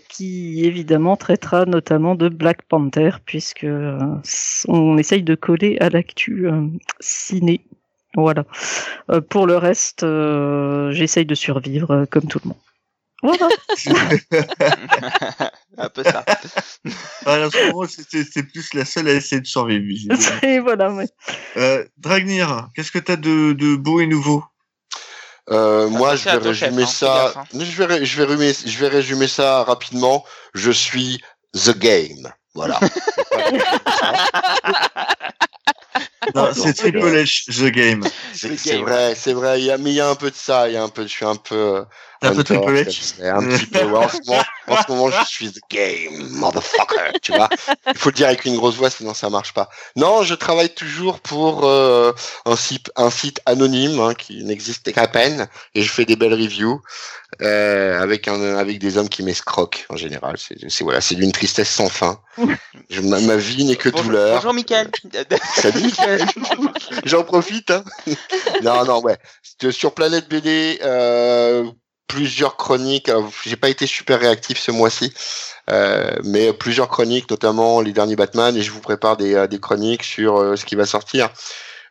[0.08, 3.66] qui évidemment traitera notamment de Black Panther puisque
[4.68, 6.48] on essaye de coller à l'actu
[6.98, 7.60] ciné.
[8.16, 8.44] Voilà.
[9.10, 12.58] Euh, pour le reste, euh, j'essaye de survivre euh, comme tout le monde.
[13.22, 13.48] Voilà.
[15.78, 16.24] un peu ça.
[17.24, 19.82] Voilà, en ce moment, c'est- c'est c'est plus la seule à essayer de survivre.
[20.44, 20.92] Et voilà.
[20.92, 21.08] ouais.
[21.56, 24.44] Euh, Dragnir, qu'est-ce que t'as de, de beau et nouveau?
[25.50, 27.32] Euh, moi, je vais chef, résumer hein, ça.
[27.34, 27.44] gaffe, hein.
[27.60, 30.24] Je vais, je vais résumer, je vais résumer ça rapidement.
[30.54, 31.22] Je suis
[31.54, 32.32] the game.
[32.54, 32.78] Voilà.
[36.54, 38.04] C'est Triple H, The Game.
[38.32, 39.60] C'est vrai, c'est vrai.
[39.60, 40.68] Il y a, mais il y a un peu de ça.
[40.68, 41.02] Il y a un peu.
[41.02, 41.84] Je suis un peu.
[42.24, 43.84] Euh, T'as un peu Hunter, Triple comme H ça, Un petit peu.
[43.84, 47.12] ouais, en, ce moment, en ce moment, je suis the game, motherfucker.
[47.22, 47.48] Tu vois.
[47.86, 49.68] Il faut le dire avec une grosse voix, sinon ça marche pas.
[49.96, 52.12] Non, je travaille toujours pour euh,
[52.44, 56.34] un site, un site anonyme hein, qui n'existe qu'à peine, et je fais des belles
[56.34, 56.80] reviews
[57.42, 60.36] euh, avec un, avec des hommes qui m'escroquent en général.
[60.38, 62.20] C'est, c'est voilà, c'est d'une tristesse sans fin.
[62.90, 64.36] Je, ma, ma vie n'est que Bonjour, douleur.
[64.36, 64.90] bonjour Mickaël.
[65.54, 66.26] Salut Michael.
[67.04, 67.70] J'en profite.
[67.70, 67.84] Hein.
[68.62, 69.16] Non, non, ouais.
[69.70, 71.64] Sur Planète BD, euh,
[72.06, 73.08] plusieurs chroniques.
[73.08, 75.12] Alors, J'ai pas été super réactif ce mois-ci,
[75.70, 79.60] euh, mais plusieurs chroniques, notamment les derniers Batman, et je vous prépare des, euh, des
[79.60, 81.30] chroniques sur euh, ce qui va sortir.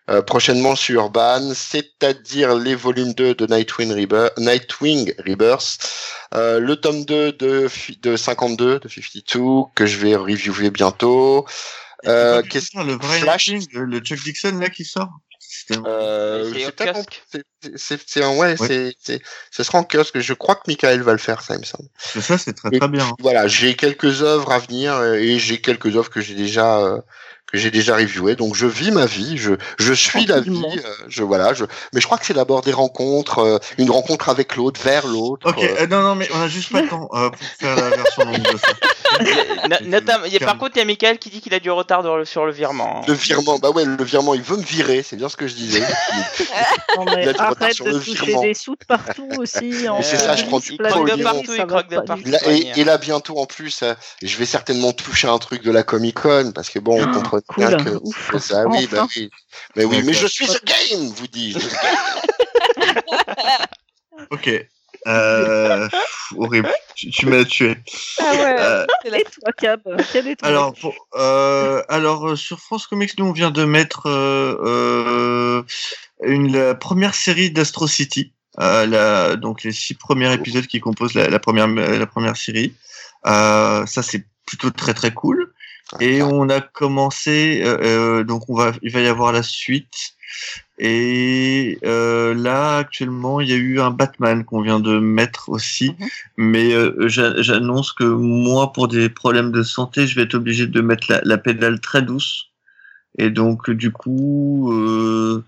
[0.09, 5.79] euh, prochainement sur Urban, c'est-à-dire les volumes 2 de Nightwing, Rebirth, Nightwing Rebirth,
[6.35, 11.45] euh, le tome 2 de, fi- de 52, de 52, que je vais reviewer bientôt.
[12.07, 15.09] Euh, qu'est-ce le vrai Flash le Chuck Dixon là qui sort?
[15.67, 16.51] C'était- Euh,
[17.75, 18.67] C'est un ouais, Oui.
[18.67, 19.21] c'est c'est
[19.51, 20.19] ce sera en kiosque.
[20.19, 21.89] Je crois que Michael va le faire, ça il me semble.
[21.97, 23.11] C'est ça, c'est très Et- très bien.
[23.19, 27.01] Voilà, j'ai quelques œuvres à venir euh, et j'ai quelques œuvres que j'ai déjà euh,
[27.55, 28.35] que j'ai déjà reviewées.
[28.35, 30.63] Donc je vis ma vie, je je suis la vie.
[30.63, 34.29] Euh, je voilà, je mais je crois que c'est d'abord des rencontres, euh, une rencontre
[34.29, 35.49] avec l'autre, vers l'autre.
[35.49, 37.89] Ok, euh, non, non, mais on a juste pas le temps euh, pour faire la
[37.89, 38.67] version longue de ça.
[39.69, 41.59] No- notamment- il y a- par contre, il y a Mickaël qui dit qu'il a
[41.59, 43.01] du retard sur le virement.
[43.07, 45.53] le virement, bah ouais, le virement, il veut me virer, c'est bien ce que je
[45.55, 45.81] disais.
[46.97, 48.41] Non, mais Il a du retard arrête sur de le toucher virement.
[48.41, 49.87] des sous de partout aussi.
[49.87, 52.49] en c'est ça, je prends police, du Il croque de partout, il croque de partout.
[52.49, 55.83] et, et là bientôt en plus, euh, je vais certainement toucher un truc de la
[55.83, 59.05] Comic Con parce que bon, on Ah, comprend cool, que, ouf, que ça, oui, bah
[59.15, 59.29] oui,
[59.75, 61.55] mais oui, mais je suis ce game, vous dis.
[64.31, 64.49] Ok.
[65.07, 65.87] Euh,
[66.35, 66.71] horrible.
[66.95, 67.75] Tu, tu m'as tué.
[68.19, 68.55] Ah ouais.
[68.59, 69.81] Euh, c'est la- Et toi, Cab,
[70.11, 73.65] quel est ton alors, pour, euh, alors euh, sur France Comics, nous on vient de
[73.65, 74.07] mettre
[76.23, 78.33] une la première série d'Astro City.
[78.59, 82.73] Euh, la, donc les six premiers épisodes qui composent la, la première la première série.
[83.27, 85.53] Euh, ça c'est plutôt très très cool.
[85.99, 90.13] Et on a commencé, euh, euh, donc on va, il va y avoir la suite.
[90.77, 95.95] Et euh, là, actuellement, il y a eu un Batman qu'on vient de mettre aussi.
[95.97, 96.07] Mhm.
[96.37, 100.67] Mais euh, j'a- j'annonce que moi, pour des problèmes de santé, je vais être obligé
[100.67, 102.47] de mettre la, la pédale très douce.
[103.17, 105.43] Et donc, du coup, euh,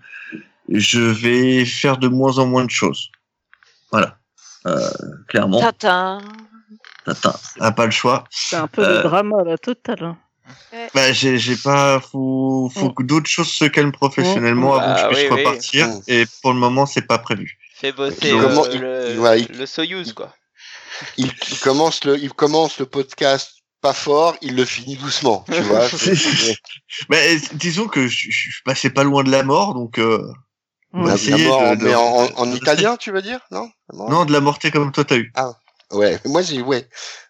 [0.70, 3.10] je vais faire de moins en moins de choses.
[3.90, 4.18] Voilà.
[4.66, 4.88] Euh,
[5.28, 6.20] clairement, Tintin.
[7.04, 8.24] Tintin a pas le choix.
[8.30, 10.16] C'est un peu euh, le drama, la totale.
[10.48, 10.86] Hein.
[10.94, 12.94] Bah, j'ai, j'ai pas, faut, faut Mm.
[12.94, 14.80] que d'autres choses se calment professionnellement Mm.
[14.80, 15.88] avant que je Bah, puisse oui, repartir.
[15.88, 16.00] Mm.
[16.08, 17.58] Et pour le moment, c'est pas prévu.
[17.74, 20.34] Fais bosser le, il- le, il- voilà, il- le Soyuz, quoi.
[21.16, 25.60] Il, il commence le, il commence le podcast pas fort, il le finit doucement, tu
[25.60, 25.86] vois.
[27.08, 30.20] Mais euh, disons que je, je suis passé pas loin de la mort, donc euh,
[30.92, 33.70] on va La- essayer d'abord, de, en- de- mais en, italien, tu veux dire Non?
[33.92, 34.10] La mort?
[34.10, 35.32] Non, de la morter comme toi t'as eu.
[35.92, 36.86] Ouais, moi j'ai, ouais,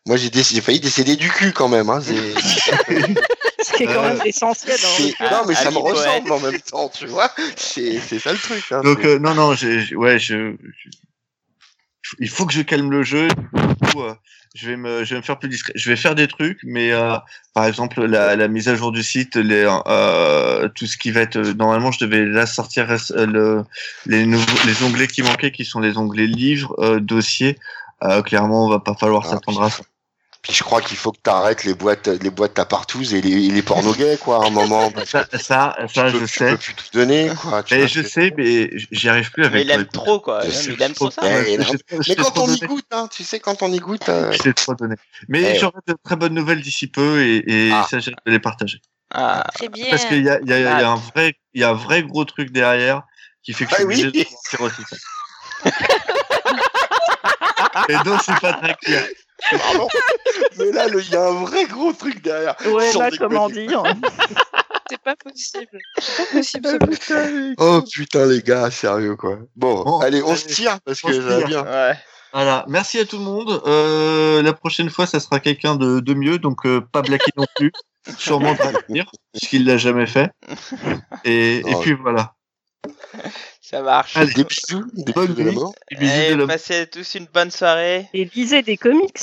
[0.06, 1.88] moi j'ai, déc- failli décéder du cul quand même.
[1.90, 2.00] Hein.
[2.00, 2.34] c'est-
[3.60, 4.78] C'est quand Euh, même essentiel.
[4.78, 5.28] c'est- hein.
[5.32, 7.30] non, mais ça me ressemble en même temps, tu vois.
[7.56, 8.64] C'est, ça le truc.
[8.70, 8.80] Hein.
[8.82, 10.54] Donc euh, non, non, j'ai, ouais, je,
[12.02, 13.28] je- il faut que je calme le jeu.
[13.92, 14.14] coup, euh,
[14.54, 15.72] je vais me, je vais me faire plus discret.
[15.76, 17.16] Je vais faire des trucs, mais euh,
[17.54, 21.20] par exemple la, la mise à jour du site, les, euh, tout ce qui va
[21.20, 21.38] être.
[21.38, 23.64] Normalement, je devais là sortir euh, le,
[24.06, 27.58] les nouveaux, les onglets qui manquaient, qui sont les onglets livres, euh, dossiers.
[28.04, 29.82] Euh, clairement, on va pas falloir Ah, s'attendre à ça.
[30.40, 33.20] Puis je crois qu'il faut que tu arrêtes les boîtes, les boîtes à partous et
[33.20, 34.88] les, et les pornos gays, quoi, à un moment.
[35.04, 36.50] Ça, ça, ça, peux, je tu sais.
[36.52, 37.64] peux plus tout donner, quoi.
[37.64, 39.64] tu Mais vois, je sais, mais j'y arrive plus Mais avec.
[39.64, 40.42] il aime trop, quoi.
[40.48, 41.22] Je mais il aime trop ça.
[41.22, 41.28] Non.
[41.44, 41.72] je
[42.02, 44.08] je Mais quand on y goûte, hein, tu sais, quand on y goûte.
[44.08, 44.94] euh, Je trop donner.
[45.26, 45.58] Mais Eh.
[45.58, 47.84] j'aurai de très bonnes nouvelles d'ici peu et, et Ah.
[47.90, 48.80] ça, hâte de les partager.
[49.12, 49.86] Ah, Très bien.
[49.90, 50.76] Parce qu'il y a, il y, a, il y Ah.
[50.88, 53.02] a un vrai, il y a un vrai gros truc derrière
[53.42, 54.26] qui fait que je suis Ah oui.
[54.60, 54.82] aussi.
[57.88, 59.04] et donc, c'est pas très clair.
[59.50, 59.88] Pardon.
[60.58, 62.56] Mais là, il y a un vrai gros truc derrière.
[62.66, 63.28] Ouais, Sans là, déconner.
[63.34, 63.82] comment dire
[64.90, 65.78] C'est pas possible.
[65.98, 66.98] C'est pas possible.
[67.00, 67.54] ce.
[67.58, 69.38] Oh putain, les gars, sérieux, quoi.
[69.54, 71.62] Bon, Bon, allez, on se tire parce que ça va bien.
[71.64, 71.94] ouais.
[72.32, 72.64] Voilà.
[72.68, 73.62] Merci à tout le monde.
[73.66, 77.44] Euh, la prochaine fois, ça sera quelqu'un de, de mieux, donc euh, pas Blacky non
[77.56, 77.70] plus.
[78.18, 80.30] Sûrement Dragonir, puisqu'il l'a jamais fait.
[81.24, 81.80] Et, et Oh.
[81.80, 82.32] puis voilà.
[83.60, 84.16] Ça marche.
[84.16, 85.56] Allez, Des bisous, des Bonne bisous de la nuit.
[85.58, 85.74] mort.
[85.90, 88.08] bisous Allez, de la- passez tous une bonne soirée.
[88.14, 89.18] Et lisez des comics.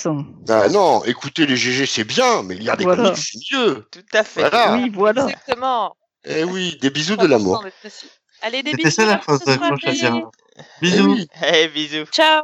[0.50, 3.04] Ah non, écoutez, les GG, c'est bien, mais lire des Voilà.
[3.04, 3.88] comics, c'est mieux.
[3.92, 4.42] Tout à fait.
[4.42, 4.74] Voilà.
[4.76, 5.24] Oui, voilà.
[5.24, 5.96] Exactement.
[6.26, 7.64] Eh oui, des bisous de l'amour.
[8.42, 8.96] Allez, des C'était bisous.
[9.02, 11.12] ça la phrase de Eh Bisous.
[11.14, 11.28] oui.
[11.42, 12.06] Allez, bisous.
[12.12, 12.44] Ciao.